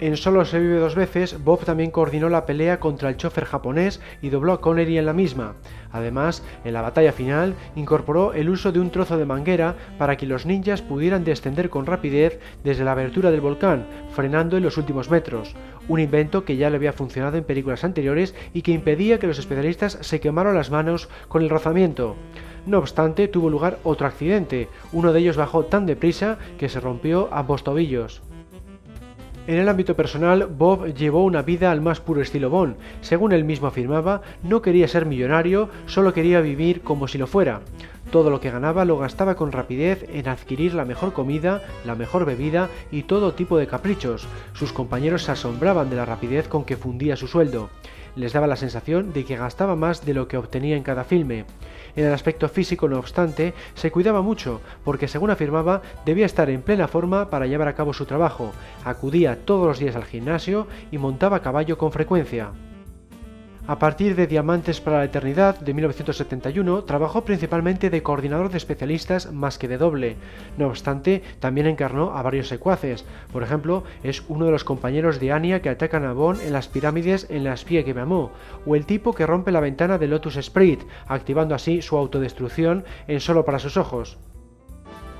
En 0.03 0.17
Solo 0.17 0.43
se 0.43 0.59
vive 0.59 0.79
dos 0.79 0.95
veces, 0.95 1.41
Bob 1.45 1.63
también 1.63 1.89
coordinó 1.89 2.27
la 2.27 2.45
pelea 2.45 2.81
contra 2.81 3.07
el 3.07 3.15
chofer 3.15 3.45
japonés 3.45 4.01
y 4.21 4.31
dobló 4.31 4.51
a 4.51 4.59
Connery 4.59 4.97
en 4.97 5.05
la 5.05 5.13
misma. 5.13 5.53
Además, 5.93 6.43
en 6.65 6.73
la 6.73 6.81
batalla 6.81 7.13
final, 7.13 7.55
incorporó 7.77 8.33
el 8.33 8.49
uso 8.49 8.73
de 8.73 8.81
un 8.81 8.89
trozo 8.89 9.17
de 9.17 9.25
manguera 9.25 9.77
para 9.97 10.17
que 10.17 10.25
los 10.25 10.45
ninjas 10.45 10.81
pudieran 10.81 11.23
descender 11.23 11.69
con 11.69 11.85
rapidez 11.85 12.37
desde 12.65 12.83
la 12.83 12.91
abertura 12.91 13.31
del 13.31 13.39
volcán, 13.39 13.85
frenando 14.11 14.57
en 14.57 14.63
los 14.63 14.75
últimos 14.75 15.09
metros. 15.09 15.55
Un 15.87 16.01
invento 16.01 16.43
que 16.43 16.57
ya 16.57 16.69
le 16.69 16.75
había 16.75 16.91
funcionado 16.91 17.37
en 17.37 17.45
películas 17.45 17.85
anteriores 17.85 18.35
y 18.53 18.61
que 18.61 18.73
impedía 18.73 19.19
que 19.19 19.27
los 19.27 19.39
especialistas 19.39 19.99
se 20.01 20.19
quemaran 20.19 20.55
las 20.55 20.69
manos 20.69 21.07
con 21.29 21.43
el 21.43 21.49
rozamiento. 21.49 22.17
No 22.65 22.79
obstante, 22.79 23.29
tuvo 23.29 23.49
lugar 23.49 23.79
otro 23.85 24.05
accidente. 24.05 24.67
Uno 24.91 25.13
de 25.13 25.21
ellos 25.21 25.37
bajó 25.37 25.63
tan 25.63 25.85
deprisa 25.85 26.39
que 26.57 26.67
se 26.67 26.81
rompió 26.81 27.29
ambos 27.31 27.63
tobillos. 27.63 28.21
En 29.45 29.57
el 29.57 29.67
ámbito 29.67 29.93
personal, 29.93 30.45
Bob 30.45 30.93
llevó 30.93 31.25
una 31.25 31.41
vida 31.41 31.69
al 31.69 31.81
más 31.81 31.99
puro 31.99 32.21
estilo 32.21 32.49
Bond. 32.49 32.77
Según 33.01 33.33
él 33.33 33.43
mismo 33.43 33.67
afirmaba, 33.67 34.21
no 34.41 34.61
quería 34.61 34.87
ser 34.87 35.05
millonario, 35.05 35.69
solo 35.85 36.13
quería 36.13 36.39
vivir 36.39 36.79
como 36.79 37.09
si 37.09 37.17
lo 37.17 37.27
fuera. 37.27 37.59
Todo 38.09 38.29
lo 38.29 38.39
que 38.39 38.51
ganaba 38.51 38.85
lo 38.85 38.97
gastaba 38.97 39.35
con 39.35 39.51
rapidez 39.51 40.05
en 40.13 40.29
adquirir 40.29 40.73
la 40.73 40.85
mejor 40.85 41.11
comida, 41.11 41.61
la 41.85 41.95
mejor 41.95 42.23
bebida 42.23 42.69
y 42.89 43.03
todo 43.03 43.33
tipo 43.33 43.57
de 43.57 43.67
caprichos. 43.67 44.29
Sus 44.53 44.71
compañeros 44.71 45.23
se 45.23 45.33
asombraban 45.33 45.89
de 45.89 45.97
la 45.97 46.05
rapidez 46.05 46.47
con 46.47 46.63
que 46.63 46.77
fundía 46.77 47.17
su 47.17 47.27
sueldo. 47.27 47.69
Les 48.15 48.33
daba 48.33 48.47
la 48.47 48.55
sensación 48.55 49.13
de 49.13 49.25
que 49.25 49.37
gastaba 49.37 49.75
más 49.75 50.05
de 50.05 50.13
lo 50.13 50.27
que 50.27 50.37
obtenía 50.37 50.75
en 50.75 50.83
cada 50.83 51.03
filme. 51.03 51.45
En 51.95 52.05
el 52.05 52.13
aspecto 52.13 52.49
físico, 52.49 52.87
no 52.87 52.99
obstante, 52.99 53.53
se 53.75 53.91
cuidaba 53.91 54.21
mucho, 54.21 54.61
porque 54.83 55.07
según 55.07 55.29
afirmaba, 55.29 55.81
debía 56.05 56.25
estar 56.25 56.49
en 56.49 56.61
plena 56.61 56.87
forma 56.87 57.29
para 57.29 57.47
llevar 57.47 57.67
a 57.67 57.75
cabo 57.75 57.93
su 57.93 58.05
trabajo, 58.05 58.51
acudía 58.83 59.45
todos 59.45 59.67
los 59.67 59.79
días 59.79 59.95
al 59.95 60.05
gimnasio 60.05 60.67
y 60.91 60.97
montaba 60.97 61.37
a 61.37 61.41
caballo 61.41 61.77
con 61.77 61.91
frecuencia. 61.91 62.51
A 63.65 63.79
partir 63.79 64.17
de 64.17 64.27
Diamantes 64.27 64.81
para 64.81 64.97
la 64.97 65.05
Eternidad 65.05 65.57
de 65.57 65.73
1971, 65.73 66.83
trabajó 66.83 67.23
principalmente 67.23 67.89
de 67.89 68.03
coordinador 68.03 68.49
de 68.49 68.57
especialistas 68.57 69.31
más 69.31 69.57
que 69.57 69.69
de 69.69 69.77
doble. 69.77 70.17
No 70.57 70.67
obstante, 70.67 71.23
también 71.39 71.67
encarnó 71.67 72.11
a 72.11 72.21
varios 72.21 72.49
secuaces. 72.49 73.05
Por 73.31 73.41
ejemplo, 73.41 73.85
es 74.03 74.21
uno 74.27 74.47
de 74.47 74.51
los 74.51 74.65
compañeros 74.65 75.21
de 75.21 75.31
Anya 75.31 75.61
que 75.61 75.69
atacan 75.69 76.03
a 76.03 76.11
Bond 76.11 76.41
en 76.41 76.51
las 76.51 76.67
pirámides 76.67 77.27
en 77.29 77.45
La 77.45 77.53
espía 77.53 77.85
que 77.85 77.93
me 77.93 78.01
amó, 78.01 78.31
o 78.65 78.75
el 78.75 78.85
tipo 78.85 79.13
que 79.13 79.25
rompe 79.25 79.53
la 79.53 79.61
ventana 79.61 79.97
de 79.97 80.07
Lotus 80.07 80.35
Spirit, 80.35 80.81
activando 81.07 81.55
así 81.55 81.81
su 81.81 81.95
autodestrucción 81.95 82.83
en 83.07 83.21
solo 83.21 83.45
para 83.45 83.59
sus 83.59 83.77
ojos. 83.77 84.17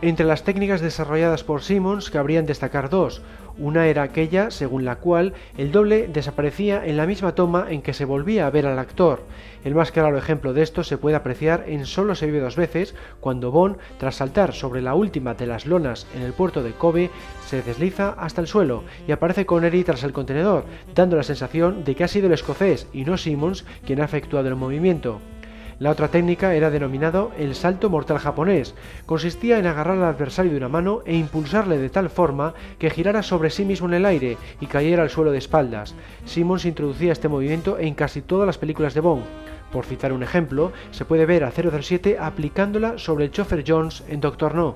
Entre 0.04 0.26
las 0.26 0.44
técnicas 0.44 0.82
desarrolladas 0.82 1.46
por 1.46 1.64
Simmons 1.64 2.10
cabrían 2.10 2.46
destacar 2.46 2.90
dos. 2.90 3.22
Una 3.58 3.88
era 3.88 4.04
aquella 4.04 4.52
según 4.52 4.84
la 4.84 4.98
cual 4.98 5.32
el 5.58 5.72
doble 5.72 6.10
desaparecía 6.10 6.86
en 6.86 6.98
la 6.98 7.08
misma 7.08 7.36
toma 7.36 7.68
en 7.70 7.82
que 7.82 7.94
se 7.94 8.04
volvía 8.04 8.46
a 8.46 8.50
ver 8.50 8.68
al 8.68 8.80
actor. 8.80 9.24
El 9.64 9.76
más 9.76 9.94
claro 9.94 10.18
ejemplo 10.18 10.52
de 10.52 10.62
esto 10.62 10.84
se 10.84 10.98
puede 10.98 11.16
apreciar 11.16 11.64
en 11.68 11.86
Solo 11.86 12.16
se 12.16 12.26
vive 12.26 12.42
dos 12.42 12.58
veces, 12.58 12.96
cuando 13.22 13.50
Bond, 13.52 13.78
tras 13.98 14.18
saltar 14.18 14.52
sobre 14.52 14.82
la 14.82 14.94
última 14.94 15.36
de 15.36 15.48
las 15.48 15.66
lonas 15.66 16.06
en 16.14 16.24
el 16.24 16.34
puerto 16.34 16.64
de 16.64 16.74
Kobe, 16.74 17.10
se 17.48 17.62
desliza 17.62 18.10
hasta 18.10 18.42
el 18.42 18.48
suelo 18.48 18.84
y 19.08 19.14
aparece 19.14 19.46
Connery 19.46 19.86
tras 19.86 20.04
el 20.04 20.12
contenedor, 20.12 20.66
dando 20.94 21.16
la 21.16 21.24
sensación 21.24 21.86
de 21.86 21.96
que 21.96 22.04
ha 22.04 22.10
sido 22.10 22.28
el 22.28 22.34
escocés 22.34 22.88
y 22.92 23.06
no 23.06 23.16
Simmons 23.16 23.64
quien 23.86 24.02
ha 24.02 24.06
efectuado 24.06 24.50
el 24.50 24.58
movimiento. 24.58 25.22
La 25.80 25.90
otra 25.90 26.08
técnica 26.08 26.54
era 26.54 26.70
denominado 26.70 27.32
el 27.38 27.56
salto 27.56 27.90
mortal 27.90 28.20
japonés. 28.20 28.76
Consistía 29.06 29.60
en 29.60 29.66
agarrar 29.66 29.98
al 29.98 30.04
adversario 30.04 30.52
de 30.52 30.58
una 30.58 30.70
mano 30.70 31.02
e 31.06 31.16
impulsarle 31.16 31.78
de 31.78 31.90
tal 31.90 32.10
forma 32.10 32.54
que 32.80 32.90
girara 32.90 33.24
sobre 33.24 33.50
sí 33.50 33.66
mismo 33.66 33.88
en 33.88 33.96
el 33.96 34.06
aire 34.06 34.38
y 34.62 34.68
cayera 34.68 35.04
al 35.04 35.10
suelo 35.10 35.32
de 35.32 35.40
espaldas. 35.40 35.96
Simmons 36.26 36.66
introducía 36.66 37.12
este 37.12 37.28
movimiento 37.28 37.78
en 37.80 37.96
casi 37.96 38.22
todas 38.22 38.48
las 38.48 38.58
películas 38.58 38.94
de 38.94 39.02
Bond. 39.02 39.26
Por 39.72 39.86
citar 39.86 40.14
un 40.14 40.22
ejemplo, 40.22 40.72
se 40.92 41.06
puede 41.06 41.26
ver 41.26 41.44
a 41.44 41.52
007 41.52 42.18
aplicándola 42.20 42.98
sobre 42.98 43.26
el 43.26 43.32
chofer 43.32 43.64
Jones 43.68 44.04
en 44.08 44.22
Doctor 44.22 44.54
No. 44.54 44.76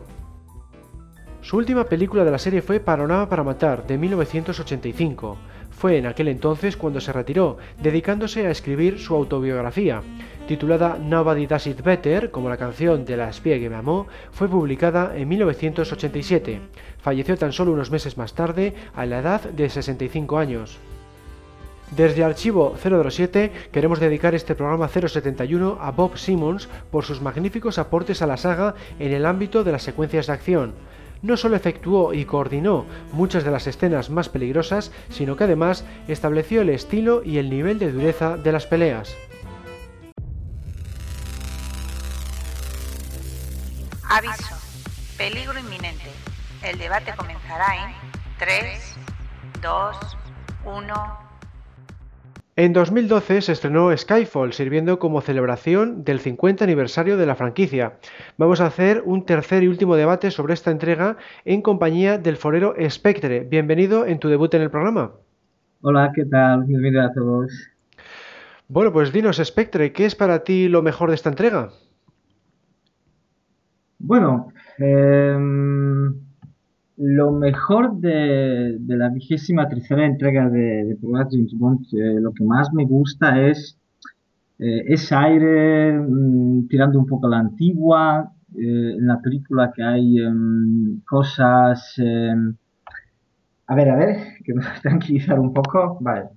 Su 1.41 1.57
última 1.57 1.85
película 1.85 2.25
de 2.25 2.31
la 2.31 2.39
serie 2.39 2.61
fue 2.61 2.79
Panorama 2.79 3.29
para 3.29 3.43
Matar, 3.43 3.85
de 3.87 3.97
1985. 3.97 5.37
Fue 5.77 5.97
en 5.97 6.07
aquel 6.07 6.27
entonces 6.27 6.75
cuando 6.75 6.99
se 6.99 7.13
retiró, 7.13 7.59
dedicándose 7.79 8.47
a 8.47 8.49
escribir 8.49 8.97
su 8.97 9.13
autobiografía. 9.13 10.01
Titulada 10.47 10.97
Nobody 10.99 11.45
Does 11.45 11.67
It 11.67 11.83
Better, 11.83 12.31
como 12.31 12.49
la 12.49 12.57
canción 12.57 13.05
de 13.05 13.15
la 13.15 13.29
espía 13.29 13.59
que 13.59 13.69
me 13.69 13.75
amó, 13.75 14.07
fue 14.31 14.49
publicada 14.49 15.15
en 15.15 15.27
1987. 15.27 16.61
Falleció 16.97 17.37
tan 17.37 17.53
solo 17.53 17.73
unos 17.73 17.91
meses 17.91 18.17
más 18.17 18.33
tarde, 18.33 18.73
a 18.95 19.05
la 19.05 19.19
edad 19.19 19.41
de 19.41 19.69
65 19.69 20.39
años. 20.39 20.79
Desde 21.95 22.23
Archivo 22.23 22.75
007 22.75 23.51
queremos 23.71 23.99
dedicar 23.99 24.33
este 24.33 24.55
programa 24.55 24.87
071 24.87 25.77
a 25.79 25.91
Bob 25.91 26.17
Simmons 26.17 26.69
por 26.89 27.05
sus 27.05 27.21
magníficos 27.21 27.77
aportes 27.77 28.23
a 28.23 28.27
la 28.27 28.37
saga 28.37 28.73
en 28.97 29.13
el 29.13 29.27
ámbito 29.27 29.63
de 29.63 29.73
las 29.73 29.83
secuencias 29.83 30.25
de 30.25 30.33
acción 30.33 30.73
no 31.21 31.37
solo 31.37 31.55
efectuó 31.55 32.13
y 32.13 32.25
coordinó 32.25 32.85
muchas 33.11 33.43
de 33.43 33.51
las 33.51 33.67
escenas 33.67 34.09
más 34.09 34.29
peligrosas, 34.29 34.91
sino 35.09 35.35
que 35.35 35.45
además 35.45 35.85
estableció 36.07 36.61
el 36.61 36.69
estilo 36.69 37.23
y 37.23 37.37
el 37.37 37.49
nivel 37.49 37.79
de 37.79 37.91
dureza 37.91 38.37
de 38.37 38.51
las 38.51 38.65
peleas. 38.65 39.15
Aviso. 44.09 44.55
Peligro 45.17 45.57
inminente. 45.59 46.11
El 46.63 46.77
debate 46.77 47.13
comenzará 47.15 47.75
en 47.75 47.93
3, 48.39 48.95
2, 49.61 50.17
1. 50.65 51.26
En 52.59 52.73
2012 52.73 53.43
se 53.43 53.51
estrenó 53.51 53.95
Skyfall, 53.95 54.51
sirviendo 54.51 54.97
como 54.97 55.21
celebración 55.21 56.03
del 56.03 56.19
50 56.19 56.63
aniversario 56.63 57.15
de 57.15 57.27
la 57.27 57.35
franquicia. 57.35 57.99
Vamos 58.35 58.61
a 58.61 58.65
hacer 58.65 59.03
un 59.05 59.27
tercer 59.27 59.61
y 59.61 59.67
último 59.67 59.95
debate 59.95 60.31
sobre 60.31 60.55
esta 60.55 60.71
entrega 60.71 61.17
en 61.45 61.61
compañía 61.61 62.17
del 62.17 62.35
forero 62.35 62.73
Spectre. 62.89 63.41
Bienvenido 63.41 64.07
en 64.07 64.17
tu 64.17 64.27
debut 64.27 64.51
en 64.55 64.63
el 64.63 64.71
programa. 64.71 65.11
Hola, 65.81 66.11
¿qué 66.15 66.25
tal? 66.25 66.63
Bienvenido 66.63 67.03
a 67.03 67.13
todos. 67.13 67.51
Bueno, 68.67 68.91
pues 68.91 69.13
dinos, 69.13 69.37
Spectre, 69.37 69.93
¿qué 69.93 70.07
es 70.07 70.15
para 70.15 70.43
ti 70.43 70.67
lo 70.67 70.81
mejor 70.81 71.09
de 71.09 71.15
esta 71.15 71.29
entrega? 71.29 71.69
Bueno, 73.99 74.51
eh, 74.79 75.37
lo 76.97 77.31
mejor 77.31 77.99
de, 77.99 78.77
la 78.87 79.09
vigésima 79.09 79.69
tercera 79.69 80.05
entrega 80.05 80.49
de, 80.49 80.83
de 80.83 80.97
James 81.01 81.53
Bond, 81.53 81.85
eh, 81.93 82.19
lo 82.19 82.33
que 82.33 82.43
más 82.43 82.73
me 82.73 82.85
gusta 82.85 83.39
es 83.47 83.77
eh, 84.57 84.83
ese 84.87 85.13
aire 85.13 85.93
mm, 85.93 86.67
tirando 86.67 86.99
un 86.99 87.05
poco 87.05 87.27
a 87.27 87.29
la 87.29 87.39
antigua. 87.39 88.31
Eh, 88.55 88.95
en 88.97 89.05
la 89.05 89.19
película 89.21 89.71
que 89.75 89.83
hay 89.83 90.19
em, 90.19 91.01
cosas... 91.01 91.93
Em, 91.97 92.55
a 93.67 93.75
ver, 93.75 93.89
a 93.89 93.95
ver, 93.95 94.17
que 94.43 94.53
me 94.53 94.63
voy 94.63 94.71
a 94.75 94.81
tranquilizar 94.81 95.39
un 95.39 95.53
poco. 95.53 95.99
Vale. 96.01 96.29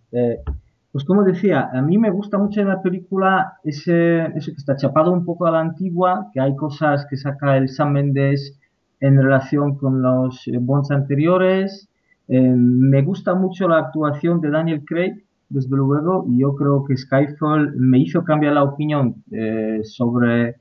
pues 0.93 1.05
como 1.05 1.23
decía, 1.23 1.71
a 1.73 1.81
mí 1.81 1.97
me 1.97 2.11
gusta 2.11 2.37
mucho 2.37 2.61
en 2.61 2.69
la 2.69 2.83
película 2.83 3.55
ese, 3.65 4.27
ese 4.37 4.53
que 4.53 4.59
está 4.59 4.77
chapado 4.77 5.13
un 5.13 5.25
poco 5.25 5.47
a 5.47 5.53
la 5.53 5.61
antigua, 5.61 6.29
que 6.35 6.41
hay 6.41 6.55
cosas 6.57 7.07
que 7.09 7.17
saca 7.17 7.57
el 7.57 7.69
Sam 7.71 7.93
Mendes 7.93 8.60
en 9.01 9.21
relación 9.21 9.77
con 9.77 10.03
los 10.03 10.47
eh, 10.47 10.59
Bonds 10.61 10.91
anteriores. 10.91 11.89
Eh, 12.29 12.41
me 12.41 13.03
gusta 13.03 13.35
mucho 13.35 13.67
la 13.67 13.79
actuación 13.79 14.41
de 14.41 14.51
Daniel 14.51 14.85
Craig, 14.85 15.25
desde 15.49 15.77
luego, 15.77 16.27
y 16.29 16.41
yo 16.41 16.55
creo 16.55 16.85
que 16.85 16.97
Skyfall 16.97 17.75
me 17.77 17.99
hizo 17.99 18.23
cambiar 18.23 18.53
la 18.53 18.63
opinión 18.63 19.17
eh, 19.33 19.81
sobre, 19.83 20.57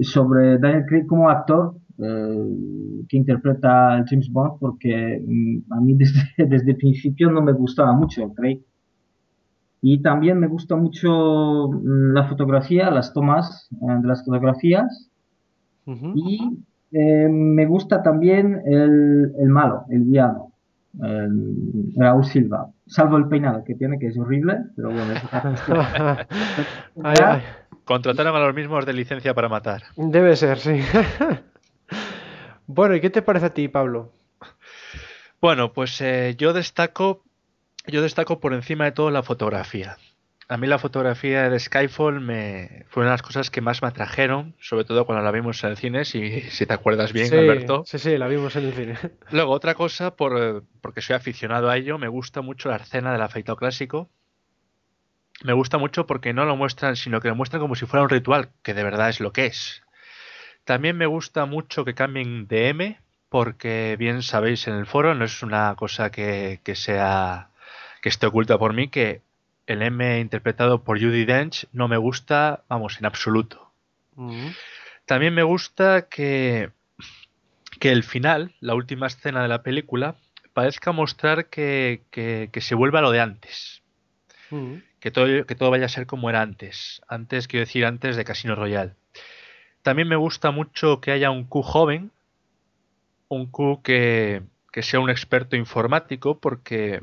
sobre 0.00 0.58
Daniel 0.58 0.86
Craig 0.86 1.06
como 1.06 1.28
actor 1.28 1.74
que 1.98 3.16
interpreta 3.16 4.04
James 4.06 4.30
Bond, 4.30 4.58
porque 4.60 5.18
mm, 5.26 5.72
a 5.72 5.80
mí 5.80 5.94
desde, 5.94 6.20
desde 6.46 6.72
el 6.72 6.76
principio 6.76 7.30
no 7.30 7.40
me 7.40 7.52
gustaba 7.52 7.92
mucho 7.94 8.32
Craig. 8.34 8.60
Y 9.80 10.02
también 10.02 10.38
me 10.38 10.46
gusta 10.46 10.76
mucho 10.76 11.70
mm, 11.70 12.12
la 12.12 12.28
fotografía, 12.28 12.90
las 12.90 13.14
tomas 13.14 13.68
de 13.70 14.06
las 14.06 14.24
fotografías. 14.24 15.10
Y 15.86 16.58
eh, 16.92 17.28
me 17.28 17.66
gusta 17.66 18.02
también 18.02 18.62
el, 18.64 19.34
el 19.38 19.48
malo, 19.48 19.84
el 19.90 20.02
villano, 20.02 20.52
el 21.02 21.92
Raúl 21.96 22.24
Silva. 22.24 22.70
Salvo 22.86 23.16
el 23.16 23.28
peinado 23.28 23.64
que 23.64 23.74
tiene, 23.74 23.98
que 23.98 24.06
es 24.06 24.18
horrible, 24.18 24.58
pero 24.76 24.90
bueno, 24.90 25.12
es 25.12 25.22
Contrataron 27.84 28.34
a 28.34 28.40
los 28.40 28.54
mismos 28.54 28.86
de 28.86 28.92
licencia 28.92 29.34
para 29.34 29.48
matar. 29.48 29.82
Debe 29.96 30.36
ser, 30.36 30.58
sí. 30.58 30.80
bueno, 32.66 32.94
¿y 32.94 33.00
qué 33.00 33.10
te 33.10 33.22
parece 33.22 33.46
a 33.46 33.54
ti, 33.54 33.68
Pablo? 33.68 34.12
Bueno, 35.40 35.72
pues 35.72 36.00
eh, 36.00 36.34
yo 36.38 36.52
destaco, 36.52 37.24
yo 37.86 38.02
destaco 38.02 38.40
por 38.40 38.54
encima 38.54 38.84
de 38.84 38.92
todo 38.92 39.10
la 39.10 39.22
fotografía 39.22 39.96
a 40.48 40.56
mí 40.56 40.66
la 40.66 40.78
fotografía 40.78 41.50
de 41.50 41.58
Skyfall 41.58 42.20
me 42.20 42.84
fue 42.88 43.02
una 43.02 43.10
de 43.10 43.14
las 43.14 43.22
cosas 43.22 43.50
que 43.50 43.60
más 43.60 43.82
me 43.82 43.88
atrajeron, 43.88 44.54
sobre 44.60 44.84
todo 44.84 45.04
cuando 45.04 45.24
la 45.24 45.32
vimos 45.32 45.62
en 45.64 45.70
el 45.70 45.76
cine, 45.76 46.04
si, 46.04 46.42
si 46.42 46.66
te 46.66 46.72
acuerdas 46.72 47.12
bien, 47.12 47.32
Alberto. 47.34 47.82
Sí, 47.84 47.98
sí, 47.98 48.16
la 48.16 48.28
vimos 48.28 48.54
en 48.54 48.66
el 48.66 48.72
cine. 48.72 48.98
Luego, 49.32 49.52
otra 49.52 49.74
cosa, 49.74 50.14
por, 50.14 50.62
porque 50.80 51.00
soy 51.00 51.16
aficionado 51.16 51.68
a 51.68 51.76
ello, 51.76 51.98
me 51.98 52.08
gusta 52.08 52.42
mucho 52.42 52.68
la 52.68 52.76
escena 52.76 53.12
del 53.12 53.22
afeitado 53.22 53.56
clásico. 53.56 54.08
Me 55.42 55.52
gusta 55.52 55.78
mucho 55.78 56.06
porque 56.06 56.32
no 56.32 56.44
lo 56.44 56.56
muestran, 56.56 56.96
sino 56.96 57.20
que 57.20 57.28
lo 57.28 57.34
muestran 57.34 57.60
como 57.60 57.74
si 57.74 57.86
fuera 57.86 58.04
un 58.04 58.10
ritual, 58.10 58.50
que 58.62 58.72
de 58.72 58.84
verdad 58.84 59.08
es 59.08 59.20
lo 59.20 59.32
que 59.32 59.46
es. 59.46 59.82
También 60.64 60.96
me 60.96 61.06
gusta 61.06 61.44
mucho 61.44 61.84
que 61.84 61.94
cambien 61.94 62.46
de 62.46 62.68
M, 62.68 63.00
porque 63.28 63.96
bien 63.98 64.22
sabéis 64.22 64.68
en 64.68 64.74
el 64.74 64.86
foro, 64.86 65.14
no 65.14 65.24
es 65.24 65.42
una 65.42 65.74
cosa 65.74 66.10
que, 66.10 66.60
que 66.62 66.76
sea 66.76 67.50
que 68.00 68.08
esté 68.08 68.26
oculta 68.26 68.58
por 68.58 68.72
mí, 68.72 68.88
que 68.88 69.22
el 69.66 69.82
M 69.82 70.20
interpretado 70.20 70.82
por 70.82 71.00
Judy 71.00 71.24
Dench 71.24 71.66
no 71.72 71.88
me 71.88 71.96
gusta, 71.96 72.64
vamos, 72.68 72.98
en 72.98 73.06
absoluto. 73.06 73.70
Mm. 74.14 74.48
También 75.04 75.34
me 75.34 75.42
gusta 75.42 76.08
que, 76.08 76.70
que 77.78 77.92
el 77.92 78.02
final, 78.02 78.54
la 78.60 78.74
última 78.74 79.06
escena 79.06 79.42
de 79.42 79.48
la 79.48 79.62
película, 79.62 80.16
parezca 80.52 80.92
mostrar 80.92 81.46
que, 81.46 82.02
que, 82.10 82.60
se 82.60 82.74
vuelva 82.74 83.00
a 83.00 83.02
lo 83.02 83.10
de 83.10 83.20
antes. 83.20 83.82
Mm. 84.50 84.76
Que, 85.00 85.10
todo, 85.10 85.44
que 85.46 85.54
todo 85.54 85.70
vaya 85.70 85.86
a 85.86 85.90
ser 85.90 86.06
como 86.06 86.30
era 86.30 86.42
antes. 86.42 87.02
Antes, 87.08 87.46
quiero 87.46 87.66
decir, 87.66 87.84
antes 87.84 88.16
de 88.16 88.24
Casino 88.24 88.54
Royale. 88.54 88.94
También 89.82 90.08
me 90.08 90.16
gusta 90.16 90.50
mucho 90.50 91.00
que 91.00 91.12
haya 91.12 91.30
un 91.30 91.44
Q 91.44 91.62
joven. 91.62 92.10
Un 93.28 93.46
Q 93.46 93.82
que, 93.82 94.42
que 94.72 94.82
sea 94.82 95.00
un 95.00 95.10
experto 95.10 95.56
informático 95.56 96.38
porque 96.38 97.02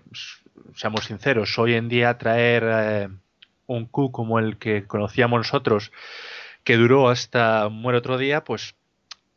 seamos 0.75 1.05
sinceros, 1.05 1.57
hoy 1.59 1.73
en 1.73 1.89
día 1.89 2.17
traer 2.17 2.63
eh, 2.65 3.09
un 3.67 3.85
Q 3.85 4.11
como 4.11 4.39
el 4.39 4.57
que 4.57 4.85
conocíamos 4.85 5.39
nosotros, 5.39 5.91
que 6.63 6.77
duró 6.77 7.09
hasta 7.09 7.69
muere 7.69 7.97
otro 7.97 8.17
día, 8.17 8.43
pues 8.43 8.75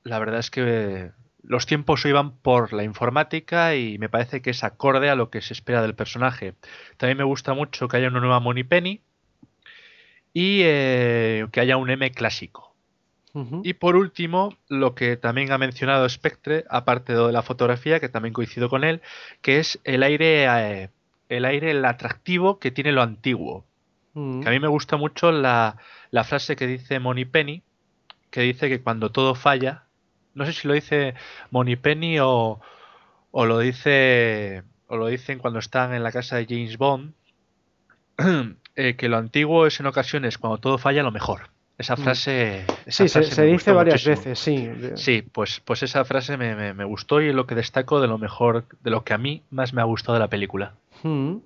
la 0.03 0.19
verdad 0.19 0.39
es 0.39 0.51
que 0.51 1.11
los 1.43 1.67
tiempos 1.67 2.05
iban 2.05 2.37
por 2.37 2.73
la 2.73 2.85
informática 2.85 3.75
y 3.77 3.99
me 3.99 4.09
parece 4.09 4.43
que 4.43 4.51
es 4.51 4.65
acorde 4.65 5.11
a 5.11 5.15
lo 5.15 5.31
que 5.31 5.43
se 5.43 5.53
espera 5.53 5.83
del 5.83 5.95
personaje. 5.95 6.55
También 6.97 7.19
me 7.19 7.25
gusta 7.25 7.55
mucho 7.55 7.89
que 7.89 7.97
haya 7.97 8.09
una 8.09 8.21
nueva 8.21 8.43
Penny 8.69 9.01
y 10.33 10.61
eh, 10.65 11.47
que 11.53 11.61
haya 11.61 11.77
un 11.77 11.91
M 11.91 12.11
clásico. 12.13 12.67
Y 13.65 13.75
por 13.75 13.97
último, 13.97 14.57
lo 14.67 14.95
que 14.95 15.19
también 15.19 15.53
ha 15.53 15.59
mencionado 15.59 16.09
Spectre, 16.09 16.65
aparte 16.71 17.15
de 17.15 17.33
la 17.33 17.43
fotografía, 17.43 18.01
que 18.01 18.09
también 18.09 18.33
coincido 18.33 18.71
con 18.71 18.83
él, 18.83 19.03
que 19.43 19.59
es 19.59 19.79
el 19.85 20.03
aire, 20.03 20.47
eh, 20.47 20.89
el 21.29 21.45
aire, 21.45 21.71
el 21.73 21.85
atractivo 21.85 22.59
que 22.59 22.71
tiene 22.71 22.93
lo 22.93 23.03
antiguo. 23.03 23.65
Mm. 24.15 24.41
Que 24.43 24.49
a 24.49 24.53
mí 24.53 24.61
me 24.61 24.69
gusta 24.69 24.97
mucho 24.97 25.33
la, 25.33 25.77
la 26.11 26.25
frase 26.25 26.57
que 26.57 26.67
dice 26.67 27.01
Penny 27.31 27.63
que 28.31 28.41
dice 28.43 28.69
que 28.69 28.81
cuando 28.83 29.11
todo 29.11 29.35
falla, 29.35 29.85
no 30.35 30.45
sé 30.45 30.53
si 30.53 30.69
lo 30.69 30.75
dice 30.75 31.15
Penny 31.81 32.19
o, 32.21 32.61
o 33.31 33.47
lo 33.47 33.59
dice 33.61 34.63
o 34.89 34.97
lo 34.97 35.07
dicen 35.09 35.39
cuando 35.39 35.59
están 35.59 35.95
en 35.95 36.03
la 36.03 36.13
casa 36.13 36.37
de 36.37 36.47
James 36.49 36.77
Bond, 36.79 37.13
eh, 38.77 38.97
que 38.97 39.09
lo 39.09 39.17
antiguo 39.17 39.67
es 39.67 39.81
en 39.81 39.87
ocasiones 39.87 40.39
cuando 40.39 40.59
todo 40.59 40.79
falla 40.79 41.03
lo 41.03 41.11
mejor. 41.11 41.51
Esa 41.79 41.95
Mm. 41.97 41.99
frase, 41.99 42.59
esa 42.87 43.05
Sí, 43.05 43.09
se, 43.09 43.19
frase 43.21 43.35
se 43.35 43.43
me 43.43 43.49
dice 43.49 43.73
varias 43.73 44.07
muchísimo. 44.07 44.17
veces, 44.17 44.39
sí. 44.39 44.71
Sí, 44.97 45.23
pues, 45.23 45.61
pues 45.65 45.83
esa 45.83 46.05
frase 46.05 46.37
me, 46.39 46.55
me- 46.57 46.73
me 46.73 46.85
gustó 46.85 47.21
y 47.21 47.29
es 47.29 47.35
lo 47.35 47.47
que 47.47 47.55
destaco 47.55 48.01
de 48.01 48.09
lo 48.09 48.17
mejor, 48.17 48.65
de 48.83 48.91
lo 48.91 49.05
que 49.05 49.13
a 49.13 49.19
mí 49.19 49.43
más 49.51 49.75
me 49.75 49.83
ha 49.83 49.85
gustado 49.85 50.15
de 50.15 50.21
la 50.21 50.29
película. 50.29 50.75
Mm. 51.03 51.37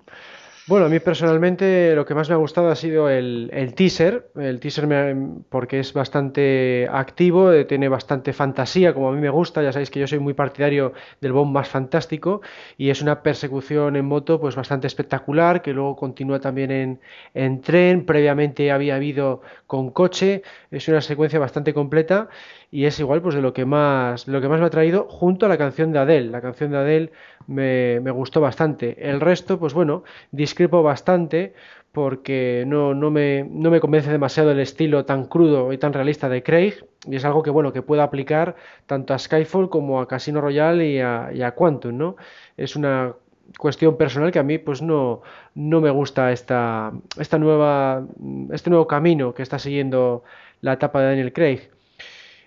Bueno, 0.67 0.85
a 0.85 0.89
mí 0.89 0.99
personalmente 0.99 1.95
lo 1.95 2.05
que 2.05 2.13
más 2.15 2.29
me 2.29 2.35
ha 2.35 2.37
gustado 2.37 2.69
ha 2.69 2.75
sido 2.75 3.09
el, 3.09 3.49
teaser. 3.75 4.31
El 4.35 4.59
teaser 4.59 4.87
me- 4.87 5.41
porque 5.49 5.79
es 5.79 5.91
bastante 5.93 6.87
activo, 6.91 7.51
eh, 7.51 7.65
tiene 7.65 7.89
bastante 7.89 8.31
fantasía, 8.33 8.93
como 8.93 9.09
a 9.09 9.11
mí 9.13 9.19
me 9.19 9.29
gusta. 9.29 9.63
Ya 9.63 9.73
sabéis 9.73 9.89
que 9.91 9.99
yo 9.99 10.07
soy 10.07 10.19
muy 10.19 10.33
partidario 10.35 10.93
del 11.19 11.33
Bond 11.33 11.51
más 11.53 11.67
fantástico 11.67 12.41
y 12.77 12.89
es 12.91 13.01
una 13.01 13.23
persecución 13.23 13.95
en 13.97 14.05
moto 14.05 14.39
pues 14.39 14.55
bastante 14.55 14.87
espectacular 14.87 15.61
que 15.61 15.73
luego 15.73 15.95
continúa 15.97 16.39
también 16.39 16.71
en, 16.71 17.01
en 17.33 17.61
tren. 17.61 18.05
Previamente 18.05 18.71
había 18.71 18.95
habido 18.95 19.41
con 19.67 19.89
coche. 19.91 20.43
Es 20.69 20.87
una 20.87 21.01
secuencia 21.01 21.39
bastante 21.39 21.73
completa 21.73 22.29
y 22.71 22.85
es 22.85 22.99
igual 22.99 23.21
pues 23.21 23.35
de 23.35 23.41
lo 23.41 23.53
que 23.53 23.65
más, 23.65 24.27
lo 24.27 24.39
que 24.41 24.47
más 24.47 24.59
me 24.59 24.67
ha 24.67 24.69
traído 24.69 25.07
junto 25.09 25.45
a 25.45 25.49
la 25.49 25.57
canción 25.57 25.91
de 25.91 25.99
Adele. 25.99 26.29
La 26.29 26.41
canción 26.41 26.71
de 26.71 26.77
Adele 26.77 27.11
me, 27.51 28.11
gustó 28.11 28.41
bastante. 28.41 28.97
El 29.09 29.19
resto, 29.21 29.59
pues 29.59 29.73
bueno, 29.73 30.03
discrepo 30.31 30.83
bastante 30.83 31.53
porque 31.91 32.63
no, 32.67 32.93
no 32.93 33.11
me, 33.11 33.45
no 33.49 33.69
me 33.69 33.79
convence 33.81 34.09
demasiado 34.09 34.51
el 34.51 34.59
estilo 34.59 35.05
tan 35.05 35.25
crudo 35.25 35.73
y 35.73 35.77
tan 35.77 35.93
realista 35.93 36.29
de 36.29 36.41
Craig 36.41 36.85
y 37.05 37.15
es 37.15 37.25
algo 37.25 37.43
que 37.43 37.49
bueno 37.49 37.73
que 37.73 37.81
puedo 37.81 38.01
aplicar 38.01 38.55
tanto 38.85 39.13
a 39.13 39.19
Skyfall 39.19 39.69
como 39.69 39.99
a 39.99 40.07
Casino 40.07 40.39
Royale 40.39 40.87
y 40.87 40.99
a, 40.99 41.31
y 41.33 41.41
a 41.41 41.51
Quantum, 41.51 41.97
¿no? 41.97 42.15
Es 42.55 42.75
una 42.75 43.13
cuestión 43.57 43.97
personal 43.97 44.31
que 44.31 44.39
a 44.39 44.43
mí 44.43 44.57
pues 44.57 44.81
no, 44.81 45.21
no 45.55 45.81
me 45.81 45.89
gusta 45.89 46.31
esta, 46.31 46.93
esta 47.19 47.37
nueva, 47.37 48.05
este 48.51 48.69
nuevo 48.69 48.87
camino 48.87 49.33
que 49.33 49.43
está 49.43 49.59
siguiendo 49.59 50.23
la 50.61 50.73
etapa 50.73 51.01
de 51.01 51.07
Daniel 51.07 51.33
Craig. 51.33 51.69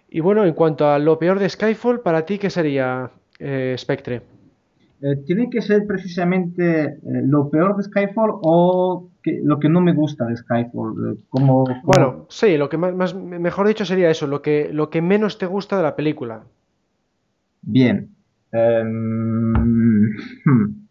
Y 0.09 0.21
bueno, 0.21 0.45
en 0.45 0.55
cuanto 0.55 0.89
a 0.89 0.99
lo 0.99 1.19
peor 1.19 1.39
de 1.41 1.49
Skyfall, 1.49 2.01
para 2.01 2.25
ti, 2.25 2.39
¿qué 2.39 2.49
sería 2.49 3.11
eh, 3.41 3.75
Spectre? 3.77 4.23
Eh, 5.07 5.17
¿tiene 5.27 5.51
que 5.51 5.61
ser 5.61 5.87
precisamente 5.87 6.83
eh, 6.85 6.99
lo 7.27 7.51
peor 7.51 7.77
de 7.77 7.83
Skyfall 7.83 8.31
o 8.41 9.11
que- 9.23 9.39
lo 9.45 9.59
que 9.61 9.69
no 9.69 9.83
me 9.83 9.93
gusta 9.93 10.25
de 10.25 10.35
Skyfall? 10.35 10.95
Eh, 11.13 11.19
como, 11.29 11.65
como- 11.65 11.83
Bueno, 11.85 12.27
sí, 12.31 12.57
lo 12.57 12.71
que 12.71 12.79
más, 12.79 12.95
más- 12.95 13.15
mejor 13.15 13.69
dicho 13.69 13.85
sería 13.85 14.09
eso, 14.09 14.27
lo 14.27 14.41
que, 14.41 14.71
lo 14.73 14.89
que 14.89 15.03
menos 15.03 15.37
te 15.37 15.45
gusta 15.45 15.77
de 15.77 15.83
la 15.83 15.95
película. 15.95 16.45
Bien. 17.61 18.09
Em, 18.51 19.53
hmm. 20.45 20.87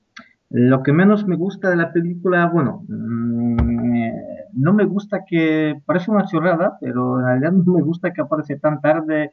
Lo 0.51 0.83
que 0.83 0.93
menos 0.93 1.25
me 1.25 1.35
gusta 1.35 1.71
de 1.71 1.77
la 1.77 1.91
película, 1.91 2.45
bueno, 2.53 2.83
mm, 2.87 4.09
no 4.53 4.73
me 4.73 4.85
gusta 4.85 5.21
que, 5.27 5.81
parece 5.87 6.11
una 6.11 6.25
chorrada, 6.25 6.77
pero 6.79 7.19
en 7.19 7.25
realidad 7.25 7.51
no 7.53 7.73
me 7.73 7.81
gusta 7.81 8.13
que 8.13 8.21
aparece 8.21 8.59
tan 8.59 8.79
tarde 8.79 9.31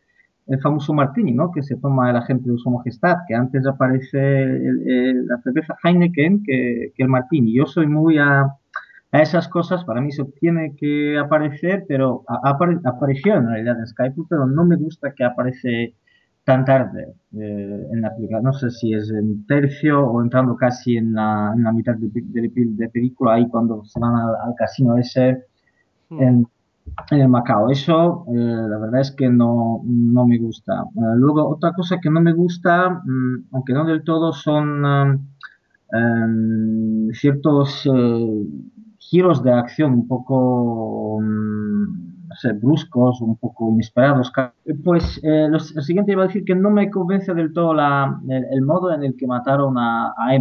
el 0.50 0.60
famoso 0.60 0.92
martini, 0.92 1.32
¿no? 1.32 1.50
Que 1.52 1.62
se 1.62 1.76
toma 1.76 2.10
el 2.10 2.16
agente 2.16 2.50
de 2.50 2.58
su 2.58 2.70
majestad, 2.70 3.16
que 3.28 3.34
antes 3.34 3.66
aparece 3.66 4.42
el- 4.42 4.82
el- 4.90 5.26
la 5.26 5.38
cerveza 5.42 5.76
Heineken 5.82 6.42
que, 6.44 6.92
que 6.94 7.02
el 7.02 7.08
martini. 7.08 7.54
Yo 7.56 7.66
soy 7.66 7.86
muy 7.86 8.18
a, 8.18 8.42
a 9.12 9.22
esas 9.22 9.48
cosas, 9.48 9.84
para 9.84 10.00
mí 10.00 10.08
eso 10.08 10.28
tiene 10.40 10.74
que 10.76 11.18
aparecer, 11.18 11.84
pero 11.88 12.24
a- 12.28 12.50
apare- 12.52 12.80
apareció 12.84 13.34
en 13.36 13.46
realidad 13.48 13.78
en 13.78 13.86
Skype, 13.86 14.22
pero 14.28 14.46
no 14.46 14.64
me 14.64 14.76
gusta 14.76 15.12
que 15.14 15.24
aparece 15.24 15.94
tan 16.44 16.64
tarde 16.64 17.14
eh, 17.38 17.86
en 17.92 18.00
la 18.00 18.14
película. 18.14 18.40
No 18.40 18.52
sé 18.52 18.70
si 18.70 18.92
es 18.94 19.10
en 19.12 19.46
tercio 19.46 20.04
o 20.04 20.22
entrando 20.22 20.56
casi 20.56 20.96
en 20.96 21.14
la, 21.14 21.52
en 21.54 21.62
la 21.62 21.72
mitad 21.72 21.94
de, 21.96 22.08
de, 22.12 22.50
de 22.54 22.88
película, 22.88 23.34
ahí 23.34 23.46
cuando 23.48 23.84
se 23.84 24.00
van 24.00 24.14
al, 24.16 24.34
al 24.46 24.54
casino 24.56 24.96
ese 24.96 25.44
Mm. 26.10 26.22
en, 26.22 26.46
el 27.10 27.28
Macao. 27.28 27.70
Eso, 27.70 28.24
eh, 28.28 28.34
la 28.68 28.78
verdad 28.78 29.00
es 29.00 29.12
que 29.12 29.28
no, 29.28 29.80
no 29.84 30.26
me 30.26 30.38
gusta. 30.38 30.82
Eh, 30.96 31.00
luego, 31.16 31.48
otra 31.48 31.72
cosa 31.72 31.98
que 32.00 32.10
no 32.10 32.20
me 32.20 32.32
gusta, 32.32 32.90
mm, 33.04 33.48
aunque 33.52 33.72
no 33.72 33.84
del 33.84 34.04
todo, 34.04 34.32
son 34.32 34.84
um, 34.84 35.28
em, 35.92 37.12
ciertos 37.12 37.86
eh, 37.86 38.44
giros 38.98 39.42
de 39.42 39.52
acción 39.52 39.92
un 39.94 40.08
poco, 40.08 41.20
mm, 41.20 42.10
bruscos, 42.60 43.20
un 43.20 43.36
poco 43.36 43.70
inesperados. 43.70 44.32
Pues 44.84 45.20
eh, 45.22 45.48
lo, 45.50 45.56
s- 45.58 45.74
lo 45.74 45.82
siguiente 45.82 46.12
iba 46.12 46.22
a 46.24 46.26
decir 46.26 46.44
que 46.44 46.54
no 46.54 46.70
me 46.70 46.90
convence 46.90 47.34
del 47.34 47.52
todo 47.52 47.74
la, 47.74 48.20
el, 48.28 48.44
el 48.52 48.62
modo 48.62 48.92
en 48.92 49.02
el 49.04 49.16
que 49.16 49.26
mataron 49.26 49.76
a, 49.78 50.14
a 50.16 50.34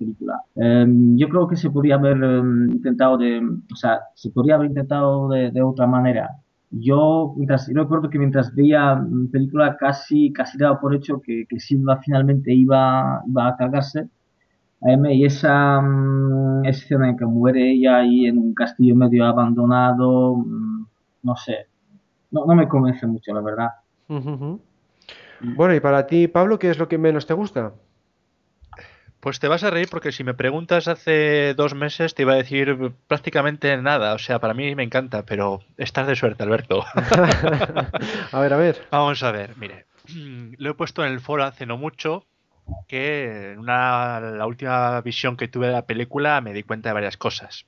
película. 0.00 0.42
Em, 0.56 1.16
yo 1.18 1.28
creo 1.28 1.46
que 1.46 1.56
se 1.56 1.70
podría 1.70 1.96
haber 1.96 2.16
em, 2.22 2.72
intentado 2.72 3.18
de, 3.18 3.40
o 3.72 3.76
sea, 3.76 4.00
se 4.14 4.30
podría 4.30 4.54
haber 4.56 4.68
intentado 4.68 5.28
de, 5.28 5.50
de 5.50 5.62
otra 5.62 5.86
manera. 5.86 6.30
Yo, 6.70 7.34
mientras, 7.36 7.68
yo 7.68 7.82
recuerdo 7.82 8.08
que 8.10 8.18
mientras 8.18 8.54
veía 8.54 8.94
mm, 8.94 9.30
película 9.30 9.76
casi, 9.76 10.32
casi 10.32 10.56
daba 10.58 10.80
por 10.80 10.94
hecho 10.94 11.20
que, 11.20 11.44
que 11.48 11.60
Silva 11.60 12.00
finalmente 12.04 12.52
iba, 12.52 13.22
iba 13.28 13.48
a 13.48 13.56
cargarse 13.56 14.08
a 14.82 14.92
M 14.92 15.14
y 15.14 15.24
esa 15.24 15.80
mm, 15.80 16.64
escena 16.64 17.10
en 17.10 17.16
que 17.16 17.26
muere 17.26 17.72
ella 17.72 17.98
ahí 17.98 18.26
en 18.26 18.38
un 18.38 18.54
castillo 18.54 18.94
medio 18.96 19.24
abandonado, 19.26 20.36
mm, 20.36 20.86
no 21.24 21.36
sé, 21.36 21.66
no, 22.30 22.46
no 22.46 22.54
me 22.54 22.68
convence 22.68 23.06
mucho, 23.06 23.34
la 23.34 23.40
verdad. 23.40 23.68
Bueno, 25.42 25.74
y 25.74 25.80
para 25.80 26.06
ti, 26.06 26.28
Pablo, 26.28 26.58
¿qué 26.58 26.70
es 26.70 26.78
lo 26.78 26.88
que 26.88 26.98
menos 26.98 27.26
te 27.26 27.34
gusta? 27.34 27.72
Pues 29.20 29.38
te 29.38 29.48
vas 29.48 29.64
a 29.64 29.70
reír 29.70 29.88
porque 29.90 30.12
si 30.12 30.24
me 30.24 30.32
preguntas 30.32 30.88
hace 30.88 31.52
dos 31.54 31.74
meses 31.74 32.14
te 32.14 32.22
iba 32.22 32.32
a 32.32 32.36
decir 32.36 32.92
prácticamente 33.06 33.76
nada. 33.76 34.14
O 34.14 34.18
sea, 34.18 34.38
para 34.38 34.54
mí 34.54 34.74
me 34.74 34.82
encanta, 34.82 35.24
pero 35.26 35.60
estás 35.76 36.06
de 36.06 36.16
suerte, 36.16 36.42
Alberto. 36.42 36.84
A 38.32 38.40
ver, 38.40 38.52
a 38.52 38.56
ver. 38.56 38.86
Vamos 38.90 39.22
a 39.22 39.30
ver, 39.30 39.56
mire. 39.56 39.86
Lo 40.56 40.70
he 40.70 40.74
puesto 40.74 41.04
en 41.04 41.12
el 41.12 41.20
foro 41.20 41.44
hace 41.44 41.66
no 41.66 41.76
mucho 41.76 42.24
que 42.88 43.52
en 43.52 43.58
una, 43.58 44.20
la 44.20 44.46
última 44.46 45.00
visión 45.02 45.36
que 45.36 45.48
tuve 45.48 45.66
de 45.66 45.72
la 45.72 45.86
película 45.86 46.40
me 46.40 46.52
di 46.52 46.62
cuenta 46.62 46.88
de 46.88 46.94
varias 46.94 47.16
cosas. 47.16 47.66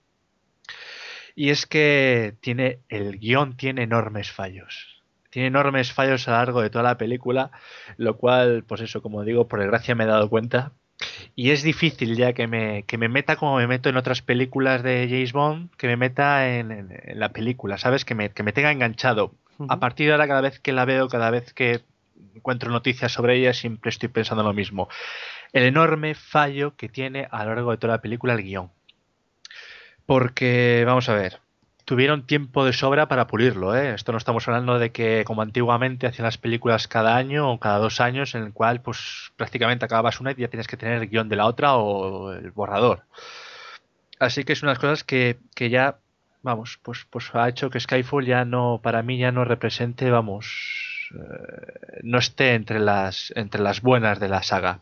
Y 1.34 1.50
es 1.50 1.66
que 1.66 2.36
tiene 2.40 2.80
el 2.88 3.18
guion 3.18 3.56
tiene 3.56 3.82
enormes 3.82 4.30
fallos. 4.30 5.02
Tiene 5.30 5.48
enormes 5.48 5.92
fallos 5.92 6.28
a 6.28 6.32
lo 6.32 6.36
largo 6.36 6.62
de 6.62 6.70
toda 6.70 6.84
la 6.84 6.98
película, 6.98 7.50
lo 7.96 8.18
cual, 8.18 8.64
pues 8.64 8.82
eso, 8.82 9.00
como 9.00 9.24
digo, 9.24 9.48
por 9.48 9.60
desgracia 9.60 9.94
me 9.94 10.04
he 10.04 10.06
dado 10.06 10.28
cuenta. 10.28 10.72
Y 11.34 11.50
es 11.50 11.62
difícil 11.62 12.16
ya 12.16 12.32
que 12.32 12.46
me, 12.46 12.82
que 12.84 12.98
me 12.98 13.08
meta 13.08 13.36
como 13.36 13.56
me 13.56 13.66
meto 13.66 13.88
en 13.88 13.96
otras 13.96 14.22
películas 14.22 14.82
de 14.82 15.06
James 15.08 15.32
Bond, 15.32 15.70
que 15.76 15.86
me 15.86 15.96
meta 15.96 16.56
en, 16.58 16.70
en- 16.72 17.00
en 17.04 17.18
la 17.20 17.30
película, 17.30 17.78
¿sabes? 17.78 18.04
Que 18.04 18.14
me, 18.14 18.30
que 18.30 18.42
me 18.42 18.52
tenga 18.52 18.70
enganchado. 18.70 19.32
A 19.68 19.78
partir 19.80 20.06
de 20.06 20.12
ahora, 20.12 20.26
cada 20.26 20.40
vez 20.40 20.58
que 20.60 20.72
la 20.72 20.84
veo, 20.84 21.08
cada 21.08 21.30
vez 21.30 21.52
que 21.54 21.82
encuentro 22.34 22.70
noticias 22.70 23.12
sobre 23.12 23.36
ella, 23.36 23.52
siempre 23.52 23.90
estoy 23.90 24.08
pensando 24.08 24.42
lo 24.42 24.52
mismo. 24.52 24.88
El 25.52 25.64
enorme 25.64 26.14
fallo 26.14 26.74
que 26.76 26.88
tiene 26.88 27.28
a 27.30 27.44
lo 27.44 27.54
largo 27.54 27.70
de 27.70 27.76
toda 27.76 27.94
la 27.94 28.02
película 28.02 28.32
el 28.34 28.42
guion. 28.42 28.70
Porque, 30.06 30.82
vamos 30.86 31.08
a 31.08 31.14
ver, 31.14 31.38
tuvieron 31.84 32.26
tiempo 32.26 32.64
de 32.64 32.72
sobra 32.72 33.08
para 33.08 33.26
pulirlo, 33.26 33.76
¿eh? 33.76 33.94
Esto 33.94 34.12
no 34.12 34.18
estamos 34.18 34.46
hablando 34.48 34.78
de 34.78 34.92
que, 34.92 35.24
como 35.26 35.42
antiguamente, 35.42 36.06
hacían 36.06 36.24
las 36.24 36.38
películas 36.38 36.88
cada 36.88 37.16
año 37.16 37.50
o 37.50 37.58
cada 37.58 37.78
dos 37.78 38.00
años, 38.00 38.34
en 38.34 38.44
el 38.44 38.52
cual, 38.52 38.80
pues, 38.82 39.32
prácticamente 39.36 39.84
acababas 39.84 40.20
una 40.20 40.32
y 40.32 40.36
ya 40.36 40.48
tienes 40.48 40.68
que 40.68 40.76
tener 40.76 41.02
el 41.02 41.08
guion 41.08 41.28
de 41.28 41.36
la 41.36 41.46
otra 41.46 41.76
o 41.76 42.32
el 42.32 42.50
borrador. 42.50 43.02
Así 44.18 44.44
que 44.44 44.52
es 44.52 44.62
unas 44.62 44.78
cosas 44.78 45.02
que, 45.04 45.38
que 45.54 45.70
ya, 45.70 45.98
vamos, 46.42 46.78
pues, 46.82 47.06
pues 47.10 47.34
ha 47.34 47.48
hecho 47.48 47.70
que 47.70 47.80
Skyfall 47.80 48.24
ya 48.24 48.44
no, 48.44 48.80
para 48.82 49.02
mí 49.02 49.18
ya 49.18 49.32
no 49.32 49.44
represente, 49.44 50.10
vamos, 50.10 51.10
eh, 51.14 51.98
no 52.02 52.18
esté 52.18 52.54
entre 52.54 52.78
las, 52.78 53.32
entre 53.36 53.60
las 53.60 53.82
buenas 53.82 54.20
de 54.20 54.28
la 54.28 54.42
saga. 54.42 54.80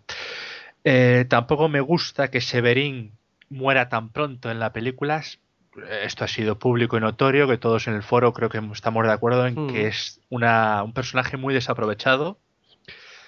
Eh, 0.84 1.26
tampoco 1.28 1.68
me 1.68 1.80
gusta 1.80 2.30
que 2.30 2.40
Severin 2.40 3.12
muera 3.48 3.88
tan 3.88 4.10
pronto 4.10 4.50
en 4.50 4.60
la 4.60 4.72
película. 4.72 5.22
Esto 6.02 6.24
ha 6.24 6.28
sido 6.28 6.58
público 6.58 6.96
y 6.96 7.00
notorio, 7.00 7.46
que 7.46 7.56
todos 7.56 7.86
en 7.86 7.94
el 7.94 8.02
foro 8.02 8.32
creo 8.32 8.48
que 8.48 8.60
estamos 8.72 9.06
de 9.06 9.12
acuerdo 9.12 9.46
en 9.46 9.54
Hmm. 9.54 9.72
que 9.72 9.86
es 9.86 10.20
una, 10.28 10.82
un 10.82 10.92
personaje 10.92 11.36
muy 11.36 11.54
desaprovechado, 11.54 12.38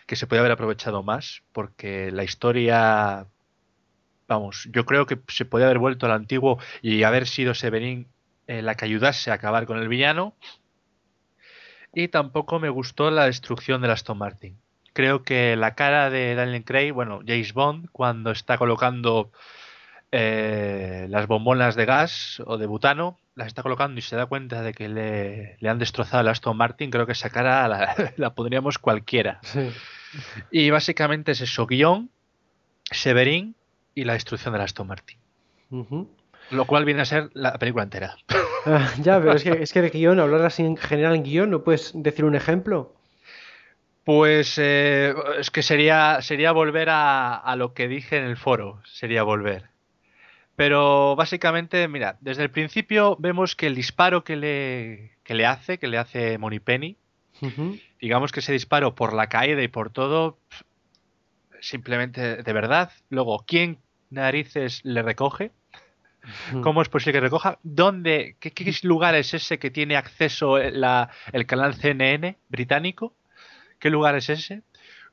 que 0.07 0.17
se 0.17 0.27
puede 0.27 0.41
haber 0.41 0.53
aprovechado 0.53 1.03
más, 1.03 1.43
porque 1.53 2.11
la 2.11 2.25
historia, 2.25 3.27
vamos, 4.27 4.69
yo 4.73 4.85
creo 4.85 5.07
que 5.07 5.21
se 5.29 5.45
podía 5.45 5.67
haber 5.67 5.79
vuelto 5.79 6.07
al 6.07 6.13
antiguo 6.13 6.59
y 6.83 7.05
haber 7.05 7.27
sido 7.29 7.55
Severin 7.55 8.09
eh, 8.49 8.61
la 8.61 8.75
que 8.75 8.87
ayudase 8.87 9.31
a 9.31 9.35
acabar 9.35 9.67
con 9.67 9.79
el 9.79 9.89
villano. 9.89 10.35
Y 11.95 12.09
tampoco 12.09 12.59
me 12.59 12.71
gustó 12.71 13.11
la 13.11 13.27
destrucción 13.27 13.83
de 13.83 13.93
Aston 13.93 14.19
Martin. 14.19 14.59
Creo 14.95 15.23
que 15.23 15.57
la 15.57 15.75
cara 15.75 16.11
de 16.11 16.35
Daniel 16.35 16.65
Craig, 16.65 16.93
bueno, 16.93 17.21
James 17.27 17.53
Bond, 17.53 17.89
cuando 17.93 18.31
está 18.31 18.59
colocando 18.59 19.31
eh, 20.13 21.07
las 21.09 21.27
bombonas 21.27 21.75
de 21.75 21.87
gas 21.87 22.43
o 22.45 22.59
de 22.59 22.67
butano, 22.67 23.19
las 23.35 23.47
está 23.47 23.63
colocando 23.63 23.99
y 23.99 24.03
se 24.03 24.15
da 24.15 24.27
cuenta 24.27 24.61
de 24.61 24.75
que 24.75 24.89
le, 24.89 25.69
han 25.69 25.79
destrozado 25.79 26.21
el 26.21 26.29
Aston 26.29 26.55
Martin, 26.57 26.91
creo 26.91 27.07
que 27.07 27.13
esa 27.13 27.31
cara 27.31 27.67
la, 27.67 28.13
la 28.17 28.35
pondríamos 28.35 28.79
cualquiera. 28.79 29.41
Y 30.51 30.69
básicamente 30.69 31.33
es 31.33 31.41
eso, 31.41 31.67
guion, 31.67 32.11
Severín 32.91 33.55
y 33.95 34.05
la 34.05 34.13
destrucción 34.13 34.53
del 34.53 34.63
Aston 34.63 34.87
Martin. 34.87 35.19
Lo 36.51 36.67
cual 36.67 36.85
viene 36.85 37.01
a 37.01 37.07
ser 37.07 37.31
la 37.33 37.59
película 37.59 37.85
entera. 37.85 38.17
Ah, 38.65 38.93
ya, 39.01 39.19
pero 39.19 39.33
es 39.33 39.43
que, 39.43 39.51
es 39.61 39.73
que 39.73 39.83
de 39.83 39.91
guion, 39.91 40.21
hablar 40.21 40.43
así 40.43 40.63
en 40.63 40.77
general 40.77 41.17
en 41.17 41.25
guion, 41.25 41.51
¿no 41.51 41.65
puedes 41.65 41.91
decir 41.97 42.25
un 42.25 42.37
ejemplo? 42.37 42.95
Pues 44.05 44.57
eh, 44.57 45.13
es 45.37 45.51
que 45.51 45.65
sería, 45.65 46.23
sería 46.23 46.53
volver 46.53 46.89
a, 46.89 47.35
a, 47.35 47.57
lo 47.57 47.75
que 47.75 47.89
dije 47.89 48.19
en 48.19 48.23
el 48.23 48.37
foro, 48.37 48.81
sería 48.85 49.25
volver. 49.25 49.72
Pero 50.63 51.17
básicamente, 51.17 51.89
mira, 51.89 52.19
desde 52.21 52.45
el 52.45 52.53
principio 52.53 53.17
vemos 53.19 53.57
que 53.57 53.67
el 53.67 53.75
disparo 53.75 54.23
que 54.23 54.37
le, 54.37 55.17
que 55.25 55.35
le 55.35 55.45
hace, 55.45 55.79
que 55.79 55.89
le 55.89 55.99
hace 55.99 56.39
Moneypenny, 56.39 56.97
digamos 58.01 58.31
que 58.31 58.39
ese 58.39 58.53
disparo 58.53 58.95
por 58.95 59.13
la 59.13 59.27
caída 59.27 59.61
y 59.61 59.67
por 59.67 59.91
todo, 59.91 60.39
simplemente 61.61 62.45
de 62.45 62.53
verdad. 62.53 62.93
Luego, 63.11 63.43
¿quién 63.45 63.81
narices 64.11 64.85
le 64.85 65.03
recoge? 65.03 65.51
¿Cómo 66.63 66.81
es 66.81 66.89
posible 66.89 67.15
que 67.15 67.21
recoja? 67.23 67.59
¿Dónde? 67.65 68.37
¿Qué, 68.39 68.53
lugar 68.85 69.17
es 69.17 69.35
ese 69.35 69.59
que 69.59 69.73
tiene 69.73 69.97
acceso 69.97 70.59
la, 70.59 71.11
el 71.33 71.45
canal 71.45 71.75
CNN 71.75 72.39
británico? 72.49 73.17
¿Qué 73.81 73.91
lugar 73.91 74.15
es 74.15 74.29
ese? 74.29 74.63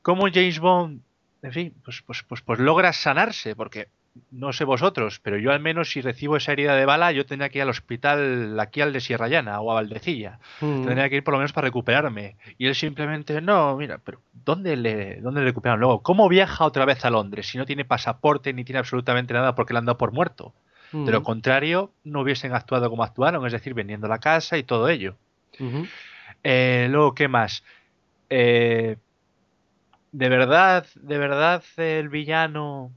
¿Cómo 0.03 0.27
James 0.31 0.59
Bond, 0.59 1.01
en 1.41 1.51
fin, 1.51 1.73
pues, 1.83 2.03
pues, 2.03 2.21
pues, 2.21 2.41
pues 2.43 2.59
logra 2.59 2.93
sanarse? 2.93 3.55
Porque 3.55 3.88
no 4.32 4.53
sé 4.53 4.63
vosotros, 4.63 5.19
pero 5.21 5.38
yo 5.38 5.51
al 5.51 5.60
menos 5.60 5.91
si 5.91 6.01
recibo 6.01 6.38
esa 6.38 6.51
herida 6.51 6.75
de 6.75 6.86
bala, 6.86 7.12
yo 7.12 7.25
tendría 7.25 7.49
que 7.49 7.60
ir 7.60 7.63
al 7.63 7.69
hospital 7.69 8.60
aquí 8.60 8.82
al 8.82 8.93
de 8.93 8.99
Sierra 8.99 9.27
Llana 9.27 9.60
o 9.62 9.71
a 9.71 9.75
Valdecilla. 9.75 10.39
Mm. 10.62 10.86
Tendría 10.86 11.10
que 11.10 11.17
ir 11.17 11.23
por 11.23 11.34
lo 11.34 11.39
menos 11.39 11.53
para 11.53 11.65
recuperarme. 11.65 12.38
Y 12.58 12.67
él 12.67 12.75
simplemente, 12.75 13.41
no, 13.41 13.75
mira, 13.77 13.99
pero 14.03 14.21
¿dónde 14.34 14.75
le, 14.75 15.21
dónde 15.21 15.41
le 15.41 15.47
recuperaron 15.47 15.79
luego? 15.79 16.01
¿Cómo 16.01 16.29
viaja 16.29 16.65
otra 16.65 16.86
vez 16.86 17.03
a 17.05 17.10
Londres 17.10 17.47
si 17.47 17.58
no 17.58 17.65
tiene 17.65 17.86
pasaporte 17.86 18.53
ni 18.53 18.63
tiene 18.63 18.79
absolutamente 18.79 19.34
nada 19.34 19.55
porque 19.55 19.73
le 19.73 19.79
han 19.79 19.86
dado 19.86 19.97
por 19.97 20.12
muerto? 20.12 20.53
De 20.91 21.12
lo 21.12 21.21
mm. 21.21 21.23
contrario, 21.23 21.91
no 22.03 22.21
hubiesen 22.21 22.53
actuado 22.53 22.89
como 22.89 23.03
actuaron, 23.03 23.45
es 23.45 23.51
decir, 23.51 23.75
vendiendo 23.75 24.08
la 24.08 24.19
casa 24.19 24.58
y 24.58 24.63
todo 24.63 24.89
ello. 24.89 25.17
Eh, 26.43 26.88
luego, 26.89 27.13
¿qué 27.13 27.27
más? 27.27 27.63
Eh, 28.29 28.97
de 30.12 30.29
verdad, 30.29 30.88
de 30.95 31.17
verdad, 31.17 31.63
el 31.77 32.10
villano 32.10 32.91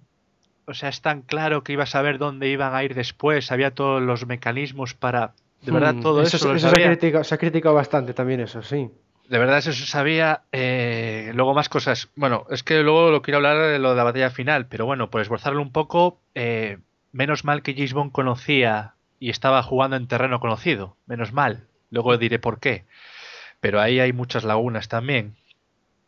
o 0.66 0.74
sea, 0.74 0.88
es 0.88 1.00
tan 1.00 1.22
claro 1.22 1.64
que 1.64 1.72
iba 1.72 1.84
a 1.84 1.86
saber 1.86 2.18
dónde 2.18 2.48
iban 2.48 2.74
a 2.74 2.84
ir 2.84 2.94
después, 2.94 3.50
había 3.52 3.74
todos 3.74 4.02
los 4.02 4.26
mecanismos 4.26 4.94
para... 4.94 5.34
De 5.62 5.70
verdad, 5.70 5.94
hmm, 5.94 6.00
todo 6.00 6.22
eso, 6.22 6.36
eso, 6.36 6.58
se, 6.58 7.34
ha 7.34 7.38
criticado, 7.38 7.74
bastante 7.74 8.14
también 8.14 8.40
eso, 8.40 8.62
sí. 8.62 8.90
De 9.28 9.38
verdad, 9.38 9.58
eso 9.58 9.72
se 9.72 9.86
sabía. 9.86 10.42
Eh, 10.50 11.30
luego 11.34 11.54
más 11.54 11.68
cosas. 11.68 12.10
Bueno, 12.16 12.46
es 12.50 12.64
que 12.64 12.82
luego 12.82 13.12
lo 13.12 13.22
quiero 13.22 13.36
hablar 13.36 13.58
de 13.58 13.78
lo 13.78 13.90
de 13.90 13.96
la 13.96 14.02
batalla 14.02 14.30
final, 14.30 14.66
pero 14.66 14.86
bueno, 14.86 15.08
por 15.08 15.20
esforzarlo 15.20 15.62
un 15.62 15.70
poco, 15.70 16.18
eh, 16.34 16.78
menos 17.12 17.44
mal 17.44 17.62
que 17.62 17.74
James 17.74 17.94
conocía 18.10 18.94
y 19.20 19.30
estaba 19.30 19.62
jugando 19.62 19.96
en 19.96 20.08
terreno 20.08 20.40
conocido. 20.40 20.96
Menos 21.06 21.32
mal. 21.32 21.68
Luego 21.90 22.18
diré 22.18 22.40
por 22.40 22.58
qué. 22.58 22.84
Pero 23.60 23.80
ahí 23.80 24.00
hay 24.00 24.12
muchas 24.12 24.42
lagunas 24.42 24.88
también. 24.88 25.36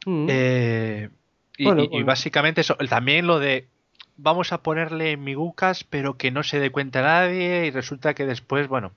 Hmm. 0.04 0.26
Eh, 0.28 1.10
y, 1.56 1.98
y, 1.98 2.02
básicamente 2.02 2.62
eso, 2.62 2.74
también 2.74 3.28
lo 3.28 3.38
de 3.38 3.68
vamos 4.16 4.53
a 4.53 4.62
ponerle 4.62 5.16
migucas, 5.16 5.85
pero 5.85 6.16
que 6.16 6.31
no 6.31 6.42
se 6.42 6.61
dé 6.61 6.70
cuenta 6.70 7.03
nadie 7.03 7.66
y 7.66 7.70
resulta 7.70 8.14
que 8.14 8.27
después, 8.27 8.68
bueno, 8.68 8.92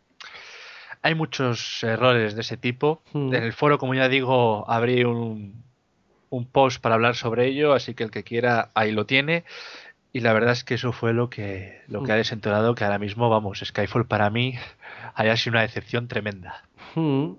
hay 1.02 1.16
muchos 1.16 1.84
errores 1.84 2.36
de 2.36 2.42
ese 2.42 2.58
tipo. 2.58 3.02
Hmm. 3.14 3.34
En 3.34 3.44
el 3.44 3.54
foro, 3.54 3.78
como 3.78 3.94
ya 3.94 4.10
digo, 4.10 4.70
abrí 4.70 5.04
un, 5.04 5.64
un 6.30 6.46
post 6.46 6.82
para 6.82 6.96
hablar 6.96 7.16
sobre 7.16 7.48
ello, 7.48 7.74
así 7.74 7.94
que 7.94 8.04
el 8.04 8.12
que 8.12 8.24
quiera 8.24 8.70
ahí 8.74 8.92
lo 8.92 9.06
tiene. 9.06 9.44
Y 10.14 10.22
la 10.22 10.34
verdad 10.34 10.54
es 10.54 10.64
que 10.64 10.76
eso 10.76 10.94
fue 10.94 11.14
lo 11.14 11.30
que, 11.30 11.82
lo 11.88 12.04
que 12.04 12.12
ha 12.12 12.16
hmm. 12.16 12.20
desentonado 12.20 12.76
que 12.76 12.84
ahora 12.84 13.00
mismo, 13.00 13.30
vamos, 13.30 13.62
Skyfall 13.64 14.08
para 14.08 14.30
mí 14.30 14.56
haya 15.16 15.38
sido 15.38 15.54
una 15.54 15.62
decepción 15.62 16.08
tremenda. 16.08 16.64
Hmm. 16.96 17.34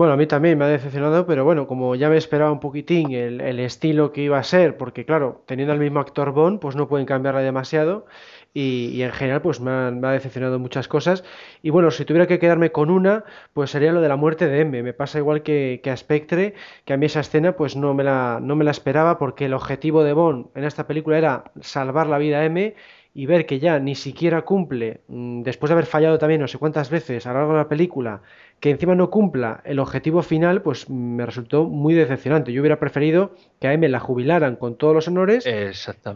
Bueno, 0.00 0.14
a 0.14 0.16
mí 0.16 0.26
también 0.26 0.56
me 0.56 0.64
ha 0.64 0.68
decepcionado, 0.68 1.26
pero 1.26 1.44
bueno, 1.44 1.66
como 1.66 1.94
ya 1.94 2.08
me 2.08 2.16
esperaba 2.16 2.50
un 2.50 2.58
poquitín 2.58 3.12
el, 3.12 3.60
estilo 3.60 4.12
que 4.12 4.22
iba 4.22 4.38
a 4.38 4.42
ser, 4.42 4.78
porque 4.78 5.04
claro, 5.04 5.42
teniendo 5.46 5.74
al 5.74 5.78
mismo 5.78 6.00
actor 6.00 6.32
Bond, 6.32 6.58
pues 6.58 6.74
no 6.74 6.88
pueden 6.88 7.04
cambiarla 7.04 7.42
demasiado. 7.42 8.06
Y, 8.54 9.02
en 9.02 9.12
general, 9.12 9.42
pues 9.42 9.60
me, 9.60 9.70
ha 9.70 10.12
decepcionado 10.12 10.58
muchas 10.58 10.88
cosas. 10.88 11.22
Y 11.60 11.68
bueno, 11.68 11.90
si 11.90 12.06
tuviera 12.06 12.26
que 12.26 12.38
quedarme 12.38 12.72
con 12.72 12.90
una, 12.90 13.24
pues 13.52 13.72
sería 13.72 13.92
lo 13.92 14.00
de 14.00 14.08
la 14.08 14.16
muerte 14.16 14.46
de 14.48 14.60
M. 14.62 14.82
Me 14.82 14.94
pasa 14.94 15.18
igual 15.18 15.42
que, 15.42 15.82
que 15.84 15.90
a 15.90 15.96
Spectre, 15.98 16.54
que 16.86 16.94
a 16.94 16.96
mí 16.96 17.04
esa 17.04 17.20
escena 17.20 17.54
pues 17.54 17.76
no 17.76 17.92
me, 17.92 18.02
la, 18.02 18.38
no 18.40 18.56
me 18.56 18.64
la 18.64 18.70
esperaba, 18.70 19.18
porque 19.18 19.44
el 19.44 19.52
objetivo 19.52 20.02
de 20.02 20.14
Bond 20.14 20.46
en 20.54 20.64
esta 20.64 20.86
película 20.86 21.18
era 21.18 21.44
salvar 21.60 22.06
la 22.06 22.16
vida 22.16 22.38
a 22.38 22.46
M 22.46 22.74
y 23.12 23.26
ver 23.26 23.46
que 23.46 23.58
ya 23.58 23.78
ni 23.78 23.94
siquiera 23.94 24.42
cumple, 24.42 25.00
mm, 25.08 25.42
después 25.42 25.68
de 25.68 25.74
haber 25.74 25.86
fallado 25.86 26.18
también 26.18 26.40
no 26.40 26.48
sé 26.48 26.58
cuántas 26.58 26.90
veces 26.90 27.26
a 27.26 27.32
lo 27.32 27.40
largo 27.40 27.52
de 27.52 27.58
la 27.58 27.68
película, 27.68 28.22
que 28.60 28.70
encima 28.70 28.94
no 28.94 29.10
cumpla 29.10 29.62
el 29.64 29.78
objetivo 29.78 30.22
final, 30.22 30.60
pues 30.60 30.90
me 30.90 31.24
resultó 31.24 31.64
muy 31.64 31.94
decepcionante. 31.94 32.52
Yo 32.52 32.60
hubiera 32.60 32.78
preferido 32.78 33.34
que 33.58 33.68
a 33.68 33.72
M 33.72 33.88
la 33.88 34.00
jubilaran 34.00 34.56
con 34.56 34.76
todos 34.76 34.94
los 34.94 35.08
honores 35.08 35.46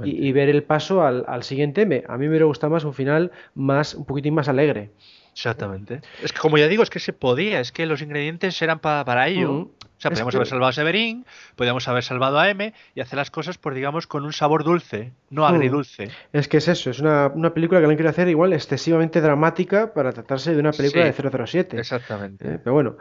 y, 0.04 0.32
ver 0.32 0.50
el 0.50 0.62
paso 0.62 1.02
al, 1.02 1.42
siguiente 1.42 1.82
M. 1.82 2.04
A 2.06 2.18
mí 2.18 2.24
me 2.24 2.28
hubiera 2.28 2.44
gustado 2.44 2.72
más 2.72 2.84
un 2.84 2.92
final 2.92 3.32
más, 3.54 3.94
un 3.94 4.04
poquitín 4.04 4.34
más 4.34 4.48
alegre. 4.48 4.90
Exactamente. 5.34 6.00
Es 6.22 6.32
que 6.32 6.38
como 6.38 6.58
ya 6.58 6.68
digo, 6.68 6.84
es 6.84 6.90
que 6.90 7.00
se 7.00 7.12
podía, 7.12 7.58
es 7.58 7.72
que 7.72 7.86
los 7.86 8.00
ingredientes 8.02 8.60
eran 8.62 8.78
para 8.78 9.26
ello. 9.26 9.52
O 9.52 9.70
sea, 9.98 10.10
podríamos 10.10 10.34
haber 10.36 10.46
salvado 10.46 10.68
a 10.68 10.72
Severín, 10.72 11.26
podríamos 11.56 11.88
haber 11.88 12.04
salvado 12.04 12.38
a 12.38 12.48
M 12.48 12.72
y 12.94 13.00
hacer 13.00 13.16
las 13.16 13.32
cosas, 13.32 13.58
por 13.58 13.74
digamos, 13.74 14.06
con 14.06 14.24
un 14.24 14.32
sabor 14.32 14.62
dulce, 14.62 15.12
no 15.30 15.44
agridulce. 15.44 16.08
Es 16.32 16.46
que 16.46 16.58
es 16.58 16.68
eso, 16.68 16.90
es 16.90 17.00
una, 17.00 17.32
película 17.52 17.80
que 17.80 17.86
le 17.86 17.92
han 17.92 17.96
querido 17.96 18.10
hacer 18.10 18.28
igual 18.28 18.52
excesivamente 18.52 19.20
dramática 19.20 19.92
para 19.92 20.12
tratarse 20.12 20.54
de 20.54 20.60
una 20.60 20.70
película 20.70 21.04
de 21.04 21.12
007. 21.12 21.78
Exactamente. 21.78 22.46
Eh, 22.46 22.58
pero 22.62 22.74
bueno. 22.74 22.96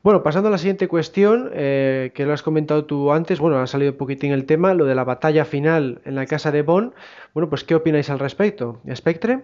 Bueno, 0.00 0.22
pasando 0.22 0.48
a 0.48 0.52
la 0.52 0.58
siguiente 0.58 0.86
cuestión, 0.86 1.50
eh, 1.54 2.12
que 2.14 2.24
lo 2.24 2.32
has 2.32 2.42
comentado 2.42 2.84
tú 2.84 3.10
antes, 3.10 3.40
bueno, 3.40 3.58
ha 3.58 3.66
salido 3.66 3.90
un 3.90 3.98
poquitín 3.98 4.30
el 4.30 4.46
tema, 4.46 4.72
lo 4.72 4.84
de 4.84 4.94
la 4.94 5.02
batalla 5.02 5.44
final 5.44 6.00
en 6.04 6.14
la 6.14 6.24
casa 6.26 6.52
de 6.52 6.62
Bond. 6.62 6.92
Bueno, 7.34 7.48
pues, 7.48 7.64
¿qué 7.64 7.74
opináis 7.74 8.08
al 8.08 8.20
respecto? 8.20 8.80
¿Spectre? 8.94 9.40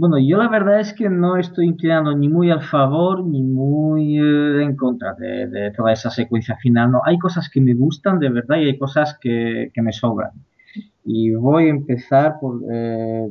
Bueno, 0.00 0.16
yo 0.20 0.36
la 0.36 0.48
verdad 0.48 0.78
es 0.78 0.92
que 0.92 1.10
no 1.10 1.36
estoy 1.36 1.66
inclinando 1.66 2.14
ni 2.16 2.28
muy 2.28 2.52
al 2.52 2.62
favor 2.62 3.26
ni 3.26 3.42
muy 3.42 4.16
eh, 4.16 4.62
en 4.62 4.76
contra 4.76 5.14
de, 5.14 5.72
toda 5.76 5.92
esa 5.92 6.08
secuencia 6.08 6.56
final. 6.56 6.92
No, 6.92 7.00
hay 7.04 7.18
cosas 7.18 7.50
que 7.50 7.60
me 7.60 7.74
gustan 7.74 8.20
de 8.20 8.28
verdad 8.30 8.58
y 8.58 8.66
hay 8.66 8.78
cosas 8.78 9.18
que, 9.20 9.72
me 9.74 9.92
sobran. 9.92 10.30
Y 11.04 11.32
voy 11.32 11.66
a 11.66 11.70
empezar 11.70 12.36
por, 12.40 12.60
eh, 12.70 13.28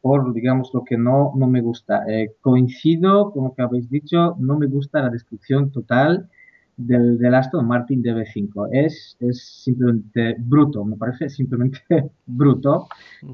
por 0.00 0.32
digamos, 0.32 0.70
lo 0.72 0.84
que 0.84 0.96
no, 0.96 1.32
no 1.34 1.48
me 1.48 1.60
gusta. 1.60 2.04
Eh, 2.08 2.34
coincido 2.40 3.32
con 3.32 3.44
lo 3.44 3.54
que 3.54 3.62
habéis 3.62 3.90
dicho, 3.90 4.36
no 4.38 4.56
me 4.56 4.68
gusta 4.68 5.02
la 5.02 5.10
destrucción 5.10 5.72
total 5.72 6.30
del, 6.76 7.18
del 7.18 7.34
Aston 7.34 7.66
Martin 7.66 8.02
DB5. 8.02 8.68
Es, 8.72 9.16
es 9.20 9.62
simplemente 9.64 10.36
bruto, 10.38 10.84
me 10.84 10.96
parece 10.96 11.28
simplemente 11.28 11.80
bruto. 12.26 12.88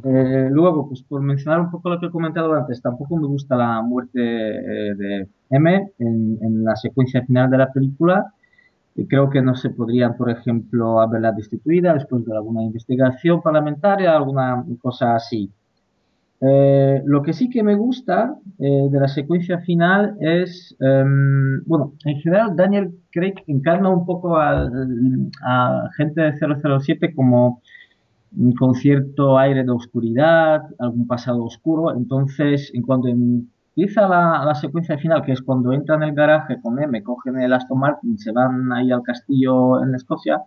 Eh, 0.05 0.49
luego, 0.51 0.89
pues 0.89 1.03
por 1.03 1.21
mencionar 1.21 1.61
un 1.61 1.71
poco 1.71 1.91
lo 1.91 2.01
que 2.01 2.07
he 2.07 2.11
comentado 2.11 2.53
antes, 2.55 2.81
tampoco 2.81 3.17
me 3.17 3.27
gusta 3.27 3.57
la 3.57 3.83
muerte 3.83 4.21
eh, 4.21 4.95
de 4.95 5.29
M 5.51 5.93
en, 5.99 6.39
en, 6.41 6.65
la 6.65 6.77
secuencia 6.77 7.25
final 7.25 7.51
de 7.51 7.59
la 7.59 7.73
película. 7.73 8.33
Creo 9.09 9.31
que 9.31 9.41
no 9.41 9.55
se 9.55 9.71
podrían, 9.71 10.17
por 10.17 10.31
ejemplo, 10.31 11.01
haberla 11.01 11.33
destituida 11.33 11.95
después 11.95 12.25
de 12.27 12.37
alguna 12.37 12.63
investigación 12.63 13.41
parlamentaria, 13.41 14.15
alguna 14.15 14.65
cosa 14.83 15.15
así. 15.15 15.51
Eh, 16.45 17.03
lo 17.05 17.23
que 17.23 17.33
sí 17.33 17.49
que 17.49 17.63
me 17.63 17.77
gusta 17.77 18.35
eh, 18.59 18.89
de 18.91 19.01
la 19.01 19.07
secuencia 19.07 19.61
final 19.61 20.17
es, 20.19 20.77
em, 20.81 21.63
bueno, 21.67 21.93
en 22.05 22.19
general 22.19 22.57
Daniel 22.57 22.91
Craig 23.13 23.35
encarna 23.47 23.91
un 23.91 24.05
poco 24.05 24.37
a, 24.37 24.69
gente 25.97 26.21
de 26.21 26.33
007 26.33 27.15
como 27.15 27.63
con 28.59 28.75
cierto 28.75 29.39
aire 29.39 29.63
de 29.63 29.71
oscuridad, 29.71 30.63
algún 30.81 31.07
pasado 31.07 31.45
oscuro. 31.45 31.95
Entonces, 31.95 32.73
en 32.75 32.83
cuanto 32.83 33.07
empieza 33.09 34.09
la, 34.09 34.43
la, 34.45 34.55
secuencia 34.57 34.99
final, 34.99 35.23
que 35.25 35.33
es 35.33 35.43
cuando 35.43 35.73
entra 35.73 35.95
en 35.97 36.03
el 36.03 36.15
garaje 36.15 36.61
con 36.61 36.83
M, 36.83 37.03
cogen 37.05 37.41
el 37.41 37.53
Aston 37.53 37.79
Martin, 37.79 38.19
se 38.19 38.33
van 38.33 38.73
ahí 38.73 38.91
al 38.91 39.03
castillo 39.03 39.83
en 39.85 39.95
Escocia, 39.95 40.43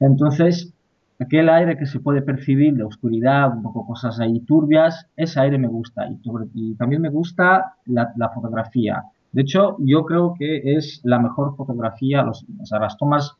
entonces 0.00 0.74
aquel 1.20 1.48
aire 1.48 1.76
que 1.76 1.86
se 1.86 2.00
puede 2.00 2.22
percibir 2.22 2.74
de 2.74 2.84
oscuridad, 2.84 3.54
un 3.54 3.62
poco 3.62 3.86
cosas 3.86 4.20
ahí 4.20 4.40
turbias, 4.40 5.06
ese 5.16 5.40
aire 5.40 5.58
me 5.58 5.68
gusta. 5.68 6.06
Y, 6.54 6.74
también 6.74 7.02
me 7.02 7.08
gusta 7.10 7.74
la, 7.86 8.30
fotografía. 8.34 9.02
De 9.32 9.42
hecho, 9.42 9.76
yo 9.80 10.04
creo 10.04 10.34
que 10.38 10.76
es 10.76 11.00
la 11.04 11.18
mejor 11.18 11.56
fotografía, 11.56 12.22
los, 12.22 12.44
o 12.60 12.66
sea, 12.66 12.78
las 12.80 12.96
tomas 12.96 13.36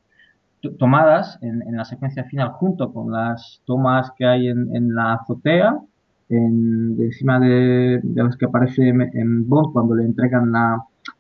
to- 0.60 0.72
tomadas 0.76 1.38
en, 1.42 1.76
la 1.76 1.84
secuencia 1.84 2.24
final 2.24 2.50
junto 2.50 2.92
con 2.92 3.12
las 3.12 3.62
tomas 3.66 4.10
que 4.16 4.26
hay 4.26 4.48
en, 4.48 4.94
la 4.94 5.14
azotea, 5.14 5.78
encima 6.28 7.38
de, 7.38 8.00
las 8.14 8.36
que 8.36 8.46
aparece 8.46 8.88
en, 8.88 9.48
Bond 9.48 9.72
cuando 9.72 9.94
le 9.94 10.04
entregan 10.04 10.52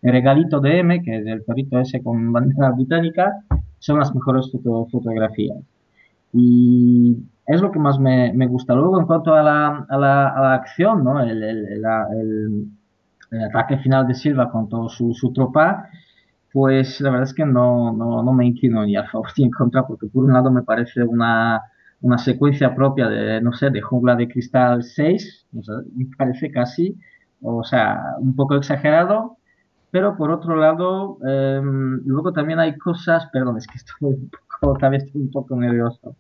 el 0.02 0.12
regalito 0.12 0.60
de 0.60 0.78
M, 0.80 1.02
que 1.02 1.18
es 1.18 1.26
el 1.26 1.42
perrito 1.42 1.78
ese 1.78 2.02
con 2.02 2.32
bandera 2.32 2.70
británica, 2.70 3.32
son 3.78 3.98
las 3.98 4.14
mejores 4.14 4.50
foto- 4.50 4.86
fotografías. 4.90 5.58
Y 6.36 7.16
es 7.46 7.60
lo 7.62 7.70
que 7.72 7.78
más 7.78 7.98
me, 7.98 8.32
me 8.34 8.46
gusta. 8.46 8.74
Luego, 8.74 9.00
en 9.00 9.06
cuanto 9.06 9.34
a 9.34 9.42
la, 9.42 9.86
a 9.88 9.98
la, 9.98 10.54
acción, 10.54 11.04
¿no? 11.04 11.20
El, 11.20 11.42
el- 11.42 11.84
ataque 13.44 13.78
final 13.78 14.06
de 14.06 14.14
Silva 14.14 14.50
con 14.50 14.68
toda 14.68 14.88
su, 14.88 15.12
su 15.14 15.32
tropa, 15.32 15.88
pues 16.52 17.00
la 17.00 17.10
verdad 17.10 17.28
es 17.28 17.34
que 17.34 17.44
no, 17.46 17.92
no, 17.92 18.22
no 18.22 18.32
me 18.32 18.46
inclino 18.46 18.84
ni 18.84 18.96
a 18.96 19.04
favor 19.04 19.28
ni 19.38 19.44
en 19.44 19.50
contra, 19.50 19.86
porque 19.86 20.06
por 20.08 20.24
un 20.24 20.32
lado 20.32 20.50
me 20.50 20.62
parece 20.62 21.02
una, 21.04 21.62
una 22.00 22.18
secuencia 22.18 22.74
propia 22.74 23.08
de, 23.08 23.40
no 23.40 23.52
sé, 23.52 23.70
de 23.70 23.80
Jungla 23.82 24.16
de 24.16 24.28
Cristal 24.28 24.82
6, 24.82 25.46
o 25.58 25.62
sea, 25.62 25.76
me 25.94 26.06
parece 26.16 26.50
casi, 26.50 26.96
o 27.42 27.64
sea, 27.64 28.00
un 28.20 28.34
poco 28.36 28.56
exagerado, 28.56 29.38
pero 29.90 30.16
por 30.16 30.30
otro 30.30 30.56
lado, 30.56 31.18
em, 31.26 32.02
luego 32.06 32.32
también 32.32 32.58
hay 32.60 32.76
cosas, 32.78 33.28
perdón, 33.32 33.58
es 33.58 33.66
que 33.66 33.78
estoy 33.78 34.14
un 34.14 34.30
poco, 34.60 34.78
también 34.80 35.02
estoy 35.04 35.22
un 35.22 35.30
poco 35.30 35.56
nervioso. 35.56 36.16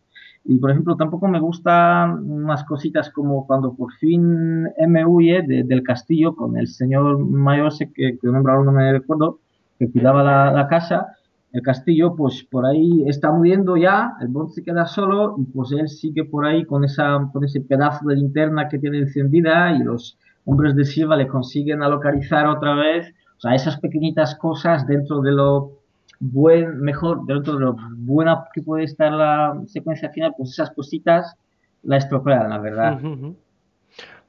Y 0.48 0.58
por 0.58 0.70
ejemplo, 0.70 0.96
tampoco 0.96 1.26
me 1.28 1.40
gustan 1.40 2.30
unas 2.30 2.64
cositas 2.64 3.10
como 3.10 3.46
cuando 3.46 3.74
por 3.74 3.92
fin 3.94 4.66
M 4.76 5.04
huye 5.06 5.42
de- 5.42 5.64
del 5.64 5.82
castillo 5.82 6.36
con 6.36 6.56
el 6.56 6.68
señor 6.68 7.18
mayor, 7.18 7.68
ese 7.68 7.92
que, 7.92 8.16
que 8.18 8.28
nombre 8.28 8.52
no 8.64 8.72
me 8.72 8.92
recuerdo, 8.92 9.40
que 9.78 9.90
cuidaba 9.90 10.22
la, 10.22 10.52
la 10.52 10.68
casa, 10.68 11.08
el 11.52 11.62
castillo, 11.62 12.14
pues 12.14 12.44
por 12.44 12.64
ahí 12.66 13.04
está 13.08 13.32
muriendo 13.32 13.76
ya, 13.76 14.12
el 14.20 14.28
Bond 14.28 14.50
se 14.50 14.62
queda 14.62 14.86
solo 14.86 15.34
y 15.38 15.44
pues 15.46 15.72
él 15.72 15.88
sigue 15.88 16.24
por 16.24 16.44
ahí 16.44 16.64
con 16.64 16.84
esa, 16.84 17.28
con 17.32 17.44
ese 17.44 17.60
pedazo 17.62 18.06
de 18.08 18.16
linterna 18.16 18.68
que 18.68 18.78
tiene 18.78 18.98
encendida 18.98 19.72
y 19.74 19.82
los 19.82 20.18
hombres 20.44 20.76
de 20.76 20.84
Silva 20.84 21.16
le 21.16 21.26
consiguen 21.28 21.82
a 21.82 21.88
localizar 21.88 22.46
otra 22.46 22.74
vez. 22.74 23.12
O 23.38 23.40
sea, 23.40 23.54
esas 23.54 23.78
pequeñitas 23.80 24.34
cosas 24.36 24.86
dentro 24.86 25.20
de 25.20 25.32
lo 25.32 25.75
buen, 26.20 26.80
mejor, 26.80 27.26
dentro 27.26 27.54
de 27.54 27.60
lo 27.60 27.76
buena 27.96 28.44
que 28.52 28.62
puede 28.62 28.84
estar 28.84 29.12
la 29.12 29.60
secuencia 29.66 30.10
final, 30.10 30.34
pues 30.36 30.50
esas 30.50 30.70
cositas 30.70 31.36
la 31.82 31.96
estropean, 31.96 32.50
la 32.50 32.58
verdad. 32.58 32.98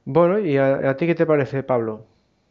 Bueno, 0.04 0.38
¿y 0.38 0.56
a, 0.56 0.90
a 0.90 0.96
ti 0.96 1.06
qué 1.06 1.14
te 1.14 1.26
parece, 1.26 1.62
Pablo? 1.62 2.06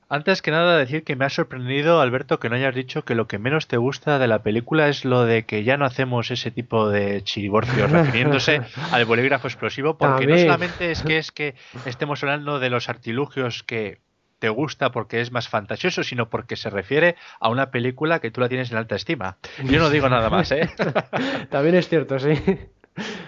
Antes 0.09 0.41
que 0.41 0.51
nada 0.51 0.77
decir 0.77 1.03
que 1.03 1.17
me 1.17 1.25
ha 1.25 1.29
sorprendido, 1.29 1.99
Alberto, 1.99 2.39
que 2.39 2.47
no 2.47 2.55
hayas 2.55 2.73
dicho 2.73 3.03
que 3.03 3.13
lo 3.13 3.27
que 3.27 3.39
menos 3.39 3.67
te 3.67 3.75
gusta 3.75 4.19
de 4.19 4.27
la 4.27 4.41
película 4.41 4.88
es 4.88 5.03
lo 5.03 5.25
de 5.25 5.43
que 5.43 5.65
ya 5.65 5.75
no 5.75 5.83
hacemos 5.83 6.31
ese 6.31 6.49
tipo 6.49 6.89
de 6.89 7.23
chiriborcios 7.23 7.91
refiriéndose 7.91 8.61
al 8.93 9.03
bolígrafo 9.03 9.47
explosivo, 9.47 9.97
porque 9.97 10.25
no 10.25 10.38
solamente 10.38 10.91
es 10.91 11.03
que 11.03 11.17
es 11.17 11.33
que 11.33 11.55
estemos 11.85 12.23
hablando 12.23 12.59
de 12.59 12.69
los 12.69 12.88
artilugios 12.88 13.63
que 13.63 13.99
te 14.39 14.49
gusta 14.49 14.91
porque 14.91 15.21
es 15.21 15.31
más 15.31 15.47
fantasioso, 15.49 16.03
sino 16.03 16.29
porque 16.29 16.55
se 16.55 16.69
refiere 16.69 17.15
a 17.39 17.49
una 17.49 17.71
película 17.71 18.19
que 18.19 18.31
tú 18.31 18.41
la 18.41 18.49
tienes 18.49 18.71
en 18.71 18.77
alta 18.77 18.95
estima. 18.95 19.38
Yo 19.63 19.79
no 19.79 19.89
digo 19.89 20.09
nada 20.09 20.29
más, 20.29 20.51
¿eh? 20.51 20.69
También 21.49 21.75
es 21.75 21.89
cierto, 21.89 22.19
sí. 22.19 22.33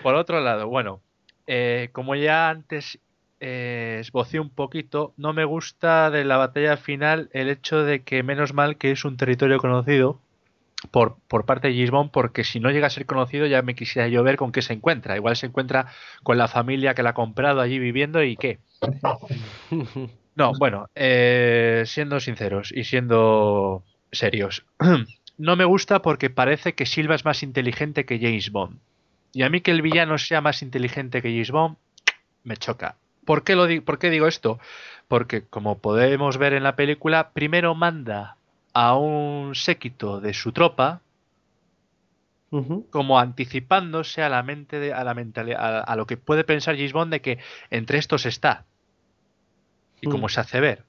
Por 0.04 0.16
otro 0.16 0.40
lado, 0.42 0.68
bueno, 0.68 1.02
eh, 1.48 1.90
como 1.94 2.16
ya 2.16 2.50
antes 2.50 3.00
eh, 3.40 3.98
esbocé 4.00 4.40
un 4.40 4.50
poquito, 4.50 5.14
no 5.18 5.34
me 5.34 5.46
gusta 5.46 6.10
de 6.12 6.26
la 6.26 6.38
batalla 6.38 6.78
final 6.78 7.30
el 7.34 7.50
hecho 7.50 7.84
de 7.84 8.04
que 8.04 8.24
menos 8.24 8.54
mal 8.54 8.78
que 8.78 8.92
es 8.92 9.06
un 9.06 9.18
territorio 9.18 9.60
conocido 9.60 10.20
por, 10.92 11.18
por 11.28 11.46
parte 11.46 11.68
de 11.68 11.74
Gisbon, 11.74 12.10
porque 12.10 12.44
si 12.44 12.60
no 12.60 12.72
llega 12.72 12.88
a 12.88 12.92
ser 12.92 13.06
conocido 13.06 13.46
ya 13.46 13.62
me 13.62 13.76
quisiera 13.76 14.08
yo 14.08 14.24
ver 14.24 14.38
con 14.38 14.52
qué 14.52 14.62
se 14.62 14.74
encuentra. 14.74 15.16
Igual 15.16 15.36
se 15.36 15.48
encuentra 15.48 15.88
con 16.24 16.38
la 16.38 16.48
familia 16.48 16.94
que 16.94 17.04
la 17.04 17.12
ha 17.12 17.14
comprado 17.14 17.62
allí 17.62 17.80
viviendo 17.80 18.24
y 18.24 18.36
qué. 18.36 18.60
No, 20.40 20.54
bueno, 20.58 20.88
eh, 20.96 21.84
siendo 21.86 22.20
sinceros 22.22 22.72
y 22.72 22.86
siendo 22.86 23.84
serios, 24.12 24.66
no 25.38 25.56
me 25.58 25.66
gusta 25.66 26.02
porque 26.02 26.30
parece 26.30 26.74
que 26.76 26.86
Silva 26.86 27.16
es 27.16 27.26
más 27.26 27.44
inteligente 27.44 28.06
que 28.06 28.20
James 28.20 28.50
Bond. 28.52 28.80
Y 29.34 29.44
a 29.44 29.50
mí 29.50 29.60
que 29.62 29.72
el 29.72 29.82
villano 29.82 30.18
sea 30.18 30.42
más 30.42 30.62
inteligente 30.64 31.22
que 31.22 31.30
James 31.32 31.52
Bond, 31.52 31.76
me 32.46 32.56
choca. 32.58 32.96
¿Por 33.26 33.44
qué, 33.44 33.56
lo 33.56 33.68
di- 33.68 33.82
¿Por 33.82 34.00
qué 34.00 34.10
digo 34.10 34.28
esto? 34.28 34.60
Porque, 35.10 35.44
como 35.46 35.80
podemos 35.80 36.38
ver 36.38 36.54
en 36.54 36.64
la 36.64 36.76
película, 36.78 37.32
primero 37.32 37.76
manda 37.76 38.38
a 38.74 38.96
un 38.96 39.56
séquito 39.56 40.22
de 40.22 40.34
su 40.34 40.52
tropa, 40.54 41.02
como 42.90 43.20
anticipándose 43.20 44.24
a 44.24 44.30
la 44.30 44.42
mente 44.42 44.80
de- 44.80 44.94
a 44.94 45.04
la 45.04 45.14
mentali- 45.14 45.56
a, 45.56 45.80
a 45.82 45.96
lo 45.96 46.08
que 46.08 46.18
puede 46.18 46.44
pensar 46.44 46.76
James 46.76 46.94
Bond 46.94 47.12
de 47.12 47.22
que 47.22 47.40
entre 47.70 47.98
estos 48.00 48.26
está 48.26 48.66
y 50.02 50.08
Mm. 50.08 50.12
cómo 50.12 50.30
se 50.30 50.40
hace 50.40 50.60
ver. 50.60 50.86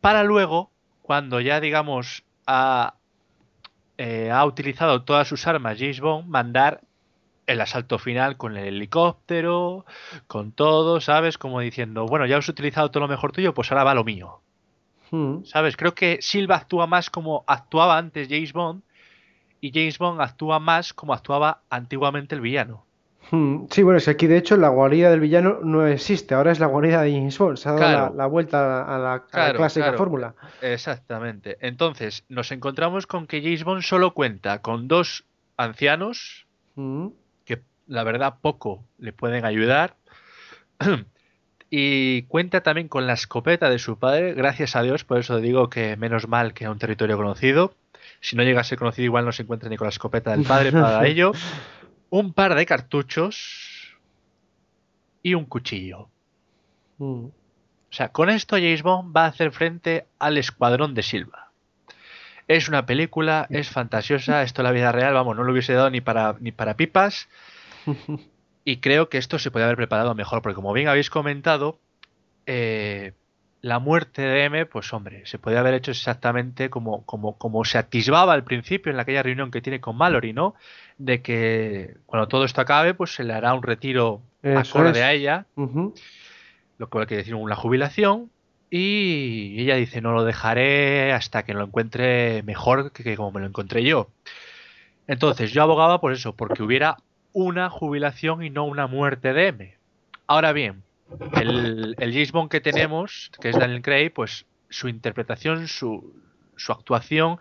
Para 0.00 0.24
luego, 0.24 0.70
cuando 1.02 1.40
ya 1.40 1.60
digamos 1.60 2.24
ha, 2.46 2.94
eh, 3.98 4.30
ha 4.30 4.44
utilizado 4.44 5.02
todas 5.02 5.28
sus 5.28 5.46
armas 5.46 5.78
James 5.78 6.00
Bond, 6.00 6.28
mandar 6.28 6.80
el 7.46 7.60
asalto 7.60 7.98
final 7.98 8.36
con 8.36 8.56
el 8.56 8.66
helicóptero, 8.66 9.84
con 10.26 10.52
todo, 10.52 11.00
¿sabes? 11.00 11.36
Como 11.38 11.60
diciendo, 11.60 12.06
bueno, 12.06 12.26
ya 12.26 12.38
has 12.38 12.48
utilizado 12.48 12.90
todo 12.90 13.02
lo 13.02 13.08
mejor 13.08 13.32
tuyo, 13.32 13.52
pues 13.54 13.70
ahora 13.70 13.84
va 13.84 13.94
lo 13.94 14.04
mío. 14.04 14.40
Mm. 15.10 15.44
¿Sabes? 15.44 15.76
Creo 15.76 15.94
que 15.94 16.18
Silva 16.22 16.56
actúa 16.56 16.86
más 16.86 17.10
como 17.10 17.44
actuaba 17.46 17.98
antes 17.98 18.28
James 18.28 18.52
Bond 18.52 18.82
y 19.60 19.70
James 19.72 19.98
Bond 19.98 20.20
actúa 20.20 20.58
más 20.58 20.92
como 20.94 21.12
actuaba 21.12 21.60
antiguamente 21.70 22.34
el 22.34 22.40
villano. 22.40 22.84
Mm, 23.30 23.66
Sí, 23.70 23.82
bueno, 23.82 24.00
si 24.00 24.10
aquí 24.10 24.26
de 24.26 24.36
hecho 24.36 24.56
la 24.56 24.68
guarida 24.68 25.10
del 25.10 25.20
villano 25.20 25.58
no 25.62 25.86
existe, 25.86 26.34
ahora 26.34 26.52
es 26.52 26.60
la 26.60 26.66
guarida 26.66 27.02
de 27.02 27.12
James 27.12 27.38
Bond, 27.38 27.56
se 27.56 27.68
ha 27.68 27.72
dado 27.72 27.82
Claro. 27.84 28.10
la, 28.10 28.16
la 28.24 28.26
vuelta 28.26 28.64
a 28.64 28.68
la, 28.68 28.94
a 28.94 28.98
la 28.98 29.22
Claro, 29.26 29.58
clásica 29.58 29.86
claro. 29.86 29.98
fórmula. 29.98 30.34
Exactamente. 30.60 31.56
Entonces, 31.60 32.24
nos 32.28 32.52
encontramos 32.52 33.06
con 33.06 33.26
que 33.26 33.40
James 33.42 33.64
Bond 33.64 33.82
solo 33.82 34.12
cuenta 34.14 34.60
con 34.60 34.88
dos 34.88 35.24
ancianos 35.56 36.46
Mm. 36.76 37.08
que 37.44 37.62
la 37.86 38.02
verdad 38.04 38.34
poco 38.40 38.82
le 38.98 39.12
pueden 39.12 39.44
ayudar. 39.44 39.94
Y 41.76 42.22
cuenta 42.24 42.60
también 42.60 42.86
con 42.88 43.06
la 43.08 43.14
escopeta 43.14 43.68
de 43.68 43.80
su 43.80 43.98
padre, 43.98 44.34
gracias 44.34 44.76
a 44.76 44.82
Dios, 44.82 45.02
por 45.04 45.18
eso 45.18 45.38
digo 45.40 45.68
que 45.70 45.96
menos 45.96 46.28
mal 46.28 46.54
que 46.54 46.66
a 46.66 46.70
un 46.70 46.78
territorio 46.78 47.16
conocido. 47.16 47.74
Si 48.20 48.36
no 48.36 48.44
llega 48.44 48.60
a 48.60 48.64
ser 48.64 48.78
conocido, 48.78 49.06
igual 49.06 49.24
no 49.24 49.32
se 49.32 49.42
encuentra 49.42 49.68
ni 49.68 49.76
con 49.76 49.86
la 49.86 49.90
escopeta 49.90 50.30
del 50.36 50.44
padre 50.46 50.70
para 50.70 51.04
ello. 51.06 51.32
Un 52.16 52.32
par 52.32 52.54
de 52.54 52.64
cartuchos 52.64 53.98
y 55.20 55.34
un 55.34 55.46
cuchillo. 55.46 56.08
Mm. 56.98 57.24
O 57.24 57.32
sea, 57.90 58.10
con 58.10 58.30
esto 58.30 58.54
James 58.54 58.84
Bond 58.84 59.16
va 59.16 59.24
a 59.24 59.30
hacer 59.30 59.50
frente 59.50 60.06
al 60.20 60.38
Escuadrón 60.38 60.94
de 60.94 61.02
Silva. 61.02 61.50
Es 62.46 62.68
una 62.68 62.86
película, 62.86 63.48
es 63.50 63.68
fantasiosa, 63.68 64.44
esto 64.44 64.62
en 64.62 64.66
la 64.66 64.70
vida 64.70 64.92
real, 64.92 65.12
vamos, 65.12 65.34
no 65.34 65.42
lo 65.42 65.50
hubiese 65.50 65.72
dado 65.72 65.90
ni 65.90 66.00
para, 66.00 66.36
ni 66.38 66.52
para 66.52 66.76
pipas. 66.76 67.28
Y 68.66 68.78
creo 68.78 69.10
que 69.10 69.18
esto 69.18 69.38
se 69.38 69.50
puede 69.50 69.66
haber 69.66 69.76
preparado 69.76 70.14
mejor, 70.14 70.40
porque 70.40 70.54
como 70.54 70.72
bien 70.72 70.88
habéis 70.88 71.10
comentado, 71.10 71.78
eh, 72.46 73.12
la 73.64 73.78
muerte 73.78 74.20
de 74.20 74.44
M, 74.44 74.66
pues 74.66 74.92
hombre, 74.92 75.24
se 75.24 75.38
podía 75.38 75.60
haber 75.60 75.72
hecho 75.72 75.90
exactamente 75.90 76.68
como, 76.68 77.02
como, 77.06 77.38
como 77.38 77.64
se 77.64 77.78
atisbaba 77.78 78.34
al 78.34 78.44
principio 78.44 78.92
en 78.92 79.00
aquella 79.00 79.22
reunión 79.22 79.50
que 79.50 79.62
tiene 79.62 79.80
con 79.80 79.96
Mallory, 79.96 80.34
¿no? 80.34 80.54
De 80.98 81.22
que 81.22 81.96
cuando 82.04 82.28
todo 82.28 82.44
esto 82.44 82.60
acabe, 82.60 82.92
pues 82.92 83.14
se 83.14 83.24
le 83.24 83.32
hará 83.32 83.54
un 83.54 83.62
retiro 83.62 84.20
Eso 84.42 84.58
acorde 84.58 84.98
es. 84.98 85.04
a 85.06 85.12
ella 85.12 85.46
lo 85.56 86.90
que 86.90 87.06
quiere 87.06 87.22
decir 87.22 87.34
una 87.36 87.56
jubilación 87.56 88.30
y 88.68 89.58
ella 89.58 89.76
dice 89.76 90.02
no 90.02 90.12
lo 90.12 90.24
dejaré 90.24 91.14
hasta 91.14 91.44
que 91.44 91.54
lo 91.54 91.64
encuentre 91.64 92.42
mejor 92.42 92.92
que, 92.92 93.02
que 93.02 93.16
como 93.16 93.32
me 93.32 93.40
lo 93.40 93.46
encontré 93.46 93.82
yo. 93.82 94.10
Entonces 95.06 95.52
yo 95.52 95.62
abogaba 95.62 96.02
por 96.02 96.12
eso, 96.12 96.36
porque 96.36 96.62
hubiera 96.62 96.98
una 97.32 97.70
jubilación 97.70 98.42
y 98.42 98.50
no 98.50 98.66
una 98.66 98.88
muerte 98.88 99.32
de 99.32 99.48
M. 99.48 99.74
Ahora 100.26 100.52
bien, 100.52 100.82
el, 101.40 101.94
el 101.98 102.12
James 102.12 102.32
Bond 102.32 102.50
que 102.50 102.60
tenemos, 102.60 103.30
que 103.40 103.50
es 103.50 103.58
Daniel 103.58 103.82
Craig, 103.82 104.10
pues 104.10 104.46
su 104.68 104.88
interpretación, 104.88 105.68
su, 105.68 106.14
su 106.56 106.72
actuación, 106.72 107.38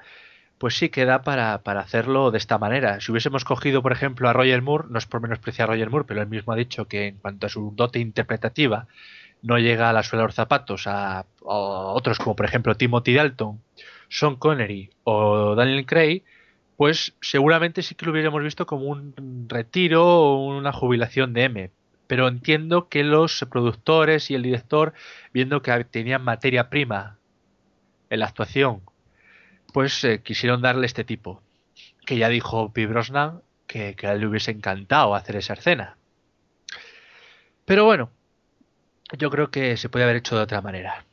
pues 0.57 0.75
sí 0.75 0.89
queda 0.89 1.23
para, 1.23 1.63
para 1.63 1.81
hacerlo 1.81 2.31
de 2.31 2.37
esta 2.37 2.57
manera. 2.57 3.01
Si 3.01 3.11
hubiésemos 3.11 3.43
cogido, 3.43 3.81
por 3.81 3.91
ejemplo, 3.91 4.29
a 4.29 4.33
Roger 4.33 4.61
Moore, 4.61 4.87
no 4.89 4.97
es 4.97 5.05
por 5.05 5.21
menospreciar 5.21 5.69
a 5.69 5.73
Roger 5.73 5.89
Moore, 5.89 6.05
pero 6.07 6.21
él 6.21 6.27
mismo 6.27 6.53
ha 6.53 6.55
dicho 6.55 6.87
que 6.87 7.07
en 7.07 7.17
cuanto 7.17 7.47
a 7.47 7.49
su 7.49 7.73
dote 7.75 7.99
interpretativa 7.99 8.87
no 9.41 9.57
llega 9.57 9.89
a 9.89 9.93
la 9.93 10.03
suela 10.03 10.21
de 10.21 10.27
los 10.27 10.35
zapatos 10.35 10.87
a, 10.87 11.19
a 11.19 11.25
otros 11.41 12.17
como 12.17 12.35
por 12.35 12.45
ejemplo 12.45 12.75
Timothy 12.75 13.13
Dalton, 13.13 13.61
Sean 14.07 14.37
Connery 14.37 14.89
o 15.03 15.55
Daniel 15.55 15.85
Craig, 15.85 16.23
pues 16.77 17.13
seguramente 17.21 17.81
sí 17.81 17.95
que 17.95 18.05
lo 18.05 18.13
hubiéramos 18.13 18.41
visto 18.41 18.65
como 18.65 18.85
un 18.85 19.45
retiro 19.49 20.05
o 20.05 20.57
una 20.57 20.71
jubilación 20.71 21.33
de 21.33 21.43
M. 21.43 21.71
Pero 22.07 22.27
entiendo 22.27 22.89
que 22.89 23.03
los 23.03 23.45
productores 23.49 24.29
y 24.29 24.35
el 24.35 24.43
director, 24.43 24.93
viendo 25.33 25.61
que 25.61 25.83
tenían 25.85 26.23
materia 26.23 26.69
prima 26.69 27.17
en 28.09 28.19
la 28.19 28.27
actuación, 28.27 28.81
pues 29.73 30.03
eh, 30.03 30.21
quisieron 30.21 30.61
darle 30.61 30.85
este 30.85 31.03
tipo. 31.03 31.41
Que 32.05 32.17
ya 32.17 32.29
dijo 32.29 32.71
Pi 32.73 32.85
Brosnan 32.85 33.41
que, 33.67 33.95
le 34.01 34.27
hubiese 34.27 34.51
encantado 34.51 35.15
hacer 35.15 35.37
esa 35.37 35.53
escena. 35.53 35.97
Pero 37.65 37.85
bueno, 37.85 38.09
yo 39.17 39.29
creo 39.29 39.49
que 39.49 39.77
se 39.77 39.89
puede 39.89 40.03
haber 40.03 40.17
hecho 40.17 40.35
de 40.35 40.43
otra 40.43 40.61
manera. 40.61 41.05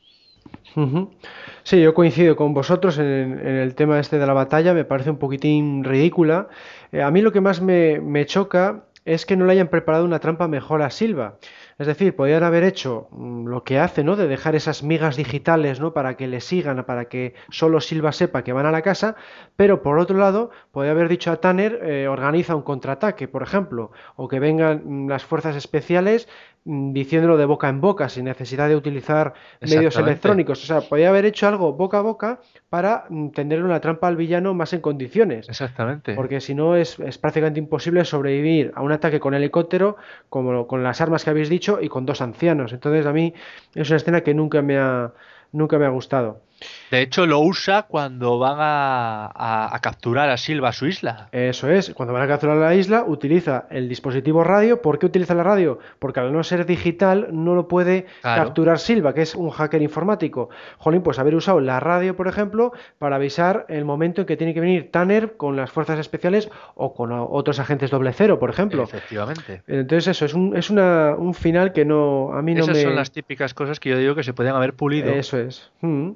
Sí, 1.62 1.80
yo 1.80 1.94
coincido 1.94 2.36
con 2.36 2.54
vosotros 2.54 2.98
en, 2.98 3.38
el 3.38 3.74
tema 3.74 3.98
este 3.98 4.18
de 4.18 4.26
la 4.26 4.32
batalla, 4.32 4.74
me 4.74 4.84
parece 4.84 5.10
un 5.10 5.18
poquitín 5.18 5.84
ridícula. 5.84 6.48
Eh, 6.92 7.02
a 7.02 7.10
mí 7.10 7.22
lo 7.22 7.32
que 7.32 7.40
más 7.40 7.60
me 7.60 8.26
choca 8.26 8.84
es 9.04 9.26
que 9.26 9.36
no 9.36 9.46
le 9.46 9.52
hayan 9.52 9.68
preparado 9.68 10.04
una 10.04 10.18
trampa 10.18 10.48
mejor 10.48 10.82
a 10.82 10.90
Silva. 10.90 11.38
Es 11.80 11.86
decir, 11.86 12.14
podrían 12.14 12.42
haber 12.42 12.62
hecho 12.62 13.08
mm, 13.10 13.46
lo 13.46 13.64
que 13.64 13.78
hace, 13.78 14.04
¿no? 14.04 14.14
De 14.14 14.28
dejar 14.28 14.54
esas 14.54 14.82
migas 14.82 15.16
digitales, 15.16 15.80
¿no? 15.80 15.94
Para 15.94 16.14
que 16.18 16.26
le 16.26 16.42
sigan, 16.42 16.84
para 16.84 17.06
que 17.06 17.32
solo 17.48 17.80
Silva 17.80 18.12
sepa 18.12 18.44
que 18.44 18.52
van 18.52 18.66
a 18.66 18.70
la 18.70 18.82
casa, 18.82 19.16
pero 19.56 19.82
por 19.82 19.98
otro 19.98 20.18
lado, 20.18 20.50
podría 20.72 20.92
haber 20.92 21.08
dicho 21.08 21.32
a 21.32 21.36
Tanner, 21.36 21.80
eh, 21.82 22.06
organiza 22.06 22.54
un 22.54 22.60
contraataque, 22.60 23.28
por 23.28 23.42
ejemplo, 23.42 23.92
o 24.16 24.28
que 24.28 24.40
vengan 24.40 24.82
mm, 24.84 25.08
las 25.08 25.24
fuerzas 25.24 25.56
especiales 25.56 26.28
mm, 26.66 26.92
diciéndolo 26.92 27.38
de 27.38 27.46
boca 27.46 27.70
en 27.70 27.80
boca, 27.80 28.10
sin 28.10 28.26
necesidad 28.26 28.68
de 28.68 28.76
utilizar 28.76 29.32
medios 29.62 29.96
electrónicos. 29.96 30.62
O 30.62 30.66
sea, 30.66 30.82
podría 30.82 31.08
haber 31.08 31.24
hecho 31.24 31.48
algo 31.48 31.72
boca 31.72 32.00
a 32.00 32.02
boca 32.02 32.40
para 32.68 33.06
tener 33.32 33.64
una 33.64 33.80
trampa 33.80 34.06
al 34.06 34.16
villano 34.16 34.52
más 34.52 34.74
en 34.74 34.82
condiciones. 34.82 35.48
Exactamente. 35.48 36.14
Porque 36.14 36.42
si 36.42 36.54
no 36.54 36.76
es, 36.76 36.98
es 37.00 37.16
prácticamente 37.16 37.58
imposible 37.58 38.04
sobrevivir 38.04 38.70
a 38.74 38.82
un 38.82 38.92
ataque 38.92 39.18
con 39.18 39.32
helicóptero, 39.32 39.96
como 40.28 40.66
con 40.66 40.82
las 40.82 41.00
armas 41.00 41.24
que 41.24 41.30
habéis 41.30 41.48
dicho, 41.48 41.69
y 41.80 41.88
con 41.88 42.06
dos 42.06 42.20
ancianos. 42.20 42.72
Entonces 42.72 43.06
a 43.06 43.12
mí 43.12 43.34
es 43.74 43.88
una 43.88 43.96
escena 43.96 44.20
que 44.22 44.34
nunca 44.34 44.62
me 44.62 44.78
ha, 44.78 45.12
nunca 45.52 45.78
me 45.78 45.86
ha 45.86 45.90
gustado. 45.90 46.42
De 46.90 47.00
hecho, 47.02 47.26
lo 47.26 47.40
usa 47.40 47.82
cuando 47.84 48.38
van 48.38 48.56
a, 48.58 49.26
a- 49.26 49.74
a 49.74 49.78
capturar 49.80 50.28
a 50.30 50.36
Silva 50.36 50.68
a 50.68 50.72
su 50.72 50.86
isla. 50.86 51.28
Eso 51.32 51.70
es, 51.70 51.90
cuando 51.94 52.12
van 52.12 52.22
a 52.22 52.26
capturar 52.28 52.56
la 52.56 52.74
isla, 52.74 53.04
utiliza 53.06 53.66
el 53.70 53.88
dispositivo 53.88 54.44
radio. 54.44 54.82
¿Por 54.82 54.98
qué 54.98 55.06
utiliza 55.06 55.34
la 55.34 55.42
radio? 55.42 55.78
Porque 55.98 56.20
al 56.20 56.32
no 56.32 56.42
ser 56.44 56.66
digital 56.66 57.28
no 57.32 57.54
lo 57.54 57.68
puede 57.68 58.06
Claro. 58.22 58.44
capturar 58.44 58.78
Silva, 58.78 59.14
que 59.14 59.22
es 59.22 59.34
un 59.34 59.50
hacker 59.50 59.82
informático. 59.82 60.50
Jolín, 60.78 61.02
pues 61.02 61.18
haber 61.18 61.34
usado 61.34 61.60
la 61.60 61.80
radio, 61.80 62.16
por 62.16 62.28
ejemplo, 62.28 62.72
para 62.98 63.16
avisar 63.16 63.66
el 63.68 63.84
momento 63.84 64.22
en 64.22 64.26
que 64.26 64.36
tiene 64.36 64.54
que 64.54 64.60
venir 64.60 64.90
Tanner 64.90 65.36
con 65.36 65.56
las 65.56 65.70
fuerzas 65.70 65.98
especiales 65.98 66.50
o 66.74 66.94
con 66.94 67.10
otros 67.12 67.58
agentes 67.60 67.90
doble 67.90 68.12
cero, 68.12 68.38
por 68.38 68.50
ejemplo. 68.50 68.82
Efectivamente. 68.82 69.62
Entonces 69.66 70.08
eso, 70.08 70.24
es 70.24 70.34
un, 70.34 70.56
es 70.56 70.70
una, 70.70 71.14
un 71.16 71.34
final 71.34 71.72
que 71.72 71.84
no, 71.84 72.32
a 72.32 72.42
mí 72.42 72.54
no 72.54 72.64
Esas 72.64 72.76
me... 72.76 72.82
son 72.82 72.96
las 72.96 73.10
típicas 73.12 73.54
cosas 73.54 73.80
que 73.80 73.90
yo 73.90 73.98
digo 73.98 74.14
que 74.14 74.22
se 74.22 74.32
pueden 74.32 74.54
haber 74.54 74.74
pulido. 74.74 75.10
Eso 75.12 75.38
es. 75.38 75.70
Mm. 75.80 76.10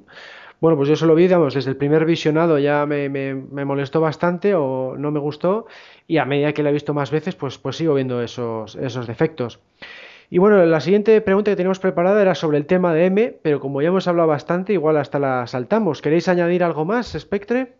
Bueno, 0.61 0.77
pues 0.77 0.89
yo 0.89 0.95
solo 0.95 1.15
vi, 1.15 1.23
digamos, 1.23 1.53
desde 1.53 1.69
el 1.71 1.77
primer 1.77 2.05
visionado 2.05 2.57
ya 2.59 2.85
me, 2.85 3.09
me- 3.09 3.35
me 3.35 3.65
molestó 3.65 4.01
bastante 4.01 4.55
o 4.55 4.95
no 4.97 5.11
me 5.11 5.19
gustó 5.19 5.67
y 6.07 6.17
a 6.17 6.25
medida 6.25 6.53
que 6.53 6.63
la 6.63 6.69
he 6.69 6.73
visto 6.73 6.93
más 6.93 7.11
veces, 7.11 7.35
pues, 7.35 7.57
pues 7.57 7.75
sigo 7.77 7.93
viendo 7.93 8.21
esos, 8.21 8.75
esos 8.75 9.07
defectos. 9.07 9.59
Y 10.29 10.39
bueno, 10.39 10.65
la 10.65 10.79
siguiente 10.81 11.21
pregunta 11.21 11.51
que 11.51 11.57
teníamos 11.57 11.79
preparada 11.79 12.21
era 12.21 12.35
sobre 12.35 12.57
el 12.57 12.65
tema 12.67 12.93
de 12.93 13.05
M, 13.07 13.39
pero 13.43 13.59
como 13.59 13.81
ya 13.81 13.89
hemos 13.89 14.07
hablado 14.07 14.29
bastante, 14.29 14.73
igual 14.73 14.97
hasta 14.97 15.19
la 15.19 15.47
saltamos. 15.47 16.01
¿Queréis 16.01 16.27
añadir 16.29 16.63
algo 16.63 16.85
más, 16.85 17.13
Spectre? 17.19 17.75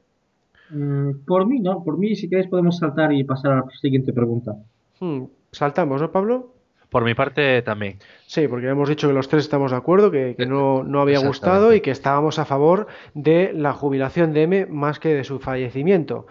Mm, 0.70 1.26
por 1.26 1.48
mí, 1.48 1.60
¿no? 1.60 1.84
Por 1.84 1.98
mí, 1.98 2.16
si 2.16 2.30
queréis, 2.30 2.48
podemos 2.50 2.78
saltar 2.78 3.12
y 3.14 3.24
pasar 3.24 3.52
a 3.54 3.56
la 3.62 3.70
siguiente 3.82 4.14
pregunta. 4.14 4.56
Hmm, 5.00 5.28
Saltamos, 5.52 6.02
¿no, 6.02 6.12
Pablo? 6.12 6.55
Por 6.90 7.04
mi 7.04 7.14
parte 7.14 7.62
también. 7.62 7.98
Sí, 8.26 8.48
porque 8.48 8.68
hemos 8.68 8.90
dicho 8.90 9.08
que 9.08 9.14
los 9.14 9.28
tres 9.28 9.44
estamos 9.44 9.72
de 9.72 9.78
acuerdo, 9.78 10.12
que, 10.12 10.36
que 10.38 10.46
no, 10.46 10.84
no 10.84 11.02
había 11.02 11.20
gustado 11.20 11.74
y 11.74 11.82
que 11.82 11.92
estábamos 11.92 12.40
a 12.40 12.46
favor 12.46 12.88
de 13.14 13.52
la 13.54 13.74
jubilación 13.74 14.34
de 14.34 14.44
M 14.44 14.66
más 14.68 15.00
que 15.00 15.14
de 15.14 15.24
su 15.24 15.40
fallecimiento. 15.40 16.28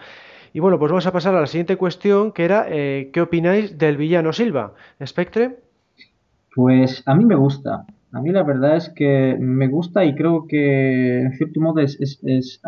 Y 0.55 0.61
bueno, 0.61 0.79
pues 0.79 0.89
vamos 0.89 1.05
a 1.05 1.11
pasar 1.11 1.35
a 1.35 1.41
la 1.41 1.47
siguiente 1.47 1.75
cuestión, 1.75 2.31
que 2.31 2.45
era, 2.45 2.65
eh, 2.69 3.09
¿qué 3.11 3.19
opináis 3.19 3.77
del 3.77 3.97
villano 3.97 4.31
Silva? 4.31 4.73
¿Spectre? 5.05 5.59
Pues 6.55 7.03
a 7.05 7.13
mí 7.13 7.25
me 7.25 7.35
gusta. 7.35 7.85
A 8.13 8.21
mí 8.21 8.31
la 8.31 8.43
verdad 8.43 8.77
es 8.77 8.89
que 8.95 9.35
me 9.37 9.67
gusta 9.67 10.05
y 10.05 10.15
creo 10.15 10.47
que 10.47 11.19
en 11.19 11.33
cierto 11.33 11.59
modo 11.59 11.81
es, 11.81 11.99
es, 11.99 12.21
es, 12.23 12.61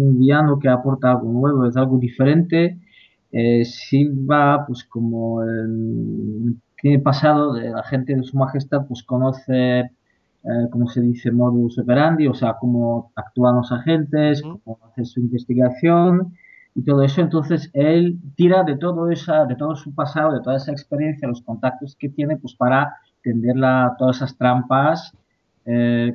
un 0.00 0.18
villano 0.18 0.58
que 0.58 0.68
aporta 0.68 1.12
algo 1.12 1.30
nuevo, 1.30 1.66
es 1.68 1.76
algo 1.76 1.98
diferente. 1.98 2.80
Eh, 3.30 3.64
Silva, 3.64 4.64
pues 4.66 4.82
como 4.82 5.44
em, 5.44 6.56
tiene 6.84 7.00
pasado 7.00 7.54
de 7.54 7.70
la 7.70 7.82
gente 7.84 8.14
de 8.14 8.22
su 8.24 8.36
majestad, 8.36 8.86
pues 8.86 9.02
conoce, 9.04 9.80
eh, 9.80 10.68
como 10.70 10.86
se 10.88 11.00
dice, 11.00 11.30
modus 11.32 11.78
operandi, 11.78 12.26
o 12.26 12.34
sea, 12.34 12.56
cómo 12.60 13.10
actúan 13.16 13.56
los 13.56 13.72
agentes, 13.72 14.42
cómo 14.42 14.78
hace 14.86 15.04
su 15.06 15.20
investigación 15.20 16.34
y 16.74 16.84
todo 16.84 17.02
eso. 17.02 17.22
Entonces 17.22 17.70
él 17.72 18.18
tira 18.36 18.64
de 18.64 18.76
todo 18.76 19.10
esa, 19.10 19.46
de 19.46 19.56
todo 19.56 19.76
su 19.76 19.94
pasado, 19.94 20.32
de 20.34 20.42
toda 20.42 20.56
esa 20.58 20.72
experiencia, 20.72 21.28
los 21.28 21.42
contactos 21.42 21.96
que 21.98 22.10
tiene, 22.10 22.36
pues 22.36 22.54
para 22.56 22.94
tender 23.22 23.56
la- 23.56 23.94
todas 23.98 24.16
esas 24.16 24.36
trampas 24.36 25.16
eh, 25.66 26.12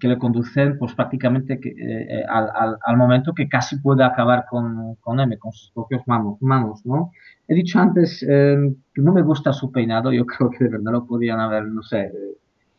que 0.00 0.08
le 0.08 0.18
conducen, 0.18 0.78
pues 0.78 0.94
prácticamente 0.94 1.60
que, 1.60 1.70
eh, 1.70 1.74
eh, 2.20 2.24
al, 2.28 2.48
al- 2.54 2.78
al 2.84 2.96
momento 2.96 3.34
que 3.34 3.48
casi 3.48 3.78
puede 3.78 4.04
acabar 4.04 4.46
con, 4.48 4.94
con 4.96 5.20
M, 5.20 5.38
con 5.38 5.52
sus 5.52 5.70
propias 5.72 6.06
manos, 6.08 6.40
manos, 6.40 6.84
¿no? 6.86 7.10
He 7.52 7.54
dicho 7.54 7.78
antes 7.78 8.24
eh, 8.26 8.56
que 8.94 9.02
no 9.02 9.12
me 9.12 9.20
gusta 9.20 9.52
su 9.52 9.70
peinado, 9.70 10.10
yo 10.10 10.24
creo 10.32 10.48
que 10.48 10.64
de 10.64 10.70
verdad 10.70 10.92
lo 10.92 11.06
podían 11.06 11.38
haber, 11.38 11.66
no 11.66 11.82
sé, 11.82 12.10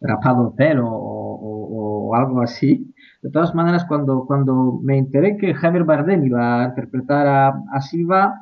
rapado 0.01 0.47
el 0.47 0.55
pelo 0.55 0.89
o, 0.89 2.15
algo 2.15 2.41
así. 2.41 2.91
De 3.21 3.29
todas 3.29 3.53
maneras, 3.53 3.85
cuando, 3.85 4.25
cuando 4.25 4.79
me 4.83 4.97
enteré 4.97 5.37
que 5.37 5.53
Javier 5.53 5.83
Bardem 5.83 6.25
iba 6.25 6.63
a 6.63 6.65
interpretar 6.69 7.27
a, 7.27 7.47
a 7.71 7.81
Silva, 7.81 8.33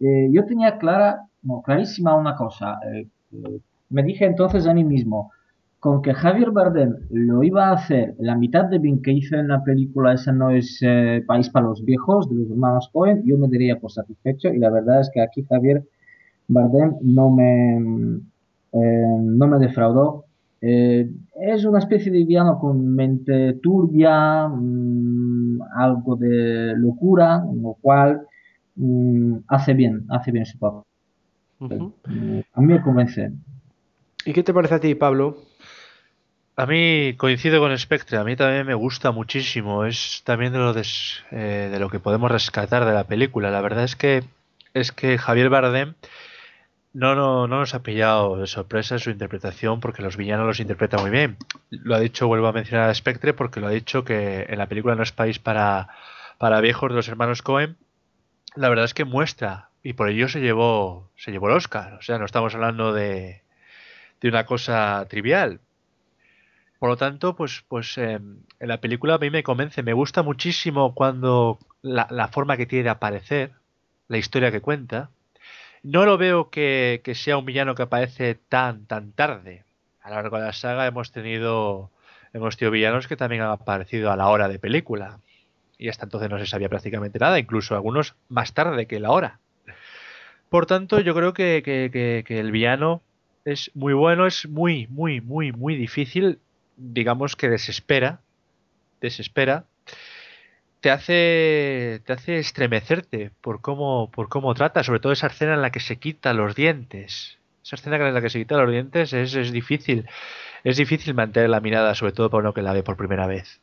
eh, 0.00 0.28
yo 0.30 0.44
tenía 0.46 0.78
clara, 0.78 1.22
no, 1.42 1.62
clarísima 1.62 2.14
una 2.14 2.34
cosa. 2.34 2.78
eh, 2.90 3.06
eh, 3.32 3.60
me 3.90 4.02
dije 4.02 4.24
entonces 4.24 4.66
a 4.66 4.74
mí 4.74 4.84
mismo, 4.84 5.32
con 5.84 6.00
que 6.00 6.14
Javier 6.14 6.50
Bardem 6.50 6.94
lo 7.10 7.42
iba 7.42 7.68
a 7.68 7.74
hacer 7.74 8.14
la 8.18 8.34
mitad 8.36 8.64
de 8.64 8.78
bien 8.78 9.02
que 9.02 9.12
hizo 9.12 9.36
en 9.36 9.48
la 9.48 9.62
película 9.62 10.14
Esa 10.14 10.32
no 10.32 10.48
es 10.48 10.78
eh, 10.80 11.22
País 11.26 11.50
para 11.50 11.66
los 11.66 11.84
Viejos, 11.84 12.26
de 12.30 12.36
los 12.36 12.50
hermanos 12.50 12.88
Cohen, 12.90 13.22
yo 13.26 13.36
me 13.36 13.48
daría 13.48 13.78
por 13.78 13.92
satisfecho 13.92 14.48
y 14.48 14.58
la 14.60 14.70
verdad 14.70 15.02
es 15.02 15.10
que 15.12 15.20
aquí 15.20 15.44
Javier 15.44 15.84
Bardem 16.48 16.94
no 17.02 17.28
me, 17.28 17.76
eh, 18.72 19.16
no 19.20 19.46
me 19.46 19.58
defraudó. 19.58 20.24
Eh, 20.62 21.10
es 21.42 21.66
una 21.66 21.80
especie 21.80 22.10
de 22.10 22.24
villano 22.24 22.58
con 22.58 22.94
mente 22.94 23.52
turbia, 23.62 24.48
mm, 24.48 25.60
algo 25.76 26.16
de 26.16 26.78
locura, 26.78 27.44
lo 27.62 27.76
cual 27.82 28.22
mm, 28.76 29.36
hace 29.48 29.74
bien, 29.74 30.06
hace 30.08 30.32
bien 30.32 30.46
su 30.46 30.58
papel. 30.58 30.82
Ujú. 31.60 31.92
Mm, 32.06 32.40
A 32.54 32.60
mí 32.62 32.72
me 32.72 32.80
convence. 32.80 33.32
¿Y 34.24 34.32
qué 34.32 34.42
te 34.42 34.54
parece 34.54 34.76
a 34.76 34.80
ti, 34.80 34.94
Pablo? 34.94 35.52
A 36.56 36.66
mí 36.66 37.14
coincido 37.16 37.58
con 37.60 37.76
Spectre, 37.76 38.16
a 38.18 38.24
mí 38.24 38.36
también 38.36 38.66
me 38.66 38.74
gusta 38.74 39.10
muchísimo. 39.10 39.84
Es 39.84 40.22
también 40.24 40.52
de 40.52 40.58
lo, 40.60 40.72
des- 40.72 41.22
eh, 41.32 41.68
de 41.72 41.78
lo 41.80 41.90
que 41.90 41.98
podemos 42.00 42.30
rescatar 42.30 42.84
de 42.84 42.92
la 42.92 43.04
película. 43.04 43.50
La 43.50 43.60
verdad 43.60 43.84
es 43.84 43.96
que 43.96 44.24
es 44.72 44.92
que 44.92 45.18
Javier 45.18 45.48
Bardem 45.50 45.94
no, 46.92 47.14
no, 47.16 47.48
no 47.48 47.60
nos 47.60 47.74
ha 47.74 47.82
pillado 47.82 48.38
de 48.38 48.46
sorpresa 48.46 48.98
su 48.98 49.10
interpretación 49.10 49.80
porque 49.80 50.02
los 50.02 50.16
villanos 50.16 50.46
los 50.46 50.60
interpreta 50.60 50.98
muy 50.98 51.10
bien. 51.10 51.36
Lo 51.70 51.94
ha 51.96 52.00
dicho, 52.00 52.28
vuelvo 52.28 52.46
a 52.48 52.52
mencionar 52.52 52.90
a 52.90 52.94
Spectre, 52.94 53.34
porque 53.34 53.60
lo 53.60 53.66
ha 53.68 53.70
dicho 53.70 54.04
que 54.04 54.46
en 54.48 54.58
la 54.58 54.68
película 54.68 54.94
No 54.94 55.02
es 55.02 55.12
país 55.12 55.38
para, 55.40 55.88
para 56.38 56.60
viejos 56.60 56.90
de 56.90 56.96
los 56.96 57.08
hermanos 57.08 57.42
Cohen. 57.42 57.76
La 58.56 58.68
verdad 58.70 58.86
es 58.86 58.94
que 58.94 59.04
muestra 59.04 59.70
y 59.82 59.94
por 59.94 60.08
ello 60.10 60.28
se 60.28 60.40
llevó, 60.40 61.10
se 61.16 61.32
llevó 61.32 61.48
el 61.48 61.56
Oscar. 61.56 61.94
O 61.94 62.02
sea, 62.02 62.18
no 62.18 62.26
estamos 62.26 62.54
hablando 62.54 62.92
de, 62.92 63.42
de 64.20 64.28
una 64.28 64.46
cosa 64.46 65.06
trivial. 65.08 65.60
Por 66.78 66.90
lo 66.90 66.96
tanto, 66.96 67.34
pues, 67.36 67.64
pues 67.68 67.96
eh, 67.98 68.20
la 68.60 68.80
película 68.80 69.14
a 69.14 69.18
mí 69.18 69.30
me 69.30 69.42
convence, 69.42 69.82
me 69.82 69.92
gusta 69.92 70.22
muchísimo 70.22 70.94
cuando 70.94 71.58
la, 71.82 72.28
forma 72.28 72.56
que 72.56 72.66
tiene 72.66 72.84
de 72.84 72.90
aparecer, 72.90 73.52
la 74.08 74.18
historia 74.18 74.50
que 74.50 74.60
cuenta. 74.60 75.10
No 75.82 76.04
lo 76.04 76.18
veo 76.18 76.50
que, 76.50 77.00
sea 77.14 77.36
un 77.36 77.44
villano 77.46 77.74
que 77.74 77.82
aparece 77.82 78.34
tan, 78.34 78.86
tan 78.86 79.12
tarde. 79.12 79.64
A 80.02 80.10
lo 80.10 80.16
largo 80.16 80.38
de 80.38 80.44
la 80.44 80.52
saga 80.52 80.86
hemos 80.86 81.12
tenido, 81.12 81.90
hemos 82.32 82.56
tenido 82.56 82.72
villanos 82.72 83.06
que 83.06 83.16
también 83.16 83.42
han 83.42 83.50
aparecido 83.50 84.10
a 84.10 84.16
la 84.16 84.28
hora 84.28 84.48
de 84.48 84.58
película. 84.58 85.20
Y 85.78 85.88
hasta 85.88 86.04
entonces 86.04 86.30
no 86.30 86.38
se 86.38 86.46
sabía 86.46 86.68
prácticamente 86.68 87.18
nada, 87.18 87.38
incluso 87.38 87.74
algunos 87.74 88.14
más 88.28 88.52
tarde 88.54 88.86
que 88.86 89.00
la 89.00 89.10
hora. 89.10 89.40
Por 90.48 90.66
tanto, 90.66 91.00
yo 91.00 91.14
creo 91.14 91.32
que- 91.32 91.62
que- 91.64 92.24
que 92.26 92.40
el 92.40 92.52
villano 92.52 93.02
es 93.44 93.70
muy 93.74 93.92
bueno, 93.92 94.26
es 94.26 94.48
muy, 94.48 94.86
muy, 94.88 95.20
muy, 95.20 95.52
muy 95.52 95.76
difícil. 95.76 96.38
Digamos 96.76 97.36
que 97.36 97.48
desespera. 97.48 98.20
Desespera. 99.00 99.64
te 100.80 100.90
hace 100.90 102.02
te 102.04 102.12
hace 102.12 102.38
estremecerte 102.38 103.30
por 103.40 103.60
cómo 103.60 104.10
por 104.10 104.28
cómo 104.28 104.54
trata, 104.54 104.84
sobre 104.84 105.00
todo 105.00 105.12
esa 105.12 105.28
escena 105.28 105.54
en 105.54 105.62
la 105.62 105.70
que 105.70 105.80
se 105.80 105.96
quita 105.98 106.32
los 106.32 106.54
dientes. 106.54 107.38
Esa 107.64 107.76
escena 107.76 107.96
en 107.96 108.14
la 108.14 108.20
que 108.20 108.30
se 108.30 108.38
quita 108.40 108.56
los 108.58 108.70
dientes 108.70 109.12
es, 109.12 109.34
es 109.34 109.52
difícil. 109.52 110.06
Es 110.64 110.76
difícil 110.76 111.14
mantener 111.14 111.50
la 111.50 111.60
mirada, 111.60 111.94
sobre 111.94 112.12
todo 112.12 112.30
para 112.30 112.42
uno 112.42 112.54
que 112.54 112.62
la 112.62 112.72
ve 112.72 112.82
por 112.82 112.96
primera 112.96 113.26
vez. 113.26 113.60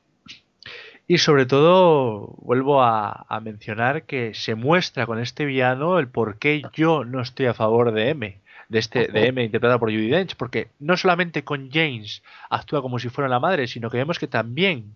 Y 1.08 1.18
sobre 1.18 1.46
todo, 1.46 2.36
vuelvo 2.38 2.82
a, 2.84 3.26
a 3.28 3.40
mencionar 3.42 4.04
que 4.04 4.34
se 4.34 4.56
muestra 4.56 5.06
con 5.06 5.20
este 5.20 5.46
villano 5.46 6.00
el 6.00 6.08
por 6.08 6.38
qué 6.40 6.62
yo 6.74 7.04
no 7.04 7.22
estoy 7.22 7.48
a 7.48 7.54
favor 7.54 7.92
de 7.92 8.10
M 8.10 8.41
de 8.72 8.80
este 8.80 9.08
de 9.10 9.28
M 9.28 9.44
interpretado 9.44 9.80
por 9.80 9.92
Judy 9.92 10.08
Dench, 10.08 10.38
porque 10.38 10.70
no 10.80 10.96
solamente 10.96 11.44
con 11.44 11.70
James 11.70 12.24
actúa 12.50 12.82
como 12.82 13.00
si 13.00 13.10
fuera 13.10 13.28
la 13.28 13.42
madre, 13.42 13.68
sino 13.68 13.90
que 13.90 13.98
vemos 13.98 14.18
que 14.18 14.28
también 14.28 14.96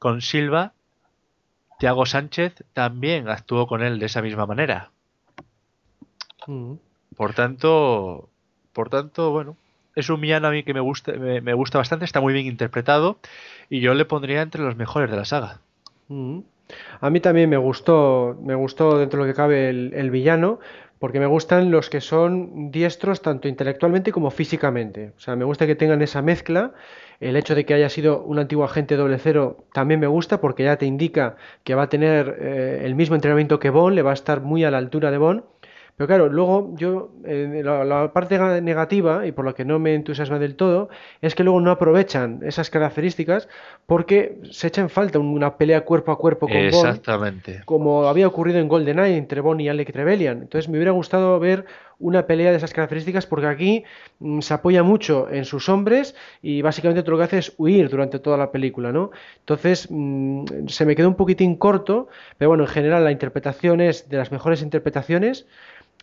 con 0.00 0.20
Silva, 0.22 0.72
Tiago 1.78 2.04
Sánchez 2.04 2.64
también 2.72 3.28
actuó 3.28 3.68
con 3.68 3.80
él 3.80 4.00
de 4.00 4.06
esa 4.06 4.22
misma 4.22 4.44
manera. 4.46 4.90
Mm. 6.48 6.74
Por 7.16 7.32
tanto, 7.32 8.28
por 8.72 8.90
tanto, 8.90 9.30
bueno, 9.30 9.56
es 9.94 10.10
un 10.10 10.20
villano 10.20 10.48
a 10.48 10.50
mí 10.50 10.64
que 10.64 10.74
me 10.74 10.80
gusta, 10.80 11.12
me, 11.12 11.40
me 11.40 11.54
gusta 11.54 11.78
bastante, 11.78 12.04
está 12.04 12.20
muy 12.20 12.32
bien 12.34 12.46
interpretado 12.46 13.18
y 13.70 13.78
yo 13.78 13.94
le 13.94 14.04
pondría 14.04 14.42
entre 14.42 14.62
los 14.62 14.74
mejores 14.74 15.12
de 15.12 15.16
la 15.16 15.24
saga. 15.24 15.60
Mm. 16.08 16.40
A 17.00 17.10
mí 17.10 17.20
también 17.20 17.48
me 17.48 17.56
gustó, 17.56 18.36
me 18.42 18.56
gustó 18.56 18.98
dentro 18.98 19.20
de 19.20 19.26
lo 19.26 19.32
que 19.32 19.36
cabe 19.36 19.68
el, 19.68 19.92
el 19.94 20.10
villano, 20.10 20.58
porque 21.02 21.18
me 21.18 21.26
gustan 21.26 21.72
los 21.72 21.90
que 21.90 22.00
son 22.00 22.70
diestros 22.70 23.22
tanto 23.22 23.48
intelectualmente 23.48 24.12
como 24.12 24.30
físicamente. 24.30 25.12
O 25.16 25.18
sea, 25.18 25.34
me 25.34 25.44
gusta 25.44 25.66
que 25.66 25.74
tengan 25.74 26.00
esa 26.00 26.22
mezcla. 26.22 26.74
El 27.18 27.34
hecho 27.34 27.56
de 27.56 27.66
que 27.66 27.74
haya 27.74 27.88
sido 27.88 28.22
un 28.22 28.38
antiguo 28.38 28.62
agente 28.62 28.94
doble 28.94 29.18
cero 29.18 29.64
también 29.72 29.98
me 29.98 30.06
gusta 30.06 30.40
porque 30.40 30.62
ya 30.62 30.76
te 30.76 30.86
indica 30.86 31.34
que 31.64 31.74
va 31.74 31.82
a 31.82 31.88
tener 31.88 32.36
eh, 32.40 32.82
el 32.84 32.94
mismo 32.94 33.16
entrenamiento 33.16 33.58
que 33.58 33.70
Bond, 33.70 33.96
le 33.96 34.02
va 34.02 34.12
a 34.12 34.14
estar 34.14 34.42
muy 34.42 34.62
a 34.62 34.70
la 34.70 34.78
altura 34.78 35.10
de 35.10 35.18
Bond. 35.18 35.42
Pero 35.96 36.06
claro, 36.06 36.28
luego 36.28 36.72
yo, 36.76 37.10
eh, 37.24 37.60
la, 37.62 37.84
la 37.84 38.12
parte 38.12 38.38
negativa, 38.62 39.26
y 39.26 39.32
por 39.32 39.44
lo 39.44 39.54
que 39.54 39.64
no 39.64 39.78
me 39.78 39.94
entusiasma 39.94 40.38
del 40.38 40.56
todo, 40.56 40.88
es 41.20 41.34
que 41.34 41.44
luego 41.44 41.60
no 41.60 41.70
aprovechan 41.70 42.40
esas 42.42 42.70
características 42.70 43.48
porque 43.86 44.38
se 44.50 44.68
echa 44.68 44.80
en 44.80 44.88
falta 44.88 45.18
una 45.18 45.56
pelea 45.56 45.82
cuerpo 45.82 46.10
a 46.12 46.18
cuerpo 46.18 46.48
con 46.48 46.56
Bond, 46.56 46.88
Exactamente. 46.88 47.60
como 47.66 48.06
había 48.06 48.26
ocurrido 48.26 48.58
en 48.58 48.68
GoldenEye 48.68 49.16
entre 49.16 49.40
Bond 49.40 49.60
y 49.60 49.68
Alec 49.68 49.92
Trevelyan. 49.92 50.42
Entonces 50.42 50.68
me 50.68 50.78
hubiera 50.78 50.92
gustado 50.92 51.38
ver 51.38 51.66
una 51.98 52.26
pelea 52.26 52.50
de 52.50 52.56
esas 52.56 52.72
características 52.72 53.26
porque 53.26 53.46
aquí 53.46 53.84
mm, 54.18 54.40
se 54.40 54.54
apoya 54.54 54.82
mucho 54.82 55.28
en 55.30 55.44
sus 55.44 55.68
hombres 55.68 56.14
y 56.42 56.62
básicamente 56.62 57.02
todo 57.02 57.12
lo 57.12 57.18
que 57.18 57.24
hace 57.24 57.38
es 57.38 57.52
huir 57.56 57.88
durante 57.88 58.18
toda 58.18 58.36
la 58.36 58.52
película, 58.52 58.92
¿no? 58.92 59.10
Entonces 59.40 59.88
mm, 59.90 60.66
se 60.68 60.86
me 60.86 60.96
quedó 60.96 61.08
un 61.08 61.16
poquitín 61.16 61.56
corto, 61.56 62.08
pero 62.38 62.50
bueno, 62.50 62.64
en 62.64 62.70
general 62.70 63.04
la 63.04 63.12
interpretación 63.12 63.80
es 63.80 64.08
de 64.08 64.16
las 64.16 64.32
mejores 64.32 64.62
interpretaciones 64.62 65.46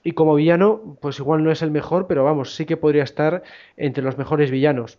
y 0.04 0.14
como 0.14 0.36
villano, 0.36 0.98
pues 1.02 1.20
igual 1.20 1.44
no 1.44 1.52
es 1.52 1.62
el 1.62 1.72
mejor, 1.72 2.08
pero 2.08 2.24
vamos, 2.24 2.56
sí 2.56 2.66
que 2.66 2.78
podría 2.78 3.04
estar 3.04 3.44
entre 3.76 4.04
los 4.04 4.18
mejores 4.18 4.50
villanos. 4.52 4.98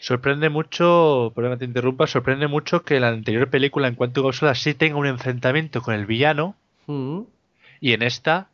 Sorprende 0.00 0.48
mucho, 0.48 1.32
perdón 1.34 1.54
que 1.54 1.58
te 1.58 1.64
interrumpa, 1.64 2.06
sorprende 2.06 2.46
mucho 2.46 2.84
que 2.84 3.00
la 3.00 3.08
anterior 3.08 3.50
película 3.50 3.88
en 3.88 3.96
Quantum 3.96 4.26
of 4.26 4.36
Solace 4.36 4.62
sí 4.62 4.74
tenga 4.74 4.96
un 4.96 5.08
enfrentamiento 5.08 5.82
con 5.82 5.94
el 5.94 6.06
villano 6.06 6.54
Mm, 6.88 7.20
y 7.80 7.92
en 7.92 8.02
esta 8.02 8.48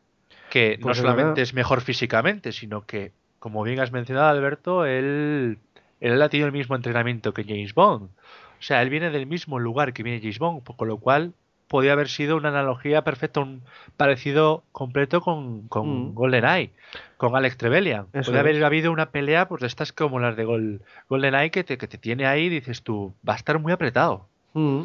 que 0.54 0.78
no 0.78 0.82
Pues 0.82 0.98
es 0.98 1.02
solamente 1.02 1.24
verdad. 1.30 1.42
es 1.42 1.52
mejor 1.54 1.80
físicamente, 1.80 2.52
sino 2.52 2.86
que, 2.86 3.12
como 3.40 3.62
bien 3.64 3.80
has 3.80 3.90
mencionado 3.92 4.28
Alberto, 4.28 4.84
él, 4.86 5.58
él 6.00 6.22
ha 6.22 6.28
tenido 6.28 6.46
el 6.46 6.52
mismo 6.52 6.76
entrenamiento 6.76 7.34
que 7.34 7.44
James 7.44 7.74
Bond. 7.74 8.04
O 8.04 8.62
sea, 8.66 8.80
él 8.82 8.88
viene 8.88 9.10
del 9.10 9.26
mismo 9.26 9.58
lugar 9.58 9.92
que 9.92 10.02
viene 10.02 10.20
James 10.20 10.38
Bond, 10.38 10.62
con 10.76 10.88
lo 10.88 10.98
cual 10.98 11.32
podía 11.66 11.92
haber 11.92 12.08
sido 12.08 12.36
una 12.36 12.50
analogía 12.50 13.02
perfecta, 13.02 13.40
un 13.40 13.62
parecido 13.96 14.62
completo 14.72 15.20
con, 15.20 15.66
con 15.68 16.10
Mm. 16.10 16.14
GoldenEye, 16.14 16.70
con 17.16 17.34
Alex 17.34 17.56
Trevelyan. 17.56 18.06
Podría 18.22 18.40
haber 18.40 18.56
es. 18.56 18.62
habido 18.62 18.92
una 18.92 19.10
pelea 19.10 19.48
pues 19.48 19.60
de 19.60 19.66
estas 19.66 19.92
como 19.92 20.20
las 20.20 20.36
de 20.36 20.44
Gol, 20.44 20.82
GoldenEye 21.08 21.50
que 21.50 21.64
te, 21.64 21.76
que 21.78 21.88
te 21.88 21.98
tiene 21.98 22.26
ahí 22.26 22.44
y 22.44 22.48
dices 22.50 22.82
tú, 22.82 23.12
va 23.28 23.32
a 23.34 23.36
estar 23.36 23.58
muy 23.58 23.72
apretado. 23.72 24.28
mm. 24.54 24.82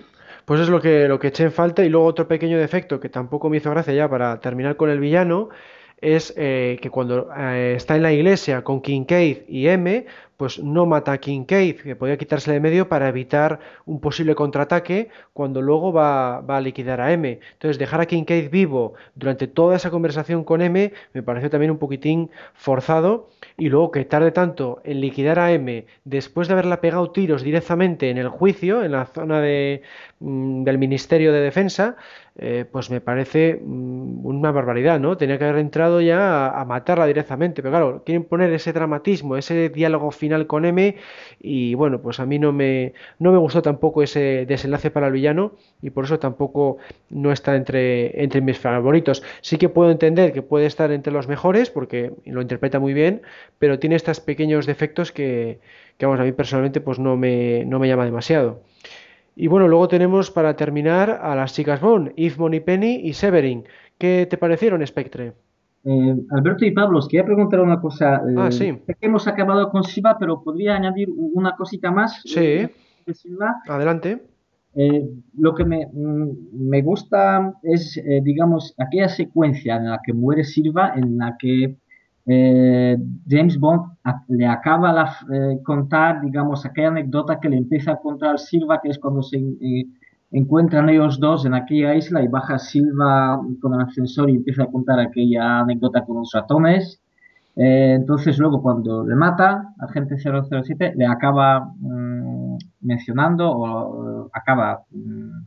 Pues 0.49 0.61
es 0.61 0.69
lo 0.69 0.81
que, 0.81 1.07
lo 1.07 1.19
que 1.19 1.27
eché 1.27 1.43
en 1.43 1.51
falta. 1.51 1.85
Y 1.85 1.89
luego 1.89 2.07
otro 2.07 2.27
pequeño 2.27 2.57
defecto 2.57 2.99
que 2.99 3.07
tampoco 3.07 3.51
me 3.51 3.57
hizo 3.57 3.69
gracia 3.69 3.93
ya 3.93 4.09
para 4.09 4.39
terminar 4.39 4.77
con 4.77 4.89
el 4.89 4.99
villano 4.99 5.49
es 6.01 6.33
eh, 6.37 6.79
que 6.81 6.89
cuando 6.89 7.29
eh, 7.37 7.75
está 7.77 7.95
en 7.95 8.01
la 8.01 8.11
iglesia 8.11 8.63
con 8.63 8.81
Kincaid 8.81 9.43
y 9.47 9.67
M, 9.67 10.07
pues 10.39 10.57
no 10.63 10.85
mata 10.85 11.11
a 11.11 11.17
Kincaid, 11.17 11.81
que 11.81 11.97
podía 11.97 12.17
quitársele 12.17 12.53
de 12.53 12.59
medio 12.61 12.87
para 12.87 13.09
evitar 13.09 13.59
un 13.85 13.99
posible 13.99 14.35
contraataque 14.35 15.09
cuando 15.33 15.61
luego 15.61 15.91
va, 15.91 16.39
va 16.39 16.55
a 16.55 16.61
liquidar 16.61 17.01
a 17.01 17.11
M. 17.11 17.41
Entonces 17.51 17.77
dejar 17.77 17.99
a 17.99 18.05
Kincaid 18.05 18.49
vivo 18.49 18.93
durante 19.15 19.47
toda 19.47 19.75
esa 19.75 19.91
conversación 19.91 20.45
con 20.45 20.61
M 20.61 20.93
me 21.11 21.23
pareció 21.23 21.49
también 21.49 21.71
un 21.71 21.77
poquitín 21.77 22.31
forzado 22.53 23.27
y 23.57 23.67
luego 23.67 23.91
que 23.91 24.05
tarde 24.05 24.31
tanto 24.31 24.79
en 24.85 25.01
liquidar 25.01 25.39
a 25.39 25.51
M 25.51 25.85
después 26.05 26.47
de 26.47 26.53
haberla 26.53 26.79
pegado 26.79 27.11
tiros 27.11 27.43
directamente 27.43 28.09
en 28.09 28.17
el 28.17 28.29
juicio, 28.29 28.81
en 28.85 28.93
la 28.93 29.07
zona 29.07 29.41
de, 29.41 29.81
mm, 30.21 30.63
del 30.63 30.77
Ministerio 30.77 31.33
de 31.33 31.41
Defensa, 31.41 31.97
eh, 32.37 32.65
pues 32.71 32.89
me 32.89 33.01
parece 33.01 33.59
mm, 33.61 34.25
una 34.25 34.51
barbaridad, 34.51 35.01
¿no? 35.01 35.17
Tenía 35.17 35.37
que 35.37 35.43
haber 35.43 35.59
entrado 35.59 35.99
ya 35.99 36.47
a, 36.47 36.61
a 36.61 36.63
matarla 36.63 37.05
directamente, 37.07 37.61
pero 37.61 37.71
claro, 37.71 38.03
quieren 38.05 38.23
poner 38.23 38.53
ese 38.53 38.71
dramatismo, 38.71 39.35
ese 39.35 39.67
diálogo 39.67 40.11
final 40.11 40.28
con 40.47 40.65
M 40.65 40.95
y 41.39 41.73
bueno, 41.75 42.01
pues 42.01 42.19
a 42.19 42.25
mí 42.25 42.39
no 42.39 42.51
me, 42.51 42.93
no 43.19 43.31
me 43.31 43.37
gustó 43.37 43.61
tampoco 43.61 44.03
ese 44.03 44.45
desenlace 44.45 44.91
para 44.91 45.07
el 45.07 45.13
villano 45.13 45.53
y 45.81 45.89
por 45.89 46.05
eso 46.05 46.19
tampoco 46.19 46.77
no 47.09 47.31
está 47.31 47.55
entre, 47.55 48.23
entre 48.23 48.41
mis 48.41 48.59
favoritos. 48.59 49.23
Sí 49.41 49.57
que 49.57 49.69
puedo 49.69 49.91
entender 49.91 50.33
que 50.33 50.41
puede 50.41 50.65
estar 50.65 50.91
entre 50.91 51.13
los 51.13 51.27
mejores 51.27 51.69
porque 51.69 52.11
lo 52.25 52.41
interpreta 52.41 52.79
muy 52.79 52.93
bien, 52.93 53.21
pero 53.59 53.79
tiene 53.79 53.95
estos 53.95 54.19
pequeños 54.19 54.65
defectos 54.65 55.11
que, 55.11 55.59
que 55.97 56.05
vamos, 56.05 56.19
a 56.21 56.23
mí 56.23 56.31
personalmente 56.31 56.81
pues 56.81 56.99
no 56.99 57.17
me, 57.17 57.65
no 57.65 57.79
me 57.79 57.87
llama 57.87 58.05
demasiado. 58.05 58.61
Y 59.35 59.47
bueno, 59.47 59.67
luego 59.67 59.87
tenemos 59.87 60.31
para 60.31 60.55
terminar 60.55 61.19
a 61.23 61.35
las 61.35 61.53
chicas 61.53 61.79
Bond, 61.81 62.13
Eve 62.17 62.35
Moneypenny 62.37 63.01
y 63.03 63.13
Severin. 63.13 63.65
¿Qué 63.97 64.27
te 64.29 64.37
parecieron, 64.37 64.85
Spectre? 64.85 65.33
Eh, 65.85 66.15
Alberto 66.31 66.65
y 66.65 66.71
Pablo, 66.71 66.99
os 66.99 67.07
quería 67.07 67.25
preguntar 67.25 67.61
una 67.61 67.79
cosa. 67.79 68.17
Eh, 68.17 68.35
Ah, 68.37 68.51
sí. 68.51 68.77
hemos 69.01 69.27
acabado 69.27 69.69
con 69.69 69.83
Silva, 69.83 70.17
pero 70.19 70.41
podría 70.43 70.75
añadir 70.75 71.09
una 71.15 71.55
cosita 71.55 71.91
más. 71.91 72.21
Sí. 72.25 72.39
eh, 72.39 72.69
de 73.05 73.13
Silva. 73.13 73.55
Adelante. 73.67 74.23
Eh, 74.75 75.09
lo 75.37 75.55
que 75.55 75.65
me, 75.65 75.87
mm, 75.91 76.29
me 76.69 76.81
gusta 76.83 77.53
es, 77.63 77.97
eh, 77.97 78.21
digamos, 78.23 78.75
aquella 78.77 79.09
secuencia 79.09 79.77
en 79.77 79.89
la 79.89 79.99
que 80.05 80.13
muere 80.13 80.43
Silva, 80.43 80.93
en 80.95 81.17
la 81.17 81.35
que 81.39 81.77
eh, 82.31 82.95
James 83.27 83.57
Bond 83.57 83.93
a- 84.03 84.23
le 84.27 84.45
acaba 84.45 85.15
eh, 85.33 85.57
contar, 85.63 86.21
digamos, 86.21 86.63
aquella 86.65 86.89
anécdota 86.89 87.39
que 87.39 87.49
le 87.49 87.57
empieza 87.57 87.93
a 87.93 87.97
contar 87.99 88.37
Silva, 88.37 88.79
que 88.83 88.89
es 88.89 88.99
cuando 88.99 89.23
se 89.23 89.37
encuentran 90.31 90.89
ellos 90.89 91.19
dos 91.19 91.45
en 91.45 91.53
aquella 91.53 91.95
isla 91.95 92.21
y 92.21 92.27
baja 92.27 92.59
Silva 92.59 93.39
con 93.61 93.73
el 93.73 93.81
ascensor 93.81 94.29
y 94.29 94.35
empieza 94.35 94.63
a 94.63 94.67
contar 94.67 94.99
aquella 94.99 95.59
anécdota 95.59 96.05
con 96.05 96.17
los 96.17 96.31
ratones. 96.33 97.01
Eh, 97.55 97.93
entonces 97.95 98.37
luego 98.37 98.61
cuando 98.61 99.05
le 99.05 99.15
mata, 99.15 99.73
agente 99.79 100.15
007 100.17 100.93
le 100.95 101.05
acaba 101.05 101.71
mm, 101.79 102.57
mencionando 102.81 103.51
o 103.51 104.25
eh, 104.25 104.29
acaba 104.33 104.83
mm, 104.91 105.45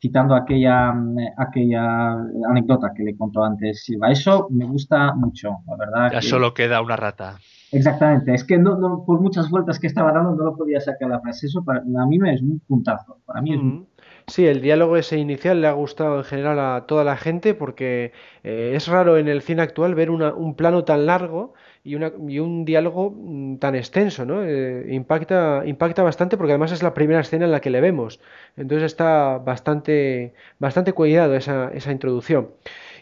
citando 0.00 0.34
aquella, 0.34 0.92
mm, 0.92 1.16
aquella 1.36 2.12
anécdota 2.48 2.92
que 2.94 3.04
le 3.04 3.16
contó 3.16 3.44
antes 3.44 3.84
Silva. 3.84 4.10
Eso 4.10 4.48
me 4.50 4.64
gusta 4.64 5.14
mucho, 5.14 5.58
la 5.66 5.76
verdad. 5.76 6.10
Ya 6.12 6.20
que- 6.20 6.26
solo 6.26 6.52
queda 6.54 6.80
una 6.80 6.96
rata. 6.96 7.36
Exactamente, 7.72 8.32
es 8.32 8.44
que 8.44 8.58
no, 8.58 8.76
no- 8.78 9.04
por 9.04 9.20
muchas 9.20 9.50
vueltas 9.50 9.78
que 9.78 9.88
estaba 9.88 10.12
dando 10.12 10.34
no 10.34 10.44
lo 10.44 10.56
podía 10.56 10.80
sacar 10.80 11.08
la 11.10 11.20
frase. 11.20 11.46
Eso 11.46 11.62
para, 11.64 11.80
a 11.80 12.06
mí 12.06 12.18
me 12.18 12.32
es 12.34 12.40
un 12.42 12.60
puntazo. 12.66 13.18
Para 13.26 13.40
mí 13.42 13.52
es 13.54 13.60
un- 13.60 13.66
Mm. 13.80 13.86
Sí, 14.28 14.44
el 14.44 14.60
diálogo 14.60 14.96
ese 14.96 15.18
inicial 15.18 15.60
le 15.60 15.68
ha 15.68 15.72
gustado 15.72 16.18
en 16.18 16.24
general 16.24 16.58
a 16.58 16.84
toda 16.88 17.04
la 17.04 17.16
gente 17.16 17.54
porque 17.54 18.10
eh, 18.42 18.72
es 18.74 18.88
raro 18.88 19.18
en 19.18 19.28
el 19.28 19.40
cine 19.40 19.62
actual 19.62 19.94
ver 19.94 20.10
una- 20.10 20.34
un 20.34 20.56
plano 20.56 20.82
tan 20.84 21.06
largo 21.06 21.54
y, 21.84 21.94
una- 21.94 22.10
y 22.26 22.40
un 22.40 22.64
diálogo 22.64 23.12
mm, 23.16 23.58
tan 23.58 23.76
extenso, 23.76 24.24
¿no? 24.26 24.42
Eh, 24.42 24.86
impacta, 24.92 25.62
impacta 25.64 26.02
bastante 26.02 26.36
porque 26.36 26.52
además 26.52 26.72
es 26.72 26.82
la 26.82 26.92
primera 26.92 27.20
escena 27.20 27.44
en 27.44 27.52
la 27.52 27.60
que 27.60 27.70
le 27.70 27.80
vemos. 27.80 28.18
Entonces 28.56 28.86
está 28.86 29.38
bastante, 29.38 30.34
bastante 30.58 30.92
cuidado 30.92 31.36
esa, 31.36 31.70
esa 31.72 31.92
introducción. 31.92 32.48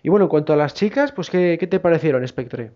Y 0.03 0.11
bueno, 0.11 0.27
en 0.27 0.29
cuanto 0.29 0.53
a 0.53 0.57
las 0.57 0.75
chicas, 0.75 1.13
pues 1.13 1.31
¿qué, 1.31 1.57
qué 1.59 1.67
te 1.67 1.81
parecieron, 1.81 2.27
Spectre? 2.29 2.73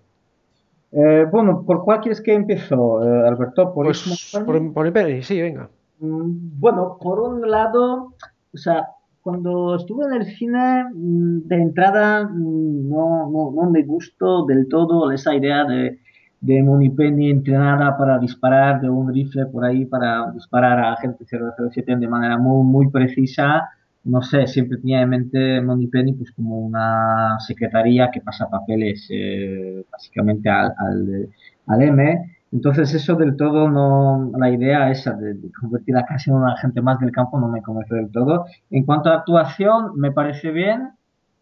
Eh, 0.92 1.26
bueno, 1.30 1.64
¿por 1.66 1.84
cuál 1.84 2.00
quieres 2.00 2.22
que 2.22 2.32
empezó, 2.32 3.04
eh, 3.04 3.28
Alberto? 3.28 3.74
¿Por 3.74 3.84
Pues 3.84 4.30
por, 4.46 4.72
por 4.72 5.22
sí, 5.22 5.42
venga. 5.42 5.68
Mm, 5.98 6.58
Bueno, 6.60 6.96
por 7.00 7.20
un 7.20 7.50
lado, 7.50 8.14
o 8.52 8.56
sea, 8.56 8.88
cuando 9.22 9.76
estuve 9.76 10.06
en 10.06 10.12
el 10.14 10.26
cine, 10.26 10.84
mm, 10.94 11.48
de 11.48 11.56
entrada, 11.56 12.24
mm, 12.24 12.88
no, 12.88 13.30
no, 13.30 13.52
no 13.52 13.70
me 13.70 13.82
gustó 13.82 14.46
del 14.46 14.68
todo 14.68 15.10
esa 15.12 15.34
idea 15.34 15.64
de, 15.64 15.98
de 16.40 16.62
Moneypenny 16.62 17.30
entrenada 17.30 17.96
para 17.96 18.18
disparar 18.18 18.80
de 18.80 18.88
un 18.88 19.12
rifle 19.12 19.46
por 19.46 19.64
ahí, 19.64 19.84
para 19.86 20.30
disparar 20.32 20.78
a 20.78 20.96
gente 20.96 21.24
007 21.24 21.96
de 21.96 22.08
manera 22.08 22.38
muy, 22.38 22.64
muy 22.64 22.90
precisa. 22.90 23.68
no 24.04 24.22
sé, 24.22 24.46
siempre 24.46 24.78
tenía 24.78 25.02
en 25.02 25.08
mente 25.10 25.60
Moneypenny 25.60 26.14
pues 26.14 26.30
como 26.32 26.60
una 26.60 27.38
secretaría 27.40 28.10
que 28.10 28.20
pasa 28.20 28.48
papeles 28.48 29.06
eh, 29.10 29.84
básicamente 29.90 30.48
al, 30.48 30.72
al, 30.78 31.28
al, 31.66 31.82
M. 31.82 32.37
Entonces 32.50 32.94
eso 32.94 33.14
del 33.14 33.36
todo 33.36 33.68
no, 33.70 34.32
la 34.38 34.50
idea 34.50 34.90
esa 34.90 35.12
de, 35.14 35.34
de 35.34 35.52
convertirla 35.52 36.06
casi 36.06 36.30
en 36.30 36.36
un 36.36 36.48
agente 36.48 36.80
más 36.80 36.98
del 36.98 37.12
campo 37.12 37.38
no 37.38 37.48
me 37.48 37.62
convence 37.62 37.94
del 37.94 38.10
todo. 38.10 38.46
En 38.70 38.84
cuanto 38.84 39.10
a 39.10 39.16
actuación, 39.16 39.92
me 39.96 40.12
parece 40.12 40.50
bien, 40.50 40.92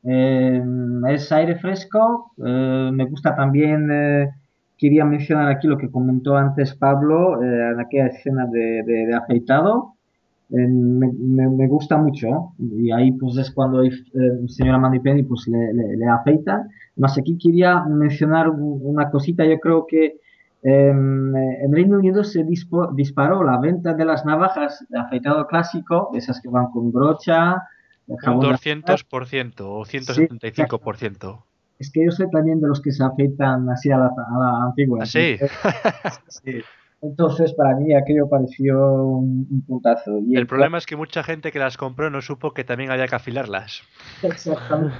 eh, 0.08 0.62
es 1.08 1.32
aire 1.32 1.56
fresco, 1.56 2.32
eh, 2.44 2.90
me 2.92 3.06
gusta 3.06 3.34
también, 3.34 3.88
eh, 3.90 4.30
quería 4.78 5.04
mencionar 5.04 5.48
aquí 5.48 5.66
lo 5.66 5.78
que 5.78 5.90
comentó 5.90 6.36
antes 6.36 6.76
Pablo, 6.76 7.42
en 7.42 7.80
aquella 7.80 8.06
escena 8.06 8.46
de, 8.46 9.12
afeitado, 9.14 9.94
me, 10.48 11.66
gusta 11.66 11.96
mucho. 11.96 12.52
Y 12.58 12.92
ahí 12.92 13.10
pues 13.12 13.36
es 13.38 13.50
cuando 13.50 13.82
eh, 13.82 13.90
señora 14.46 14.78
Mandipenny 14.78 15.24
pues 15.24 15.48
le, 15.48 15.72
le, 15.74 15.96
le, 15.96 16.06
afeita. 16.06 16.68
Más 16.96 17.18
aquí 17.18 17.36
quería 17.36 17.82
mencionar 17.84 18.50
una 18.50 19.10
cosita, 19.10 19.44
yo 19.44 19.58
creo 19.58 19.86
que 19.88 20.20
eh, 20.62 20.88
en 20.90 21.72
Reino 21.72 21.98
Unido 21.98 22.24
se 22.24 22.44
dispo, 22.44 22.92
disparó 22.92 23.44
la 23.44 23.58
venta 23.58 23.94
de 23.94 24.04
las 24.04 24.24
navajas 24.24 24.84
de 24.88 24.98
afeitado 24.98 25.46
clásico, 25.46 26.10
esas 26.14 26.40
que 26.40 26.48
van 26.48 26.66
con 26.72 26.90
brocha. 26.92 27.62
Un 28.06 28.18
200% 28.18 29.60
o 29.60 29.84
175%. 29.84 31.36
Sí, 31.38 31.46
es 31.78 31.90
que 31.92 32.04
yo 32.04 32.10
soy 32.10 32.30
también 32.30 32.60
de 32.60 32.68
los 32.68 32.80
que 32.80 32.90
se 32.90 33.04
afeitan 33.04 33.68
así 33.68 33.90
a 33.90 33.98
la, 33.98 34.06
a 34.06 34.38
la 34.38 34.64
antigua. 34.66 35.00
¿Ah, 35.02 35.06
sí? 35.06 35.36
sí. 36.28 36.62
Entonces, 37.02 37.52
para 37.52 37.76
mí 37.76 37.94
aquello 37.94 38.28
pareció 38.28 39.02
un, 39.02 39.46
un 39.50 39.62
puntazo. 39.66 40.18
Y 40.18 40.34
el, 40.34 40.40
el 40.42 40.46
problema 40.46 40.78
es 40.78 40.86
que 40.86 40.96
mucha 40.96 41.22
gente 41.22 41.52
que 41.52 41.58
las 41.58 41.76
compró 41.76 42.10
no 42.10 42.22
supo 42.22 42.54
que 42.54 42.64
también 42.64 42.90
había 42.90 43.06
que 43.06 43.16
afilarlas. 43.16 43.82
Exactamente. 44.22 44.96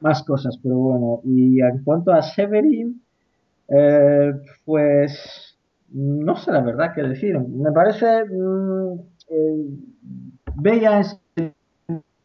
Más 0.00 0.22
cosas, 0.22 0.58
pero 0.62 0.76
bueno. 0.76 1.20
Y 1.24 1.60
en 1.60 1.82
cuanto 1.82 2.12
a 2.12 2.22
Severin, 2.22 3.02
eh, 3.68 4.32
pues 4.64 5.56
no 5.90 6.36
sé 6.36 6.52
la 6.52 6.60
verdad 6.60 6.92
qué 6.94 7.02
decir. 7.02 7.38
Me 7.38 7.72
parece 7.72 8.24
mm, 8.24 8.92
eh, 9.30 9.66
bella 10.56 11.02
en 11.36 11.54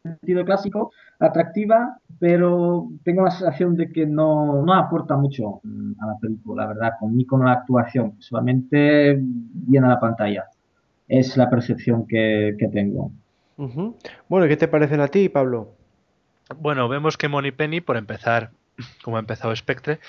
sentido 0.02 0.44
clásico, 0.44 0.92
atractiva, 1.18 1.98
pero 2.18 2.88
tengo 3.04 3.24
la 3.24 3.30
sensación 3.30 3.76
de 3.76 3.90
que 3.90 4.06
no, 4.06 4.62
no 4.62 4.74
aporta 4.74 5.16
mucho 5.16 5.60
mm, 5.62 5.92
a 6.00 6.06
la 6.08 6.18
película, 6.18 6.62
la 6.62 6.68
verdad, 6.68 6.92
con, 7.00 7.16
ni 7.16 7.24
con 7.24 7.44
la 7.44 7.52
actuación, 7.52 8.14
solamente 8.18 9.18
viene 9.18 9.86
a 9.86 9.90
la 9.90 10.00
pantalla. 10.00 10.44
Es 11.08 11.36
la 11.36 11.48
percepción 11.50 12.06
que, 12.06 12.54
que 12.58 12.68
tengo. 12.68 13.12
Uh 13.56 13.68
-huh. 13.68 13.94
Bueno, 14.28 14.48
¿qué 14.48 14.56
te 14.56 14.68
parecen 14.68 15.00
a 15.00 15.08
ti, 15.08 15.28
Pablo? 15.28 15.74
Bueno, 16.58 16.88
vemos 16.88 17.16
que 17.16 17.28
Money 17.28 17.52
Penny, 17.52 17.80
por 17.80 17.96
empezar, 17.96 18.50
como 19.02 19.16
ha 19.16 19.20
empezado 19.20 19.54
Spectre, 19.54 20.00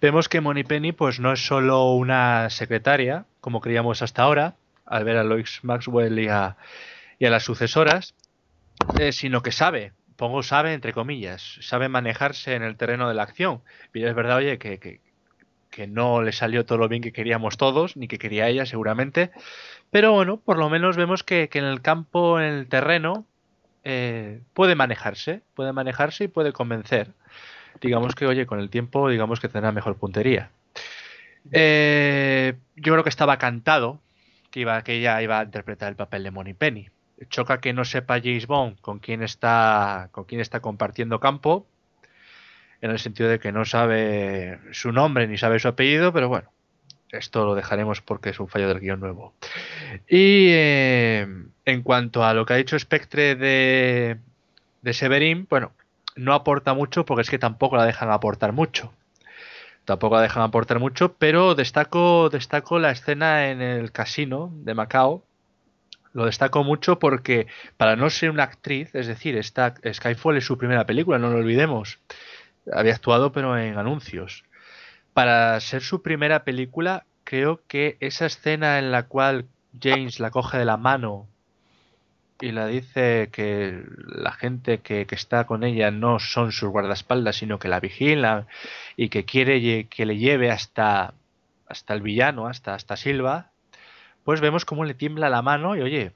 vemos 0.00 0.28
que 0.28 0.40
Money 0.40 0.64
Penny 0.64 0.92
pues 0.92 1.20
no 1.20 1.32
es 1.32 1.46
solo 1.46 1.92
una 1.92 2.50
secretaria, 2.50 3.24
como 3.40 3.60
creíamos 3.60 4.02
hasta 4.02 4.22
ahora, 4.22 4.54
al 4.86 5.04
ver 5.04 5.16
a 5.16 5.24
Lois 5.24 5.60
Maxwell 5.62 6.18
y 6.18 6.28
a, 6.28 6.56
y 7.18 7.26
a 7.26 7.30
las 7.30 7.44
sucesoras, 7.44 8.14
eh, 8.98 9.12
sino 9.12 9.42
que 9.42 9.52
sabe, 9.52 9.92
pongo 10.16 10.42
sabe 10.42 10.72
entre 10.72 10.92
comillas, 10.92 11.58
sabe 11.60 11.88
manejarse 11.88 12.54
en 12.54 12.62
el 12.62 12.76
terreno 12.76 13.08
de 13.08 13.14
la 13.14 13.22
acción. 13.22 13.62
Y 13.92 14.04
es 14.04 14.14
verdad, 14.14 14.36
oye, 14.36 14.58
que, 14.58 14.78
que, 14.78 15.00
que, 15.70 15.86
no 15.86 16.22
le 16.22 16.32
salió 16.32 16.64
todo 16.64 16.78
lo 16.78 16.88
bien 16.88 17.02
que 17.02 17.12
queríamos 17.12 17.56
todos, 17.56 17.96
ni 17.96 18.08
que 18.08 18.18
quería 18.18 18.48
ella 18.48 18.66
seguramente, 18.66 19.30
pero 19.90 20.12
bueno, 20.12 20.38
por 20.38 20.58
lo 20.58 20.68
menos 20.68 20.96
vemos 20.96 21.22
que, 21.22 21.48
que 21.48 21.58
en 21.58 21.64
el 21.64 21.82
campo, 21.82 22.40
en 22.40 22.46
el 22.46 22.68
terreno, 22.68 23.26
eh, 23.84 24.42
puede 24.54 24.74
manejarse, 24.74 25.42
puede 25.54 25.72
manejarse 25.72 26.24
y 26.24 26.28
puede 26.28 26.52
convencer. 26.52 27.12
Digamos 27.80 28.14
que, 28.14 28.26
oye, 28.26 28.46
con 28.46 28.60
el 28.60 28.70
tiempo, 28.70 29.08
digamos 29.08 29.40
que 29.40 29.48
tendrá 29.48 29.72
mejor 29.72 29.96
puntería. 29.96 30.50
Eh, 31.52 32.54
yo 32.76 32.92
creo 32.92 33.04
que 33.04 33.10
estaba 33.10 33.38
cantado 33.38 34.00
que, 34.50 34.60
iba, 34.60 34.82
que 34.82 34.94
ella 34.94 35.22
iba 35.22 35.40
a 35.40 35.44
interpretar 35.44 35.88
el 35.88 35.96
papel 35.96 36.22
de 36.22 36.30
Money 36.30 36.54
Penny. 36.54 36.88
Choca 37.30 37.60
que 37.60 37.72
no 37.72 37.84
sepa 37.84 38.20
James 38.20 38.46
Bond 38.46 38.80
con 38.80 39.00
quién 39.00 39.22
está 39.22 40.08
con 40.12 40.24
quién 40.24 40.40
está 40.40 40.60
compartiendo 40.60 41.18
campo 41.18 41.66
en 42.80 42.92
el 42.92 43.00
sentido 43.00 43.28
de 43.28 43.40
que 43.40 43.50
no 43.50 43.64
sabe 43.64 44.60
su 44.70 44.92
nombre 44.92 45.26
ni 45.26 45.36
sabe 45.36 45.58
su 45.58 45.66
apellido 45.66 46.12
pero 46.12 46.28
bueno 46.28 46.52
esto 47.10 47.44
lo 47.44 47.56
dejaremos 47.56 48.02
porque 48.02 48.30
es 48.30 48.38
un 48.38 48.46
fallo 48.46 48.68
del 48.68 48.78
guion 48.78 49.00
nuevo. 49.00 49.34
Y 50.08 50.48
eh, 50.50 51.26
en 51.64 51.82
cuanto 51.82 52.22
a 52.22 52.34
lo 52.34 52.46
que 52.46 52.52
ha 52.52 52.56
dicho 52.56 52.78
Spectre 52.78 53.34
de, 53.34 54.18
de 54.82 54.92
Severin 54.92 55.46
bueno 55.50 55.72
no 56.18 56.34
aporta 56.34 56.74
mucho 56.74 57.04
porque 57.04 57.22
es 57.22 57.30
que 57.30 57.38
tampoco 57.38 57.76
la 57.76 57.86
dejan 57.86 58.10
aportar 58.10 58.52
mucho 58.52 58.92
tampoco 59.84 60.16
la 60.16 60.22
dejan 60.22 60.42
aportar 60.42 60.78
mucho 60.78 61.14
pero 61.14 61.54
destaco 61.54 62.28
destaco 62.28 62.78
la 62.78 62.90
escena 62.90 63.48
en 63.50 63.62
el 63.62 63.92
casino 63.92 64.50
de 64.52 64.74
Macao 64.74 65.24
lo 66.12 66.26
destaco 66.26 66.64
mucho 66.64 66.98
porque 66.98 67.46
para 67.76 67.96
no 67.96 68.10
ser 68.10 68.30
una 68.30 68.42
actriz, 68.44 68.94
es 68.94 69.06
decir, 69.06 69.36
esta, 69.36 69.74
Skyfall 69.92 70.36
es 70.36 70.44
su 70.44 70.58
primera 70.58 70.84
película, 70.84 71.18
no 71.18 71.30
lo 71.30 71.38
olvidemos. 71.38 72.00
Había 72.72 72.94
actuado 72.94 73.30
pero 73.30 73.56
en 73.56 73.78
anuncios. 73.78 74.44
Para 75.12 75.58
ser 75.60 75.82
su 75.82 76.02
primera 76.02 76.44
película, 76.44 77.04
creo 77.24 77.60
que 77.68 77.96
esa 78.00 78.26
escena 78.26 78.78
en 78.78 78.90
la 78.90 79.04
cual 79.04 79.46
James 79.80 80.18
la 80.18 80.30
coge 80.30 80.58
de 80.58 80.64
la 80.64 80.76
mano 80.76 81.28
y 82.40 82.52
la 82.52 82.66
dice 82.66 83.30
que 83.32 83.82
la 84.06 84.32
gente 84.32 84.78
que, 84.78 85.06
que, 85.06 85.14
está 85.14 85.44
con 85.44 85.64
ella 85.64 85.90
no 85.90 86.18
son 86.18 86.52
sus 86.52 86.68
guardaespaldas, 86.68 87.36
sino 87.36 87.58
que 87.58 87.68
la 87.68 87.80
vigilan 87.80 88.46
y 88.96 89.08
que 89.08 89.24
quiere 89.24 89.86
que 89.88 90.06
le 90.06 90.16
lleve 90.18 90.50
hasta, 90.50 91.14
hasta 91.66 91.94
el 91.94 92.02
villano, 92.02 92.46
hasta, 92.46 92.74
hasta 92.74 92.96
Silva, 92.96 93.50
pues 94.24 94.40
vemos 94.40 94.64
cómo 94.64 94.84
le 94.84 94.94
tiembla 94.94 95.30
la 95.30 95.42
mano 95.42 95.76
y 95.76 95.80
oye, 95.80 96.12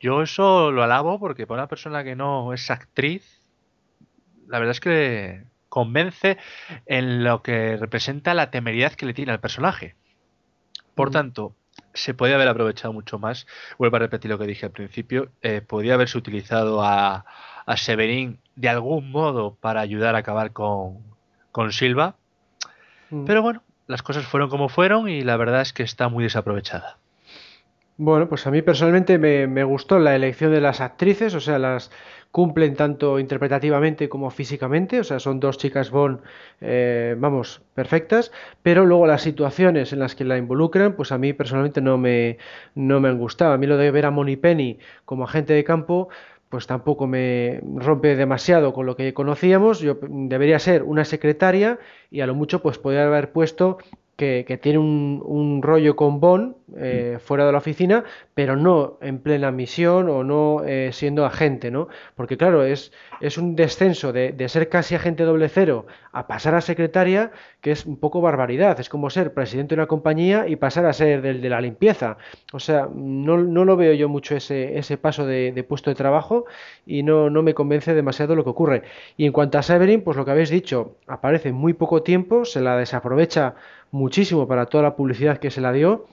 yo 0.00 0.22
eso 0.22 0.70
lo 0.70 0.82
alabo 0.82 1.18
porque 1.18 1.46
para 1.46 1.62
una 1.62 1.68
persona 1.68 2.04
que 2.04 2.16
no 2.16 2.52
es 2.52 2.70
actriz, 2.70 3.40
la 4.46 4.58
verdad 4.58 4.72
es 4.72 4.80
que 4.80 5.44
convence 5.68 6.38
en 6.86 7.24
lo 7.24 7.42
que 7.42 7.76
representa 7.76 8.34
la 8.34 8.50
temeridad 8.50 8.92
que 8.92 9.06
le 9.06 9.14
tiene 9.14 9.32
al 9.32 9.40
personaje. 9.40 9.96
Por 10.94 11.10
tanto, 11.10 11.56
se 11.94 12.12
podía 12.12 12.34
haber 12.34 12.48
aprovechado 12.48 12.92
mucho 12.92 13.18
más. 13.18 13.46
Vuelvo 13.78 13.96
a 13.96 14.00
repetir 14.00 14.30
lo 14.30 14.38
que 14.38 14.46
dije 14.46 14.66
al 14.66 14.72
principio. 14.72 15.30
Eh, 15.42 15.60
podría 15.60 15.94
haberse 15.94 16.18
utilizado 16.18 16.82
a, 16.82 17.24
a, 17.64 17.76
Severín 17.76 18.40
de 18.56 18.68
algún 18.68 19.10
modo 19.10 19.54
para 19.54 19.80
ayudar 19.80 20.14
a 20.14 20.18
acabar 20.18 20.52
con, 20.52 20.98
con 21.52 21.72
Silva. 21.72 22.16
Mm. 23.10 23.24
Pero 23.24 23.42
bueno, 23.42 23.62
las 23.86 24.02
cosas 24.02 24.26
fueron 24.26 24.50
como 24.50 24.68
fueron 24.68 25.08
y 25.08 25.22
la 25.22 25.36
verdad 25.36 25.60
es 25.60 25.72
que 25.72 25.82
está 25.82 26.08
muy 26.08 26.24
desaprovechada. 26.24 26.98
Bueno, 27.96 28.28
pues 28.28 28.44
a 28.46 28.50
mí 28.50 28.60
personalmente 28.60 29.18
me, 29.18 29.46
me, 29.46 29.62
gustó 29.62 30.00
la 30.00 30.16
elección 30.16 30.50
de 30.50 30.60
las 30.60 30.80
actrices, 30.80 31.32
o 31.34 31.40
sea, 31.40 31.60
las 31.60 31.92
cumplen 32.32 32.74
tanto 32.74 33.20
interpretativamente 33.20 34.08
como 34.08 34.30
físicamente, 34.30 34.98
o 34.98 35.04
sea, 35.04 35.20
son 35.20 35.38
dos 35.38 35.58
chicas 35.58 35.92
Bond, 35.92 36.18
eh, 36.60 37.14
vamos, 37.16 37.62
perfectas, 37.74 38.32
pero 38.64 38.84
luego 38.84 39.06
las 39.06 39.22
situaciones 39.22 39.92
en 39.92 40.00
las 40.00 40.16
que 40.16 40.24
la 40.24 40.36
involucran, 40.36 40.96
pues 40.96 41.12
a 41.12 41.18
mí 41.18 41.32
personalmente 41.34 41.80
no 41.80 41.96
me, 41.96 42.38
no 42.74 42.98
me 42.98 43.08
han 43.08 43.18
gustado. 43.18 43.52
A 43.52 43.58
mí 43.58 43.68
lo 43.68 43.76
de 43.76 43.92
ver 43.92 44.06
a 44.06 44.10
Moni 44.10 44.36
Penny 44.36 44.80
como 45.04 45.22
agente 45.22 45.52
de 45.52 45.62
campo, 45.62 46.08
pues 46.48 46.66
tampoco 46.66 47.06
me 47.06 47.60
rompe 47.76 48.16
demasiado 48.16 48.72
con 48.72 48.86
lo 48.86 48.96
que 48.96 49.14
conocíamos. 49.14 49.78
Yo 49.78 49.98
debería 50.02 50.58
ser 50.58 50.82
una 50.82 51.04
secretaria 51.04 51.78
y 52.10 52.20
a 52.20 52.26
lo 52.26 52.34
mucho 52.34 52.60
pues 52.62 52.78
podría 52.78 53.06
haber 53.06 53.30
puesto 53.30 53.78
que, 54.16 54.44
que 54.46 54.56
tiene 54.56 54.78
un, 54.78 55.22
un, 55.24 55.62
rollo 55.62 55.96
con 55.96 56.20
Bond 56.20 56.54
eh, 56.76 57.18
fuera 57.22 57.46
de 57.46 57.52
la 57.52 57.58
oficina, 57.58 58.04
pero 58.34 58.56
no 58.56 58.98
en 59.00 59.20
plena 59.20 59.52
misión 59.52 60.08
o 60.08 60.24
no 60.24 60.64
eh, 60.64 60.90
siendo 60.92 61.24
agente, 61.24 61.70
¿no? 61.70 61.88
Porque 62.16 62.36
claro, 62.36 62.64
es, 62.64 62.92
es 63.20 63.38
un 63.38 63.54
descenso 63.54 64.12
de, 64.12 64.32
de, 64.32 64.48
ser 64.48 64.68
casi 64.68 64.96
agente 64.96 65.22
doble 65.22 65.48
cero 65.48 65.86
a 66.12 66.26
pasar 66.26 66.54
a 66.56 66.60
secretaria, 66.60 67.30
que 67.60 67.70
es 67.70 67.86
un 67.86 67.96
poco 67.96 68.20
barbaridad. 68.20 68.78
Es 68.80 68.88
como 68.88 69.08
ser 69.08 69.34
presidente 69.34 69.74
de 69.74 69.80
una 69.80 69.86
compañía 69.86 70.48
y 70.48 70.56
pasar 70.56 70.84
a 70.86 70.92
ser 70.92 71.22
del 71.22 71.40
de 71.40 71.48
la 71.48 71.60
limpieza. 71.60 72.16
O 72.52 72.58
sea, 72.58 72.88
no, 72.92 73.38
no 73.38 73.64
lo 73.64 73.76
veo 73.76 73.92
yo 73.94 74.08
mucho 74.08 74.36
ese, 74.36 74.78
ese 74.78 74.96
paso 74.96 75.26
de, 75.26 75.52
de, 75.52 75.62
puesto 75.62 75.90
de 75.90 75.96
trabajo 75.96 76.46
y 76.86 77.04
no, 77.04 77.30
no 77.30 77.42
me 77.42 77.54
convence 77.54 77.94
demasiado 77.94 78.34
lo 78.34 78.42
que 78.42 78.50
ocurre. 78.50 78.82
Y 79.16 79.26
en 79.26 79.32
cuanto 79.32 79.58
a 79.58 79.62
Severin, 79.62 80.02
pues 80.02 80.16
lo 80.16 80.24
que 80.24 80.32
habéis 80.32 80.50
dicho, 80.50 80.96
aparece 81.06 81.52
muy 81.52 81.72
poco 81.72 82.02
tiempo, 82.02 82.44
se 82.44 82.60
la 82.60 82.76
desaprovecha 82.76 83.54
muchísimo 83.92 84.48
para 84.48 84.66
toda 84.66 84.82
la 84.82 84.96
publicidad 84.96 85.38
que 85.38 85.52
se 85.52 85.60
la 85.60 85.72
dio 85.72 86.06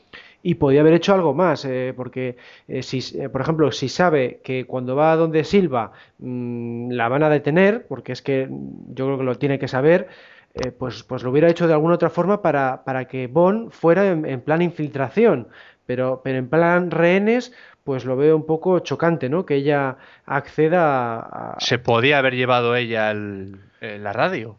y 0.44 0.56
podía 0.56 0.82
haber 0.82 0.94
hecho 0.94 1.14
algo 1.14 1.34
más, 1.34 1.66
eh, 1.66 1.94
porque 1.96 2.38
eh, 2.68 2.82
si, 2.84 3.00
eh, 3.20 3.30
por 3.30 3.42
ejemplo, 3.42 3.72
si 3.72 3.90
sabe 3.90 4.40
que 4.44 4.66
cuando 4.66 4.96
va 4.96 5.12
a 5.12 5.16
donde 5.16 5.44
Silva 5.44 5.92
mmm, 6.20 6.92
la 6.92 7.08
van 7.10 7.24
a 7.24 7.30
detener, 7.30 7.86
porque 7.88 8.12
es 8.12 8.22
que 8.22 8.48
yo 8.50 9.06
creo 9.06 9.18
que 9.18 9.24
lo 9.24 9.36
tiene 9.38 9.60
que 9.60 9.68
saber, 9.68 10.08
eh, 10.54 10.72
pues, 10.72 11.04
pues 11.04 11.24
lo 11.24 11.32
hubiera 11.32 11.50
hecho 11.50 11.68
de 11.68 11.74
alguna 11.74 11.96
otra 11.96 12.10
forma 12.10 12.42
para, 12.42 12.84
para 12.84 13.06
que 13.06 13.28
Bond 13.28 13.72
fuera 13.72 14.08
en, 14.08 14.42
plan 14.42 14.62
infiltración, 14.62 15.48
pero, 15.86 16.22
pero 16.24 16.38
en 16.40 16.50
plan 16.50 16.92
rehenes, 16.92 17.54
pues 17.84 18.06
lo 18.06 18.16
veo 18.18 18.36
un 18.36 18.46
poco 18.46 18.80
chocante, 18.80 19.30
¿no? 19.30 19.46
Que 19.46 19.56
ella 19.56 19.98
acceda 20.26 21.20
a... 21.20 21.56
Se 21.60 21.80
podía 21.80 22.18
haber 22.18 22.36
llevado 22.36 22.76
ella 22.76 23.12
el- 23.12 23.60
la 23.82 24.14
radio. 24.14 24.58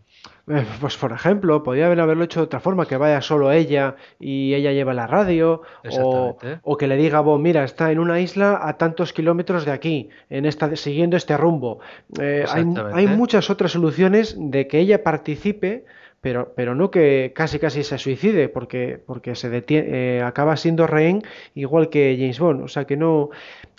Eh, 0.55 0.64
Pues 0.80 0.96
por 0.96 1.12
ejemplo, 1.12 1.62
podría 1.62 1.86
haber- 1.86 2.00
haberlo 2.00 2.24
hecho 2.24 2.40
de 2.40 2.44
otra 2.44 2.61
forma, 2.61 2.86
que 2.86 2.96
vaya 2.96 3.20
solo 3.20 3.53
ella 3.53 3.96
y 4.18 4.55
ella 4.55 4.72
lleva 4.72 4.92
la 4.94 5.07
radio, 5.07 5.62
o, 6.62 6.76
que 6.76 6.86
le 6.86 6.96
diga 6.96 7.20
Bob, 7.20 7.40
mira, 7.40 7.64
está 7.64 7.90
en 7.92 7.98
una 7.98 8.20
isla 8.20 8.61
a 8.62 8.76
tantos 8.76 9.12
kilómetros 9.12 9.64
de 9.64 9.72
aquí, 9.72 10.09
en 10.30 10.44
esta, 10.46 10.74
siguiendo 10.76 11.16
este 11.16 11.36
rumbo. 11.36 11.80
Eh, 12.20 12.44
hay, 12.53 12.64
muchas 13.16 13.50
otras 13.50 13.72
soluciones 13.72 14.36
de 14.38 14.66
que 14.66 14.78
ella 14.80 15.03
participe, 15.03 15.84
pero, 16.20 16.53
pero 16.55 16.74
no 16.74 16.90
que 16.90 17.32
casi 17.34 17.59
casi 17.59 17.82
se 17.82 17.98
suicide, 17.98 18.48
porque, 18.48 19.00
porque 19.07 19.34
se 19.34 19.50
detie- 19.50 19.84
eh, 19.86 20.22
acaba 20.24 20.57
siendo 20.57 20.86
rehén 20.86 21.22
igual 21.55 21.88
que 21.88 22.16
James 22.18 22.38
Bond. 22.38 22.62
O 22.62 22.68
sea 22.68 22.84
que 22.84 22.96
no, 22.96 23.30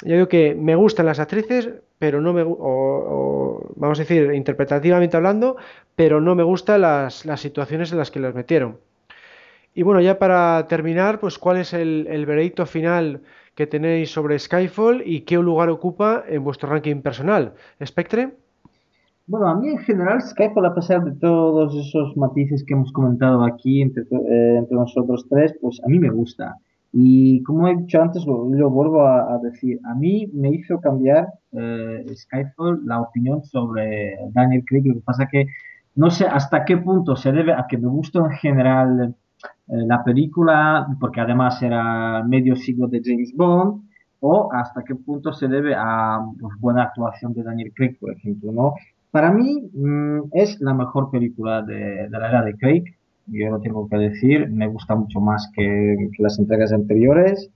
yo 0.04 0.16
digo 0.16 0.28
que 0.28 0.54
me 0.54 0.76
gustan 0.76 1.06
las 1.06 1.20
actrices, 1.20 1.70
pero 2.04 2.20
no 2.20 2.34
me, 2.34 2.42
o, 2.42 2.58
o, 2.60 3.72
vamos 3.78 3.98
a 3.98 4.02
decir, 4.02 4.34
interpretativamente 4.34 5.16
hablando, 5.16 5.56
pero 5.96 6.20
no 6.20 6.36
me 6.36 6.44
gustan 6.44 6.82
las, 6.82 7.26
las 7.26 7.40
situaciones 7.40 7.94
en 7.94 7.98
las 7.98 8.12
que 8.12 8.20
las 8.20 8.36
metieron. 8.36 8.76
Y 9.74 9.84
bueno, 9.84 10.02
ya 10.02 10.20
para 10.20 10.68
terminar, 10.68 11.22
pues 11.22 11.40
¿cuál 11.40 11.56
es 11.60 11.72
el, 11.74 12.06
el 12.10 12.26
veredicto 12.26 12.66
final 12.66 13.22
que 13.56 13.68
tenéis 13.68 14.12
sobre 14.12 14.38
Skyfall 14.38 15.02
y 15.06 15.22
qué 15.22 15.38
lugar 15.38 15.70
ocupa 15.70 16.26
en 16.28 16.44
vuestro 16.44 16.70
ranking 16.72 17.02
personal? 17.02 17.54
¿Spectre? 17.82 18.34
Bueno, 19.26 19.48
a 19.48 19.56
mí 19.56 19.70
en 19.70 19.78
general 19.78 20.22
Skyfall, 20.22 20.66
a 20.66 20.76
pesar 20.76 21.06
de 21.06 21.14
todos 21.22 21.74
esos 21.74 22.18
matices 22.18 22.66
que 22.68 22.74
hemos 22.74 22.92
comentado 22.92 23.46
aquí 23.46 23.82
entre, 23.82 24.04
eh, 24.04 24.58
entre 24.58 24.76
nosotros 24.76 25.26
tres, 25.30 25.56
pues 25.62 25.80
a 25.82 25.88
mí 25.88 26.00
me 26.00 26.10
gusta. 26.10 26.58
Y 26.96 27.42
como 27.42 27.68
he 27.68 27.76
dicho 27.76 28.00
antes, 28.00 28.24
lo, 28.26 28.48
lo 28.48 28.70
vuelvo 28.70 29.02
a, 29.02 29.34
a 29.34 29.40
decir, 29.40 29.80
a 29.84 29.96
mí 29.96 30.28
me 30.32 30.50
hizo 30.52 30.80
cambiar 30.80 31.28
eh, 31.52 32.06
Skyfall 32.14 32.86
la 32.86 33.02
opinión 33.02 33.44
sobre 33.44 34.16
Daniel 34.32 34.64
Craig. 34.68 34.84
Lo 34.86 34.94
que 34.94 35.02
pasa 35.02 35.28
que 35.28 35.48
no 35.96 36.12
sé 36.12 36.28
hasta 36.28 36.66
qué 36.66 36.78
punto 36.78 37.16
se 37.16 37.32
debe 37.32 37.54
a 37.54 37.66
que 37.68 37.80
me 37.80 37.88
gustó 37.88 38.26
en 38.26 38.32
general 38.34 39.16
eh, 39.68 39.86
la 39.88 40.04
película, 40.04 40.88
porque 41.00 41.20
además 41.22 41.62
era 41.64 42.24
medio 42.24 42.56
siglo 42.56 42.88
de 42.88 43.02
James 43.04 43.34
Bond, 43.36 43.84
o 44.20 44.50
hasta 44.54 44.84
qué 44.84 44.94
punto 44.94 45.34
se 45.34 45.48
debe 45.48 45.74
a 45.76 46.20
pues, 46.40 46.54
buena 46.60 46.84
actuación 46.84 47.34
de 47.34 47.44
Daniel 47.44 47.74
Craig, 47.76 47.98
por 48.00 48.12
ejemplo, 48.14 48.52
¿no? 48.52 48.74
Para 49.10 49.32
mí 49.32 49.70
mm, 49.74 50.30
es 50.32 50.62
la 50.62 50.74
mejor 50.76 51.10
película 51.10 51.64
de, 51.64 52.08
de 52.08 52.20
la 52.20 52.30
era 52.30 52.44
de 52.44 52.56
Craig, 52.56 52.84
yo 53.28 53.50
lo 53.50 53.60
tengo 53.60 53.88
que 53.90 53.98
decir, 53.98 54.50
me 54.50 54.68
gusta 54.68 54.96
mucho 54.96 55.20
más 55.20 55.50
que, 55.56 55.64
que 56.16 56.24
las 56.24 56.40
entregas 56.40 56.74
anteriores. 56.74 57.50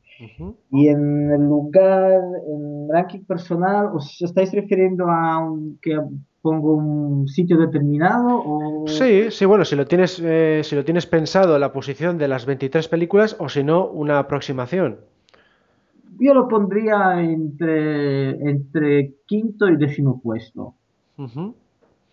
Y 0.72 0.88
en 0.88 1.32
el 1.32 1.42
lugar, 1.44 2.12
en 2.52 2.90
ranking 2.90 3.24
personal, 3.26 3.90
¿os 3.94 4.20
estáis 4.22 4.52
refiriendo 4.52 5.06
a 5.10 5.38
un- 5.40 5.78
que 5.82 5.96
pongo 6.42 6.76
un 6.76 7.28
sitio 7.28 7.58
determinado 7.58 8.28
o...? 8.44 8.88
Sí, 8.88 9.30
sí, 9.30 9.46
bueno, 9.46 9.64
si 9.64 9.76
lo 9.76 9.86
tienes, 9.86 10.20
eh, 10.24 10.62
si 10.64 10.76
lo 10.76 10.84
tienes 10.84 11.06
pensado 11.06 11.60
la 11.60 11.72
posición 11.72 12.18
de 12.18 12.28
las 12.28 12.46
23 12.46 12.88
películas 12.88 13.36
o 13.40 13.48
si 13.48 13.64
no, 13.64 13.88
una 13.88 14.18
aproximación. 14.20 14.98
Yo 16.20 16.34
lo 16.34 16.48
pondría 16.48 17.22
entre, 17.22 18.32
entre 18.50 19.14
quinto 19.28 19.70
y 19.70 19.78
décimo 19.78 20.20
puesto. 20.20 20.74
Ujú. 21.18 21.54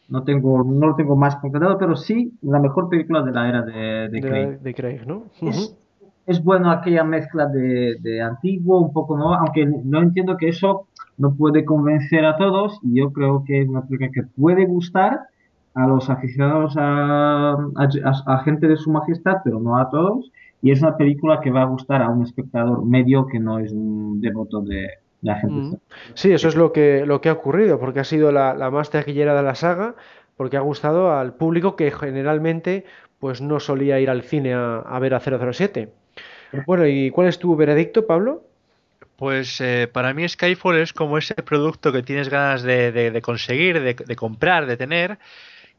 No 0.08 0.22
tengo, 0.22 0.62
no 0.62 0.88
lo 0.88 0.94
tengo 0.96 1.16
más 1.16 1.36
concretado, 1.36 1.78
pero 1.78 1.96
sí 1.96 2.32
la 2.42 2.60
mejor 2.60 2.88
película 2.88 3.22
de 3.22 3.32
la 3.32 3.48
era 3.48 3.62
de, 3.62 4.08
de 4.10 4.20
Craig. 4.20 4.58
de 4.60 4.74
Craig, 4.74 5.06
¿no? 5.06 5.24
Ujú. 5.40 5.48
Es, 5.48 5.76
es 6.26 6.42
bueno 6.42 6.70
aquella 6.70 7.04
mezcla 7.04 7.46
de, 7.46 7.96
de 8.00 8.20
antiguo, 8.20 8.80
un 8.80 8.92
poco 8.92 9.16
nuevo, 9.16 9.34
aunque 9.34 9.66
no 9.66 10.02
entiendo 10.02 10.36
que 10.36 10.48
eso 10.48 10.88
no 11.16 11.34
puede 11.34 11.64
convencer 11.64 12.24
a 12.24 12.36
todos. 12.36 12.78
y 12.82 12.98
Yo 13.00 13.12
creo 13.12 13.44
que 13.44 13.62
es 13.62 13.68
una 13.68 13.82
película 13.82 14.10
que 14.12 14.22
puede 14.22 14.66
gustar 14.66 15.20
a 15.74 15.86
los 15.86 16.08
aficionados 16.08 16.74
a, 16.76 17.56
a, 18.26 18.38
gente 18.44 18.68
de 18.68 18.76
su 18.76 18.90
majestad, 18.90 19.38
pero 19.44 19.58
no 19.58 19.76
a 19.76 19.90
todos. 19.90 20.30
Y 20.62 20.70
es 20.70 20.80
una 20.80 20.96
película 20.96 21.40
que 21.40 21.50
va 21.50 21.62
a 21.62 21.66
gustar 21.66 22.00
a 22.00 22.08
un 22.08 22.22
espectador 22.22 22.84
medio 22.84 23.26
que 23.26 23.38
no 23.38 23.58
es 23.58 23.72
un 23.72 24.20
devoto 24.20 24.60
de, 24.60 24.76
de 24.76 24.88
la 25.24 25.36
gente. 25.40 25.76
Mm. 25.76 25.80
Sí, 26.14 26.32
eso 26.32 26.48
es 26.48 26.56
lo 26.56 26.72
que, 26.72 27.04
lo 27.06 27.20
que 27.20 27.28
ha 27.28 27.32
ocurrido, 27.32 27.78
porque 27.80 28.00
ha 28.00 28.04
sido 28.04 28.32
la, 28.32 28.54
la 28.54 28.70
más 28.70 28.90
taquillera 28.90 29.34
de 29.34 29.42
la 29.42 29.54
saga, 29.54 29.94
porque 30.36 30.56
ha 30.56 30.60
gustado 30.60 31.12
al 31.16 31.34
público 31.34 31.76
que 31.76 31.90
generalmente 31.90 32.84
pues 33.18 33.40
no 33.40 33.60
solía 33.60 34.00
ir 34.00 34.10
al 34.10 34.22
cine 34.22 34.54
a, 34.54 34.76
a 34.78 34.98
ver 34.98 35.14
a 35.14 35.20
007. 35.20 35.92
Bueno, 36.66 36.86
¿y 36.86 37.10
cuál 37.10 37.28
es 37.28 37.38
tu 37.38 37.56
veredicto, 37.56 38.06
Pablo? 38.06 38.44
Pues 39.16 39.60
eh, 39.60 39.88
para 39.92 40.12
mí 40.14 40.28
Skyfall 40.28 40.78
es 40.78 40.92
como 40.92 41.18
ese 41.18 41.34
producto 41.34 41.92
que 41.92 42.02
tienes 42.02 42.28
ganas 42.28 42.62
de, 42.62 42.92
de- 42.92 43.10
de 43.10 43.22
conseguir, 43.22 43.80
de, 43.80 43.94
de 43.94 44.16
comprar, 44.16 44.66
de 44.66 44.76
tener. 44.76 45.18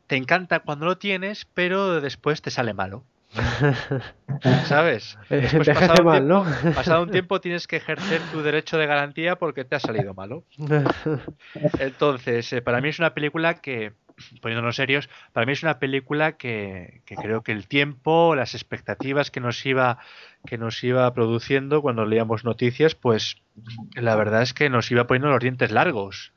Te 0.08 0.16
encanta 0.18 0.60
cuando 0.62 0.86
lo 0.86 0.98
tienes, 0.98 1.46
pero 1.54 2.02
después 2.02 2.42
te 2.42 2.52
sale 2.52 2.74
malo. 2.74 3.04
¿Sabes? 4.66 5.18
Eh, 5.30 5.42
Después, 5.42 5.68
envejece 5.68 5.88
pasado 5.88 6.02
un 6.02 6.06
mal, 6.06 6.28
tiempo- 6.28 6.46
¿no? 6.70 6.74
Pasado 6.74 7.04
un 7.04 7.10
tiempo 7.12 7.42
tienes 7.42 7.68
que 7.68 7.78
ejercer 7.78 8.22
tu 8.32 8.42
derecho 8.42 8.78
de 8.78 8.86
garantía 8.88 9.38
porque 9.38 9.66
te 9.66 9.76
ha 9.76 9.80
salido 9.80 10.14
malo. 10.14 10.44
Entonces, 11.80 12.52
eh, 12.54 12.62
para 12.62 12.82
mí 12.82 12.90
es 12.90 13.00
una 13.00 13.14
película 13.14 13.56
que, 13.56 13.94
poniéndonos 14.42 14.76
serios, 14.76 15.10
para 15.34 15.46
mí 15.46 15.54
es 15.54 15.64
una 15.64 15.80
película 15.80 16.34
que, 16.38 17.02
que 17.06 17.16
creo 17.16 17.42
que 17.44 17.52
el 17.52 17.68
tiempo, 17.68 18.36
las 18.36 18.54
expectativas 18.56 19.32
que 19.32 19.40
nos 19.40 19.66
iba 19.66 19.98
que 20.46 20.58
nos 20.60 20.84
iba 20.84 21.12
produciendo 21.14 21.82
cuando 21.82 22.06
leíamos 22.06 22.44
noticias, 22.46 22.94
pues 22.94 23.38
la 23.96 24.16
verdad 24.16 24.44
es 24.44 24.54
que 24.54 24.70
nos 24.70 24.92
iba 24.92 25.08
poniendo 25.08 25.30
los 25.30 25.40
dientes 25.42 25.72
largos. 25.72 26.34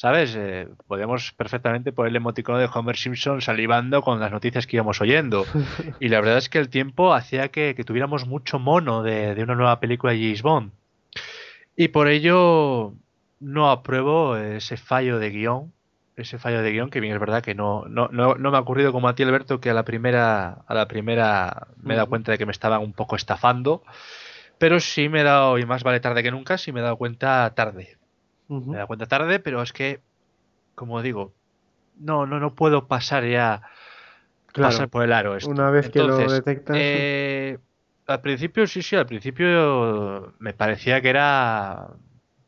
¿Sabes? 0.00 0.34
Eh, 0.34 0.66
podíamos 0.86 1.32
perfectamente 1.32 1.92
poner 1.92 2.08
el 2.08 2.16
emoticono 2.16 2.56
de 2.56 2.70
Homer 2.72 2.96
Simpson 2.96 3.42
salivando 3.42 4.00
con 4.00 4.18
las 4.18 4.32
noticias 4.32 4.66
que 4.66 4.76
íbamos 4.76 4.98
oyendo. 5.02 5.44
Y 6.00 6.08
la 6.08 6.22
verdad 6.22 6.38
es 6.38 6.48
que 6.48 6.56
el 6.56 6.70
tiempo 6.70 7.12
hacía 7.12 7.48
que, 7.48 7.74
que 7.74 7.84
tuviéramos 7.84 8.26
mucho 8.26 8.58
mono 8.58 9.02
de, 9.02 9.34
de 9.34 9.42
una 9.42 9.54
nueva 9.54 9.78
película 9.78 10.14
de 10.14 10.20
James 10.20 10.40
Bond. 10.40 10.72
Y 11.76 11.88
por 11.88 12.08
ello 12.08 12.94
no 13.40 13.70
apruebo 13.70 14.38
ese 14.38 14.78
fallo 14.78 15.18
de 15.18 15.28
guion. 15.32 15.70
Ese 16.16 16.38
fallo 16.38 16.62
de 16.62 16.72
guion, 16.72 16.88
que 16.88 17.00
bien 17.00 17.12
es 17.12 17.20
verdad 17.20 17.42
que 17.42 17.54
no, 17.54 17.84
no, 17.86 18.08
no, 18.10 18.36
no 18.36 18.50
me 18.50 18.56
ha 18.56 18.60
ocurrido 18.60 18.92
como 18.92 19.06
a 19.06 19.14
ti, 19.14 19.22
Alberto, 19.24 19.60
que 19.60 19.68
a 19.68 19.74
la 19.74 19.84
primera, 19.84 20.62
a 20.66 20.74
la 20.74 20.88
primera 20.88 21.66
me 21.76 21.92
he 21.92 21.96
dado 21.98 22.08
cuenta 22.08 22.32
de 22.32 22.38
que 22.38 22.46
me 22.46 22.52
estaban 22.52 22.80
un 22.80 22.94
poco 22.94 23.16
estafando. 23.16 23.82
Pero 24.56 24.80
sí 24.80 25.10
me 25.10 25.20
he 25.20 25.24
dado, 25.24 25.58
y 25.58 25.66
más 25.66 25.82
vale 25.82 26.00
tarde 26.00 26.22
que 26.22 26.30
nunca, 26.30 26.56
sí 26.56 26.72
me 26.72 26.80
he 26.80 26.84
dado 26.84 26.96
cuenta 26.96 27.52
tarde. 27.54 27.98
Ujú. 28.50 28.70
Me 28.70 28.76
dado 28.76 28.88
cuenta 28.88 29.06
tarde, 29.06 29.38
pero 29.38 29.62
es 29.62 29.72
que, 29.72 30.00
como 30.74 31.00
digo, 31.02 31.32
no, 31.98 32.26
no, 32.26 32.40
no 32.40 32.54
puedo 32.54 32.86
pasar 32.86 33.24
ya 33.24 33.62
Claro, 34.52 34.72
pasar 34.72 34.88
por 34.88 35.04
el 35.04 35.12
aro 35.12 35.36
esto. 35.36 35.50
una 35.50 35.70
vez 35.70 35.88
que 35.88 36.00
lo 36.00 36.16
detectas. 36.16 36.76
eh, 36.78 37.58
al 38.06 38.20
principio, 38.20 38.66
sí, 38.66 38.82
sí, 38.82 38.96
al 38.96 39.06
principio 39.06 40.34
me 40.40 40.52
parecía 40.52 41.00
que 41.00 41.10
era 41.10 41.88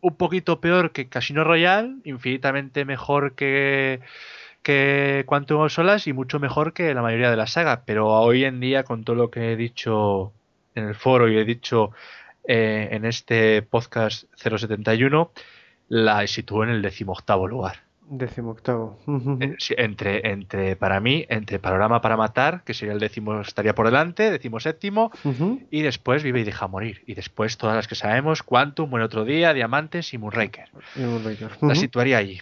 un 0.00 0.16
poquito 0.16 0.60
peor 0.60 0.90
que 0.90 1.08
Casino 1.08 1.44
Royale, 1.44 1.94
infinitamente 2.02 2.84
mejor 2.84 3.36
que, 3.36 4.00
que 4.64 5.22
Quantum 5.26 5.60
of 5.60 5.72
Solace 5.72 6.10
y 6.10 6.12
mucho 6.12 6.40
mejor 6.40 6.72
que 6.72 6.92
la 6.92 7.02
mayoría 7.02 7.30
de 7.30 7.36
la 7.36 7.46
saga. 7.46 7.84
Pero 7.86 8.08
hoy 8.08 8.44
en 8.44 8.58
día, 8.58 8.82
con 8.82 9.04
todo 9.04 9.14
lo 9.14 9.30
que 9.30 9.52
he 9.52 9.56
dicho 9.56 10.32
en 10.74 10.88
el 10.88 10.96
foro 10.96 11.28
y 11.28 11.38
he 11.38 11.44
dicho 11.44 11.92
eh, 12.48 12.88
en 12.90 13.04
este 13.04 13.62
podcast 13.62 14.24
071, 14.34 15.30
la 15.92 16.26
sitúo 16.26 16.64
en 16.64 16.70
el 16.70 16.80
decimoctavo 16.80 17.46
lugar. 17.46 17.76
Decimoctavo. 18.08 18.98
Eh, 19.40 19.56
entre, 19.76 20.30
entre, 20.30 20.74
para 20.74 21.00
mí, 21.00 21.26
entre 21.28 21.58
Panorama 21.58 22.00
para 22.00 22.16
Matar, 22.16 22.62
que 22.64 22.72
sería 22.72 22.94
el 22.94 23.00
décimo, 23.00 23.42
estaría 23.42 23.74
por 23.74 23.86
delante, 23.86 24.30
décimo 24.30 24.58
séptimo, 24.58 25.12
y 25.70 25.82
después 25.82 26.22
Vive 26.22 26.40
y 26.40 26.44
Deja 26.44 26.66
Morir. 26.66 27.02
Y 27.06 27.14
después 27.14 27.58
todas 27.58 27.76
las 27.76 27.88
que 27.88 27.94
sabemos, 27.94 28.42
Quantum, 28.42 28.90
Buen 28.90 29.02
Otro 29.02 29.26
Día, 29.26 29.52
Diamantes 29.52 30.14
y 30.14 30.18
Moonraker. 30.18 30.70
Y. 30.96 31.66
La 31.66 31.74
situaría 31.74 32.16
allí. 32.16 32.40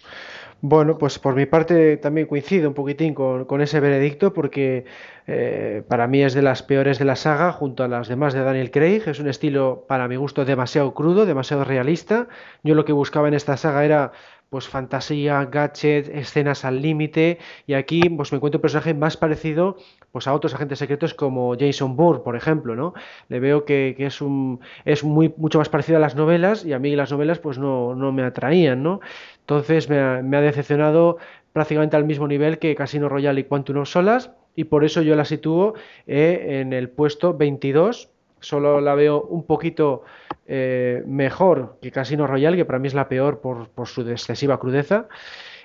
Bueno, 0.62 0.98
pues 0.98 1.18
por 1.18 1.34
mi 1.34 1.46
parte 1.46 1.96
también 1.96 2.26
coincido 2.26 2.68
un 2.68 2.74
poquitín 2.74 3.14
con, 3.14 3.60
ese 3.62 3.80
veredicto 3.80 4.34
porque 4.34 4.84
eh, 5.26 5.82
para 5.88 6.06
mí 6.06 6.22
es 6.22 6.34
de 6.34 6.42
las 6.42 6.62
peores 6.62 6.98
de 6.98 7.06
la 7.06 7.16
saga 7.16 7.50
junto 7.52 7.82
a 7.82 7.88
las 7.88 8.08
demás 8.08 8.34
de 8.34 8.42
Daniel 8.42 8.70
Craig. 8.70 9.02
Es 9.06 9.20
un 9.20 9.28
estilo 9.28 9.86
para 9.88 10.06
mi 10.06 10.16
gusto 10.16 10.44
demasiado 10.44 10.92
crudo, 10.92 11.24
demasiado 11.24 11.64
realista. 11.64 12.28
Yo 12.62 12.74
lo 12.74 12.84
que 12.84 12.92
buscaba 12.92 13.28
en 13.28 13.34
esta 13.34 13.56
saga 13.56 13.86
era 13.86 14.12
pues 14.50 14.68
fantasía, 14.68 15.44
gadget, 15.46 16.08
escenas 16.08 16.64
al 16.64 16.82
límite 16.82 17.38
y 17.66 17.74
aquí 17.74 18.00
pues 18.10 18.32
me 18.32 18.36
encuentro 18.36 18.58
un 18.58 18.62
personaje 18.62 18.94
más 18.94 19.16
parecido 19.16 19.76
pues 20.10 20.26
a 20.26 20.34
otros 20.34 20.54
agentes 20.54 20.80
secretos 20.80 21.14
como 21.14 21.56
Jason 21.58 21.96
Bourne, 21.96 22.22
por 22.24 22.34
ejemplo, 22.36 22.74
¿no? 22.74 22.92
Le 23.28 23.38
veo 23.38 23.64
que, 23.64 23.94
es 23.98 24.20
un 24.20 24.60
es 24.84 25.04
muy 25.04 25.32
mucho 25.36 25.58
más 25.58 25.68
parecido 25.68 25.98
a 25.98 26.00
las 26.00 26.16
novelas 26.16 26.66
y 26.66 26.72
a 26.72 26.80
mí 26.80 26.96
las 26.96 27.12
novelas 27.12 27.38
pues 27.38 27.58
no, 27.58 27.94
no 27.94 28.12
me 28.12 28.24
atraían, 28.24 28.82
¿no? 28.82 29.00
Entonces 29.40 29.88
me 29.88 29.98
ha, 29.98 30.40
decepcionado 30.40 31.18
prácticamente 31.52 31.96
al 31.96 32.04
mismo 32.04 32.26
nivel 32.26 32.58
que 32.58 32.74
Casino 32.74 33.08
Royale 33.08 33.40
y 33.40 33.44
Quantum 33.44 33.78
of 33.78 33.88
Solace 33.88 34.30
y 34.56 34.64
por 34.64 34.84
eso 34.84 35.02
yo 35.02 35.14
la 35.14 35.24
sitúo 35.24 35.74
eh, 36.06 36.60
en 36.60 36.72
el 36.72 36.90
puesto 36.90 37.34
22. 37.36 38.10
Solo 38.40 38.80
la 38.80 38.94
veo 38.94 39.22
un 39.22 39.44
poquito 39.44 40.02
eh, 40.46 41.02
mejor 41.06 41.78
que 41.80 41.90
Casino 41.90 42.26
Royale, 42.26 42.56
que 42.56 42.64
para 42.64 42.78
mí 42.78 42.88
es 42.88 42.94
la 42.94 43.08
peor 43.08 43.40
por, 43.40 43.68
su 43.86 44.08
excesiva 44.08 44.58
crudeza, 44.58 45.08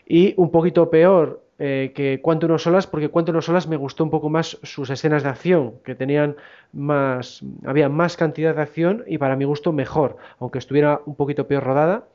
y 0.06 0.34
un 0.38 0.52
poquito 0.52 0.90
peor 0.90 1.42
eh, 1.58 1.94
que 1.96 2.20
Cuánto 2.22 2.48
no 2.48 2.58
solas, 2.60 2.86
porque 2.86 3.10
Cuánto 3.10 3.32
no 3.32 3.42
solas 3.42 3.68
me 3.68 3.78
gustó 3.78 4.04
un 4.04 4.10
poco 4.10 4.30
más 4.30 4.60
sus 4.64 4.90
escenas 4.90 5.24
de 5.24 5.30
acción, 5.30 5.76
que 5.84 5.96
tenían 5.96 6.36
más, 6.74 7.44
había 7.66 7.90
más 7.90 8.18
cantidad 8.18 8.54
de 8.54 8.62
acción 8.62 9.04
y 9.08 9.18
para 9.18 9.36
mi 9.36 9.46
gusto 9.46 9.72
mejor, 9.72 10.18
aunque 10.40 10.60
estuviera 10.60 11.02
un 11.06 11.16
poquito 11.16 11.48
peor 11.48 11.64
rodada. 11.64 12.08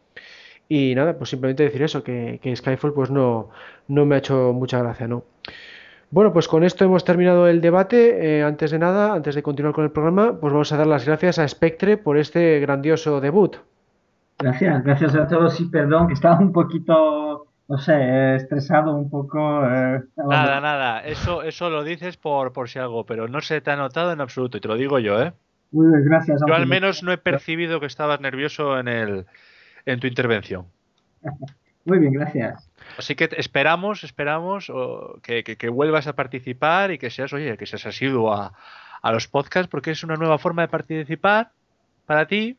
Y 0.68 0.94
nada, 0.94 1.18
pues 1.18 1.30
simplemente 1.30 1.64
decir 1.64 1.82
eso, 1.82 2.04
que, 2.04 2.38
que 2.40 2.54
Skyfall 2.54 2.92
pues 2.92 3.10
no, 3.10 3.50
no 3.88 4.06
me 4.06 4.14
ha 4.14 4.18
hecho 4.18 4.52
mucha 4.52 4.78
gracia, 4.78 5.08
¿no? 5.08 5.24
Bueno, 6.10 6.32
pues 6.32 6.48
con 6.48 6.64
esto 6.64 6.84
hemos 6.84 7.04
terminado 7.04 7.46
el 7.46 7.60
debate. 7.60 8.38
Eh, 8.38 8.42
antes 8.42 8.70
de 8.72 8.78
nada, 8.78 9.12
antes 9.14 9.34
de 9.34 9.42
continuar 9.42 9.74
con 9.74 9.84
el 9.84 9.92
programa, 9.92 10.38
pues 10.40 10.52
vamos 10.52 10.72
a 10.72 10.76
dar 10.76 10.86
las 10.86 11.06
gracias 11.06 11.38
a 11.38 11.46
Spectre 11.46 11.96
por 11.96 12.18
este 12.18 12.58
grandioso 12.60 13.20
debut. 13.20 13.56
Gracias, 14.38 14.82
gracias 14.82 15.14
a 15.14 15.28
todos 15.28 15.60
y 15.60 15.66
perdón 15.66 16.08
que 16.08 16.14
estaba 16.14 16.38
un 16.40 16.52
poquito, 16.52 17.46
no 17.68 17.78
sé, 17.78 18.34
estresado 18.36 18.92
un 18.96 19.08
poco. 19.08 19.38
eh, 19.66 20.02
Nada, 20.16 20.60
nada, 20.60 21.00
eso, 21.04 21.42
eso 21.42 21.70
lo 21.70 21.84
dices 21.84 22.16
por, 22.16 22.52
por 22.52 22.68
si 22.68 22.78
algo, 22.78 23.04
pero 23.06 23.28
no 23.28 23.40
se 23.40 23.60
te 23.60 23.70
ha 23.70 23.76
notado 23.76 24.12
en 24.12 24.20
absoluto, 24.20 24.56
y 24.56 24.60
te 24.60 24.68
lo 24.68 24.76
digo 24.76 24.98
yo, 24.98 25.20
¿eh? 25.22 25.32
Muy 25.72 25.86
bien, 25.88 26.04
gracias. 26.06 26.40
Yo 26.44 26.54
al 26.54 26.62
me- 26.62 26.76
menos 26.80 27.02
no 27.04 27.12
he 27.12 27.18
percibido 27.18 27.78
que 27.78 27.86
estabas 27.86 28.20
nervioso 28.20 28.78
en, 28.80 28.88
el, 28.88 29.26
en 29.86 30.00
tu 30.00 30.06
intervención. 30.08 30.64
Muy 31.84 31.98
bien, 31.98 32.12
gracias. 32.12 32.68
Así 32.98 33.14
que 33.14 33.28
esperamos, 33.36 34.04
esperamos 34.04 34.70
que, 35.22 35.42
que- 35.44 35.56
que 35.56 35.68
vuelvas 35.68 36.06
a 36.06 36.14
participar 36.14 36.90
y 36.90 36.98
que 36.98 37.10
seas, 37.10 37.32
oye, 37.32 37.56
que 37.56 37.66
seas 37.66 37.86
asiduo 37.86 38.32
a, 38.34 38.52
a 39.02 39.12
los 39.12 39.28
podcasts 39.28 39.68
porque 39.70 39.90
es 39.92 40.04
una 40.04 40.16
nueva 40.16 40.38
forma 40.38 40.62
de 40.62 40.68
participar 40.68 41.52
para 42.06 42.26
ti 42.26 42.58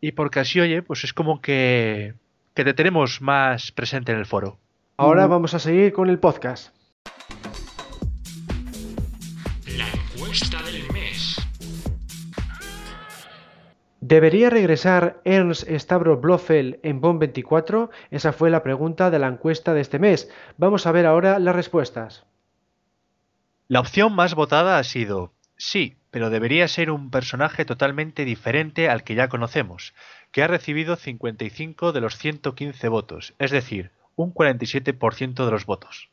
y 0.00 0.12
porque 0.12 0.40
así, 0.40 0.60
oye, 0.60 0.82
pues 0.82 1.04
es 1.04 1.12
como 1.12 1.40
que, 1.40 2.14
que 2.54 2.64
te 2.64 2.74
tenemos 2.74 3.20
más 3.22 3.72
presente 3.72 4.12
en 4.12 4.18
el 4.18 4.26
foro. 4.26 4.58
Ahora 4.96 5.26
vamos 5.26 5.54
a 5.54 5.58
seguir 5.58 5.92
con 5.92 6.10
el 6.10 6.18
podcast. 6.18 6.74
La 9.76 9.86
encuesta 9.88 10.60
del 10.62 10.69
¿Debería 14.10 14.50
regresar 14.50 15.20
Ernst 15.24 15.70
Stavros 15.70 16.20
Blofeld 16.20 16.80
en 16.82 17.00
Bond 17.00 17.20
24? 17.20 17.90
Esa 18.10 18.32
fue 18.32 18.50
la 18.50 18.64
pregunta 18.64 19.08
de 19.08 19.20
la 19.20 19.28
encuesta 19.28 19.72
de 19.72 19.82
este 19.82 20.00
mes. 20.00 20.28
Vamos 20.56 20.84
a 20.88 20.90
ver 20.90 21.06
ahora 21.06 21.38
las 21.38 21.54
respuestas. 21.54 22.26
La 23.68 23.78
opción 23.78 24.12
más 24.12 24.34
votada 24.34 24.78
ha 24.78 24.82
sido 24.82 25.32
sí, 25.56 25.94
pero 26.10 26.28
debería 26.28 26.66
ser 26.66 26.90
un 26.90 27.12
personaje 27.12 27.64
totalmente 27.64 28.24
diferente 28.24 28.88
al 28.88 29.04
que 29.04 29.14
ya 29.14 29.28
conocemos, 29.28 29.94
que 30.32 30.42
ha 30.42 30.48
recibido 30.48 30.96
55 30.96 31.92
de 31.92 32.00
los 32.00 32.18
115 32.18 32.88
votos, 32.88 33.34
es 33.38 33.52
decir, 33.52 33.92
un 34.16 34.34
47% 34.34 35.44
de 35.44 35.50
los 35.52 35.66
votos. 35.66 36.10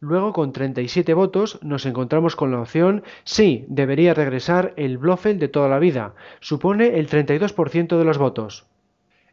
Luego, 0.00 0.32
con 0.32 0.52
37 0.52 1.12
votos, 1.14 1.58
nos 1.62 1.86
encontramos 1.86 2.36
con 2.36 2.52
la 2.52 2.60
opción 2.60 3.02
sí, 3.24 3.64
debería 3.68 4.14
regresar 4.14 4.74
el 4.76 4.98
Blofeld 4.98 5.40
de 5.40 5.48
toda 5.48 5.68
la 5.68 5.78
vida. 5.78 6.14
Supone 6.40 6.98
el 6.98 7.08
32% 7.08 7.98
de 7.98 8.04
los 8.04 8.18
votos. 8.18 8.66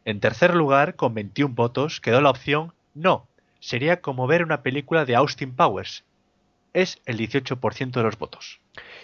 En 0.04 0.20
tercer 0.20 0.54
lugar, 0.54 0.96
con 0.96 1.14
21 1.14 1.54
votos, 1.54 2.00
quedó 2.00 2.20
la 2.20 2.30
opción 2.30 2.72
no, 2.96 3.28
sería 3.60 4.00
como 4.00 4.26
ver 4.26 4.42
una 4.42 4.62
película 4.62 5.04
de 5.04 5.14
Austin 5.16 5.54
Powers. 5.54 6.02
Es 6.76 7.00
el 7.06 7.16
18% 7.16 7.90
de 7.90 8.02
los 8.02 8.18
votos. 8.18 8.60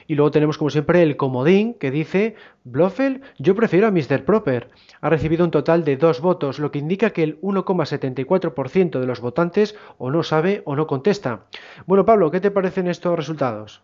Y 0.06 0.14
luego 0.14 0.30
tenemos 0.30 0.58
como 0.58 0.68
siempre 0.68 1.00
el 1.00 1.16
comodín 1.16 1.72
que 1.72 1.90
dice 1.90 2.36
Blofeld, 2.64 3.22
yo 3.38 3.54
prefiero 3.54 3.86
a 3.86 3.90
Mr. 3.90 4.26
Proper. 4.26 4.68
Ha 5.00 5.08
recibido 5.08 5.42
un 5.42 5.50
total 5.50 5.82
de 5.82 5.96
dos 5.96 6.20
votos, 6.20 6.58
lo 6.58 6.70
que 6.70 6.80
indica 6.80 7.14
que 7.14 7.22
el 7.22 7.40
1,74% 7.40 9.00
de 9.00 9.06
los 9.06 9.22
votantes 9.22 9.74
o 9.96 10.10
no 10.10 10.22
sabe 10.22 10.60
o 10.66 10.76
no 10.76 10.86
contesta. 10.86 11.46
Bueno, 11.86 12.04
Pablo, 12.04 12.30
¿qué 12.30 12.40
te 12.40 12.50
parecen 12.50 12.88
estos 12.88 13.16
resultados? 13.16 13.80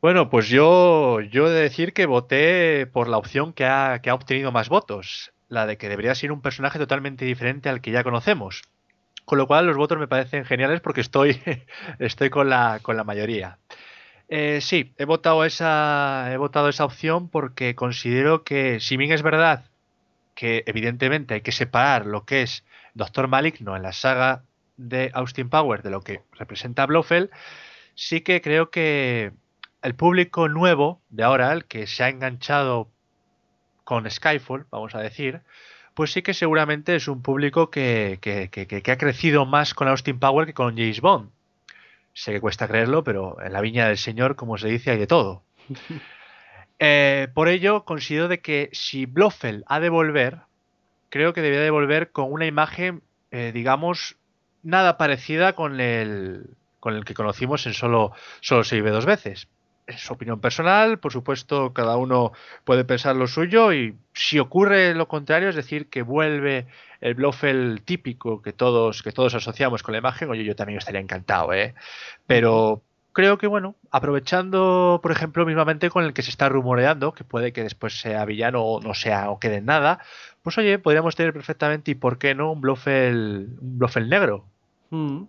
Bueno, 0.00 0.28
pues 0.28 0.48
yo, 0.48 1.20
yo 1.20 1.46
he 1.46 1.50
de 1.50 1.62
decir 1.62 1.92
que 1.92 2.06
voté 2.06 2.88
por 2.88 3.06
la 3.06 3.18
opción 3.18 3.52
que 3.52 3.66
ha, 3.66 4.00
que 4.02 4.10
ha 4.10 4.14
obtenido 4.14 4.50
más 4.50 4.68
votos, 4.68 5.32
la 5.48 5.68
de 5.68 5.78
que 5.78 5.88
debería 5.88 6.16
ser 6.16 6.32
un 6.32 6.42
personaje 6.42 6.80
totalmente 6.80 7.24
diferente 7.24 7.68
al 7.68 7.80
que 7.80 7.92
ya 7.92 8.02
conocemos. 8.02 8.62
Con 9.24 9.38
lo 9.38 9.46
cual 9.46 9.66
los 9.66 9.76
votos 9.76 9.98
me 9.98 10.08
parecen 10.08 10.44
geniales 10.44 10.80
porque 10.80 11.00
estoy, 11.00 11.40
estoy 11.98 12.30
con 12.30 12.48
la, 12.48 12.80
con 12.82 12.96
la 12.96 13.04
mayoría. 13.04 13.58
Eh, 14.28 14.60
sí, 14.60 14.94
he 14.96 15.04
votado 15.04 15.44
esa, 15.44 16.32
he 16.32 16.36
votado 16.36 16.68
esa 16.68 16.84
opción 16.84 17.28
porque 17.28 17.74
considero 17.74 18.44
que, 18.44 18.80
si 18.80 18.96
bien 18.96 19.12
es 19.12 19.22
verdad 19.22 19.66
que 20.34 20.64
evidentemente 20.66 21.34
hay 21.34 21.40
que 21.42 21.52
separar 21.52 22.06
lo 22.06 22.24
que 22.24 22.42
es 22.42 22.64
Doctor 22.94 23.28
Maligno 23.28 23.76
en 23.76 23.82
la 23.82 23.92
saga 23.92 24.44
de 24.76 25.10
Austin 25.14 25.50
Powers 25.50 25.82
de 25.82 25.90
lo 25.90 26.00
que 26.00 26.22
representa 26.32 26.86
Blofeld, 26.86 27.30
sí 27.94 28.22
que 28.22 28.40
creo 28.40 28.70
que 28.70 29.32
el 29.82 29.94
público 29.94 30.48
nuevo 30.48 31.02
de 31.10 31.24
ahora, 31.24 31.52
el 31.52 31.66
que 31.66 31.86
se 31.86 32.04
ha 32.04 32.08
enganchado 32.08 32.90
con 33.84 34.10
Skyfall, 34.10 34.66
vamos 34.70 34.94
a 34.94 35.00
decir, 35.00 35.42
pues 35.94 36.12
sí 36.12 36.22
que 36.22 36.34
seguramente 36.34 36.96
es 36.96 37.08
un 37.08 37.22
público 37.22 37.70
que, 37.70 38.18
que, 38.20 38.48
que, 38.48 38.66
que 38.66 38.90
ha 38.92 38.98
crecido 38.98 39.46
más 39.46 39.74
con 39.74 39.88
Austin 39.88 40.18
Power 40.18 40.46
que 40.46 40.54
con 40.54 40.76
James 40.76 41.00
Bond. 41.00 41.30
Sé 42.14 42.32
que 42.32 42.40
cuesta 42.40 42.68
creerlo, 42.68 43.04
pero 43.04 43.42
en 43.42 43.52
la 43.52 43.60
viña 43.60 43.88
del 43.88 43.98
Señor, 43.98 44.36
como 44.36 44.58
se 44.58 44.68
dice, 44.68 44.90
hay 44.90 44.98
de 44.98 45.06
todo. 45.06 45.42
Eh, 46.84 47.28
por 47.32 47.46
ello, 47.46 47.84
considero 47.84 48.26
de 48.26 48.40
que 48.40 48.68
si 48.72 49.06
Blofeld 49.06 49.62
ha 49.68 49.78
de 49.78 49.88
volver, 49.88 50.40
creo 51.10 51.32
que 51.32 51.40
debería 51.40 51.62
de 51.62 51.70
volver 51.70 52.10
con 52.10 52.32
una 52.32 52.44
imagen, 52.44 53.04
eh, 53.30 53.52
digamos, 53.54 54.16
nada 54.64 54.98
parecida 54.98 55.52
con 55.52 55.78
el, 55.78 56.56
con 56.80 56.96
el 56.96 57.04
que 57.04 57.14
conocimos 57.14 57.66
en 57.66 57.74
solo, 57.74 58.10
solo 58.40 58.64
se 58.64 58.74
vive 58.74 58.90
dos 58.90 59.06
veces. 59.06 59.46
Es 59.86 60.10
opinión 60.10 60.40
personal, 60.40 60.98
por 61.00 61.12
supuesto, 61.12 61.72
cada 61.72 61.96
uno 61.96 62.32
puede 62.64 62.84
pensar 62.84 63.16
lo 63.16 63.26
suyo 63.26 63.72
y 63.72 63.96
si 64.12 64.38
ocurre 64.38 64.94
lo 64.94 65.08
contrario, 65.08 65.48
es 65.48 65.56
decir, 65.56 65.88
que 65.88 66.02
vuelve 66.02 66.66
el 67.00 67.14
Blofeld 67.14 67.82
típico 67.84 68.42
que 68.42 68.52
todos, 68.52 69.02
que 69.02 69.10
todos 69.10 69.34
asociamos 69.34 69.82
con 69.82 69.92
la 69.92 69.98
imagen, 69.98 70.30
oye, 70.30 70.44
yo 70.44 70.54
también 70.54 70.78
estaría 70.78 71.00
encantado, 71.00 71.52
¿eh? 71.52 71.74
Pero 72.28 72.80
creo 73.12 73.38
que, 73.38 73.48
bueno, 73.48 73.74
aprovechando, 73.90 75.00
por 75.02 75.10
ejemplo, 75.10 75.44
mismamente 75.44 75.90
con 75.90 76.04
el 76.04 76.12
que 76.12 76.22
se 76.22 76.30
está 76.30 76.48
rumoreando, 76.48 77.12
que 77.12 77.24
puede 77.24 77.52
que 77.52 77.64
después 77.64 78.00
sea 78.00 78.24
villano 78.24 78.62
o 78.62 78.80
no 78.80 78.94
sea 78.94 79.30
o 79.30 79.40
quede 79.40 79.56
en 79.56 79.64
nada, 79.66 79.98
pues 80.42 80.56
oye, 80.58 80.78
podríamos 80.78 81.16
tener 81.16 81.32
perfectamente, 81.32 81.90
y 81.90 81.94
por 81.96 82.18
qué 82.18 82.36
no, 82.36 82.52
un 82.52 82.60
Blofeld, 82.60 83.60
un 83.60 83.78
Blofeld 83.78 84.08
negro. 84.08 84.44
Mm. 84.90 85.24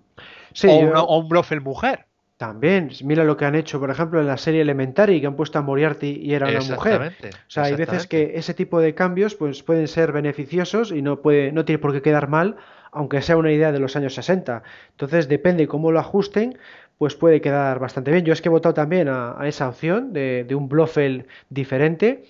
Sí, 0.53 0.67
o, 0.69 0.79
yo- 0.81 0.89
una- 0.91 1.01
o 1.01 1.17
un 1.17 1.27
Blofeld 1.29 1.63
mujer. 1.63 2.05
También, 2.37 2.89
mira 3.03 3.23
lo 3.23 3.37
que 3.37 3.45
han 3.45 3.55
hecho, 3.55 3.79
por 3.79 3.89
ejemplo, 3.91 4.19
en 4.19 4.27
la 4.27 4.37
serie 4.37 4.61
Elementary, 4.61 5.21
que 5.21 5.27
han 5.27 5.35
puesto 5.35 5.59
a 5.59 5.61
Moriarty 5.61 6.19
y 6.21 6.33
era 6.33 6.47
una 6.47 6.61
mujer. 6.61 7.01
Exactamente, 7.03 7.29
O 7.29 7.49
sea, 7.51 7.63
hay 7.63 7.75
veces 7.75 8.07
que 8.07 8.33
ese 8.35 8.53
tipo 8.53 8.81
de 8.81 8.95
cambios 8.95 9.35
pues, 9.35 9.61
pueden 9.63 9.87
ser 9.87 10.11
beneficiosos 10.11 10.91
y 10.91 11.01
no, 11.01 11.21
puede, 11.21 11.51
no 11.51 11.63
tiene 11.63 11.79
por 11.79 11.93
qué 11.93 12.01
quedar 12.01 12.27
mal, 12.27 12.57
aunque 12.91 13.21
sea 13.21 13.37
una 13.37 13.51
idea 13.51 13.71
de 13.71 13.79
los 13.79 13.95
años 13.95 14.15
60. 14.15 14.63
Entonces, 14.91 15.29
depende 15.29 15.67
cómo 15.67 15.91
lo 15.91 15.99
ajusten, 15.99 16.57
pues 16.97 17.15
puede 17.15 17.39
quedar 17.39 17.79
bastante 17.79 18.11
bien. 18.11 18.25
Yo 18.25 18.33
es 18.33 18.41
que 18.41 18.49
he 18.49 18.51
votado 18.51 18.73
también 18.73 19.07
a, 19.09 19.39
a 19.39 19.47
esa 19.47 19.69
opción 19.69 20.11
de, 20.11 20.43
de 20.43 20.55
un 20.55 20.67
Blofeld 20.67 21.25
diferente. 21.49 22.23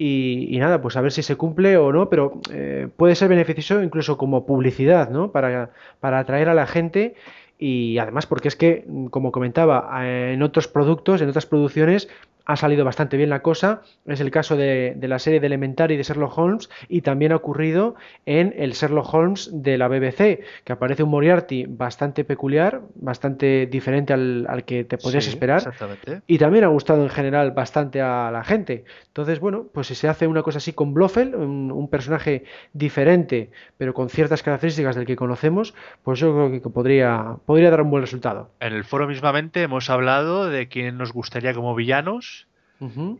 Y, 0.00 0.54
y 0.54 0.58
nada, 0.60 0.80
pues 0.80 0.96
a 0.96 1.00
ver 1.00 1.10
si 1.10 1.22
se 1.22 1.34
cumple 1.34 1.76
o 1.76 1.92
no, 1.92 2.08
pero 2.08 2.40
eh, 2.52 2.88
puede 2.96 3.16
ser 3.16 3.28
beneficioso 3.28 3.82
incluso 3.82 4.16
como 4.16 4.46
publicidad, 4.46 5.10
¿no? 5.10 5.32
Para, 5.32 5.70
para 5.98 6.20
atraer 6.20 6.48
a 6.48 6.54
la 6.54 6.68
gente 6.68 7.16
y 7.58 7.98
además 7.98 8.26
porque 8.26 8.48
es 8.48 8.56
que, 8.56 8.84
mm, 8.86 9.06
como 9.06 9.32
comentaba, 9.32 9.90
eh, 10.04 10.32
en 10.34 10.42
otros 10.42 10.68
productos, 10.68 11.20
en 11.20 11.28
otras 11.28 11.46
producciones, 11.46 12.08
ha 12.50 12.56
salido 12.56 12.82
bastante 12.82 13.18
bien 13.18 13.28
la 13.28 13.42
cosa. 13.42 13.82
Es 14.06 14.20
el 14.20 14.30
caso 14.30 14.56
de, 14.56 14.94
de 14.96 15.06
la 15.08 15.18
serie 15.18 15.38
de 15.38 15.48
Elementary 15.48 15.98
de 15.98 16.02
Sherlock 16.02 16.38
Holmes 16.38 16.70
y 16.88 17.02
también 17.02 17.32
ha 17.32 17.36
ocurrido 17.36 17.94
en 18.24 18.54
el 18.56 18.72
Sherlock 18.72 19.12
Holmes 19.12 19.50
de 19.52 19.76
la 19.76 19.86
BBC, 19.88 20.40
que 20.64 20.72
aparece 20.72 21.02
un 21.02 21.10
Moriarty 21.10 21.66
bastante 21.68 22.24
peculiar, 22.24 22.80
bastante 22.94 23.66
diferente 23.66 24.14
al, 24.14 24.46
al 24.48 24.64
que 24.64 24.84
te 24.84 24.96
podrías 24.96 25.24
Sí, 25.24 25.30
esperar. 25.30 25.58
Exactamente. 25.58 26.22
Y 26.26 26.38
también 26.38 26.64
ha 26.64 26.68
gustado 26.68 27.02
en 27.02 27.10
general 27.10 27.50
bastante 27.50 28.00
a 28.00 28.30
la 28.30 28.42
gente. 28.44 28.84
Entonces, 29.08 29.40
bueno, 29.40 29.66
pues 29.70 29.88
si 29.88 29.94
se 29.94 30.08
hace 30.08 30.26
una 30.26 30.42
cosa 30.42 30.56
así 30.56 30.72
con 30.72 30.94
Blofeld, 30.94 31.34
un, 31.34 31.70
un 31.70 31.88
personaje 31.88 32.44
diferente, 32.72 33.50
pero 33.76 33.92
con 33.92 34.08
ciertas 34.08 34.42
características 34.42 34.96
del 34.96 35.04
que 35.04 35.16
conocemos, 35.16 35.74
pues 36.02 36.18
yo 36.18 36.32
creo 36.32 36.50
que 36.50 36.70
podría, 36.70 37.36
podría 37.48 37.70
dar 37.70 37.80
un 37.80 37.88
buen 37.88 38.02
resultado. 38.02 38.50
En 38.60 38.74
el 38.74 38.84
foro 38.84 39.08
mismamente 39.08 39.62
hemos 39.62 39.88
hablado 39.88 40.50
de 40.50 40.68
quién 40.68 40.98
nos 40.98 41.14
gustaría 41.14 41.54
como 41.54 41.74
villanos 41.74 42.46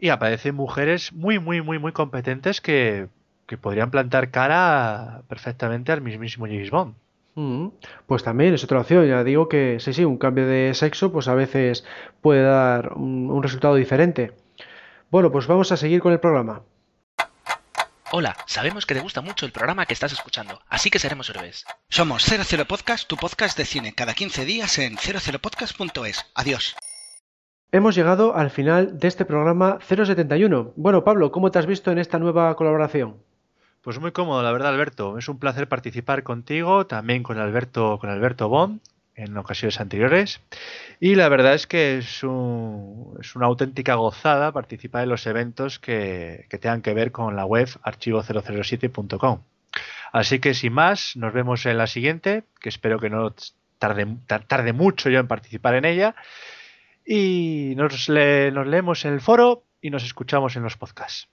y 0.03 0.11
aparecen 0.11 0.55
mujeres 0.55 1.15
muy, 1.15 1.39
muy, 1.39 1.63
muy, 1.63 1.79
muy 1.79 1.93
competentes 1.93 2.61
que, 2.61 3.09
que 3.47 3.57
podrían 3.57 3.91
plantar 3.91 4.31
cara 4.31 5.23
perfectamente 5.29 5.93
al 5.93 6.03
mismísimo 6.03 6.45
James 6.45 6.71
Bond. 6.71 6.95
Pues 8.07 8.23
también 8.23 8.53
es 8.53 8.63
otra 8.63 8.81
opción, 8.81 9.07
ya 9.07 9.25
digo 9.25 9.49
que 9.49 9.81
sí, 9.81 9.95
sí, 9.95 10.05
un 10.05 10.19
cambio 10.19 10.47
de 10.47 10.75
sexo 10.75 11.11
pues 11.11 11.27
a 11.27 11.35
veces 11.35 11.87
puede 12.21 12.43
dar 12.43 12.93
un, 12.97 13.31
un 13.31 13.43
resultado 13.43 13.77
diferente. 13.77 14.33
Bueno, 15.11 15.33
pues 15.33 15.47
vamos 15.47 15.73
a 15.73 15.79
seguir 15.79 16.03
con 16.03 16.13
el 16.13 16.21
programa. 16.21 16.61
Hola, 18.11 18.35
sabemos 18.47 18.87
que 18.87 18.95
te 18.95 19.01
gusta 19.01 19.21
mucho 19.21 19.45
el 19.45 19.53
programa 19.53 19.85
que 19.85 19.93
estás 19.93 20.13
escuchando, 20.13 20.63
así 20.71 20.89
que 20.89 20.99
seremos 20.99 21.29
héroes. 21.29 21.67
Somos 21.91 22.25
00 22.25 22.65
Podcast, 22.65 23.07
tu 23.07 23.17
podcast 23.17 23.59
de 23.59 23.67
cine, 23.67 23.93
cada 23.95 24.15
15 24.15 24.47
días 24.47 24.79
en 24.79 24.97
00podcast.es. 24.97 26.25
Adiós. 26.35 26.75
Hemos 27.71 27.95
llegado 27.95 28.35
al 28.35 28.49
final 28.49 28.99
de 28.99 29.09
este 29.09 29.27
programa 29.27 29.79
071. 29.87 30.73
Bueno, 30.77 31.05
Pablo, 31.05 31.31
¿cómo 31.31 31.51
te 31.51 31.59
has 31.59 31.67
visto 31.67 31.91
en 31.91 31.99
esta 31.99 32.19
nueva 32.19 32.57
colaboración? 32.57 33.23
Pues 33.83 34.01
muy 34.01 34.13
cómodo, 34.13 34.43
la 34.43 34.53
verdad, 34.53 34.71
Alberto. 34.71 35.19
Es 35.19 35.29
un 35.29 35.39
placer 35.39 35.69
participar 35.69 36.23
contigo, 36.23 36.87
también 36.87 37.23
con 37.23 37.39
Alberto, 37.39 37.99
con 37.99 38.09
Alberto 38.09 38.49
Bond, 38.49 38.81
en 39.19 39.37
ocasiones 39.37 39.81
anteriores. 39.81 40.41
Y 41.01 41.15
la 41.17 41.29
verdad 41.29 41.55
es 41.55 41.67
que 41.67 41.99
es, 41.99 42.23
un- 42.23 43.17
es 43.21 43.35
una 43.37 43.47
auténtica 43.47 43.95
gozada 43.97 44.53
participar 44.53 45.03
en 45.03 45.09
los 45.11 45.27
eventos 45.27 45.79
que, 45.79 46.47
tengan 46.61 46.81
que 46.83 46.95
ver 46.95 47.13
con 47.13 47.37
la 47.37 47.45
web 47.45 47.69
archivo007.com. 47.83 49.43
Así 50.13 50.39
que 50.39 50.55
sin 50.55 50.73
más, 50.73 51.17
nos 51.17 51.33
vemos 51.33 51.67
en 51.67 51.77
la 51.79 51.87
siguiente, 51.87 52.45
que 52.61 52.69
espero 52.71 52.99
que 52.99 53.11
no 53.11 53.35
tarde, 53.79 54.07
tar- 54.27 54.45
tarde 54.45 54.73
mucho 54.73 55.11
yo 55.11 55.21
en 55.21 55.29
participar 55.29 55.75
en 55.75 55.85
ella. 55.85 56.15
Y 57.05 57.75
nos, 57.77 58.09
nos 58.09 58.67
leemos 58.67 59.05
en 59.05 59.13
el 59.15 59.21
foro 59.21 59.65
y 59.81 59.91
nos 59.91 60.05
escuchamos 60.05 60.57
en 60.57 60.63
los 60.63 60.77
podcasts. 60.77 61.29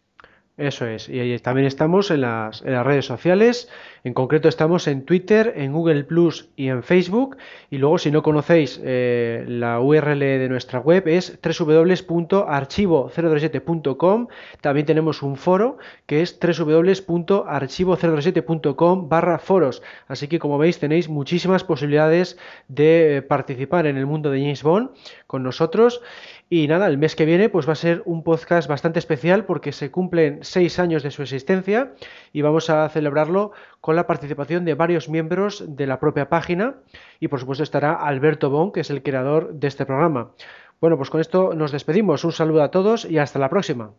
Eso 0.58 0.88
es, 0.88 1.10
y 1.10 1.38
también 1.40 1.68
estamos 1.68 2.10
en 2.12 2.22
las, 2.22 2.62
en 2.62 2.72
las 2.72 2.86
redes 2.86 3.06
sociales, 3.06 3.68
en 4.06 4.14
concreto 4.14 4.48
estamos 4.48 4.88
en 4.88 5.04
Twitter, 5.04 5.52
en 5.58 5.74
Google 5.74 6.06
Plus 6.06 6.48
y 6.56 6.70
en 6.70 6.82
Facebook, 6.82 7.36
y 7.70 7.78
luego 7.78 7.98
si 7.98 8.10
no 8.10 8.24
conocéis 8.24 8.80
eh, 8.82 9.44
la 9.50 9.82
URL 9.82 10.20
de 10.20 10.48
nuestra 10.48 10.80
web 10.80 11.10
es 11.10 11.38
www.archivo037.com, 11.44 14.28
también 14.62 14.86
tenemos 14.86 15.22
un 15.24 15.36
foro 15.36 15.78
que 16.06 16.22
es 16.22 16.40
www.archivo037.com 16.40 19.10
barra 19.10 19.40
foros, 19.40 19.84
así 20.08 20.30
que 20.30 20.40
como 20.40 20.58
veis 20.58 20.80
tenéis 20.80 21.10
muchísimas 21.10 21.66
posibilidades 21.66 22.38
de 22.70 23.18
eh, 23.18 23.22
participar 23.22 23.88
en 23.88 23.98
el 23.98 24.06
mundo 24.06 24.32
de 24.32 24.40
James 24.40 24.64
Bond 24.64 24.92
con 25.28 25.44
nosotros. 25.44 26.02
Y 26.48 26.68
nada, 26.68 26.88
el 26.88 27.00
mes 27.00 27.16
que 27.16 27.26
viene 27.26 27.50
pues 27.50 27.68
va 27.68 27.74
a 27.74 27.76
ser 27.76 28.04
un 28.06 28.24
podcast 28.24 28.68
bastante 28.68 29.00
especial 29.00 29.46
porque 29.46 29.72
se 29.72 29.90
cumplen 29.90 30.40
seis 30.44 30.78
años 30.78 31.02
de 31.02 31.10
su 31.10 31.24
existencia 31.24 31.94
y 32.34 32.44
vamos 32.44 32.70
a 32.70 32.88
celebrarlo 32.90 33.52
con 33.82 33.96
la 33.96 34.06
participación 34.06 34.64
de 34.64 34.76
varios 34.76 35.10
miembros 35.10 35.64
de 35.68 35.88
la 35.88 36.00
propia 36.00 36.30
página 36.30 36.76
y 37.20 37.30
por 37.30 37.40
supuesto 37.40 37.64
estará 37.64 37.94
Alberto 37.94 38.52
Bon, 38.52 38.72
que 38.72 38.82
es 38.82 38.92
el 38.92 39.02
creador 39.02 39.54
de 39.54 39.68
este 39.68 39.88
programa. 39.88 40.32
Bueno, 40.80 40.98
pues 40.98 41.10
con 41.10 41.20
esto 41.20 41.56
nos 41.56 41.72
despedimos. 41.72 42.24
Un 42.24 42.32
saludo 42.32 42.62
a 42.62 42.70
todos 42.70 43.06
y 43.06 43.18
hasta 43.18 43.40
la 43.40 43.50
próxima. 43.50 43.92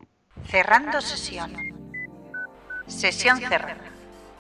Cerrando 0.44 1.00
sesión. 1.00 1.52
Sesión 2.86 3.38
cerrada. 3.40 3.76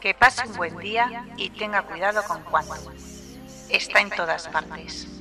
Que 0.00 0.14
pase 0.14 0.46
un 0.46 0.56
buen 0.56 0.76
día 0.78 1.26
y 1.36 1.50
tenga 1.50 1.82
cuidado 1.82 2.22
con 2.28 2.40
cuánto. 2.44 2.92
Está 3.68 4.00
en 4.00 4.10
todas 4.10 4.46
partes. 4.46 5.15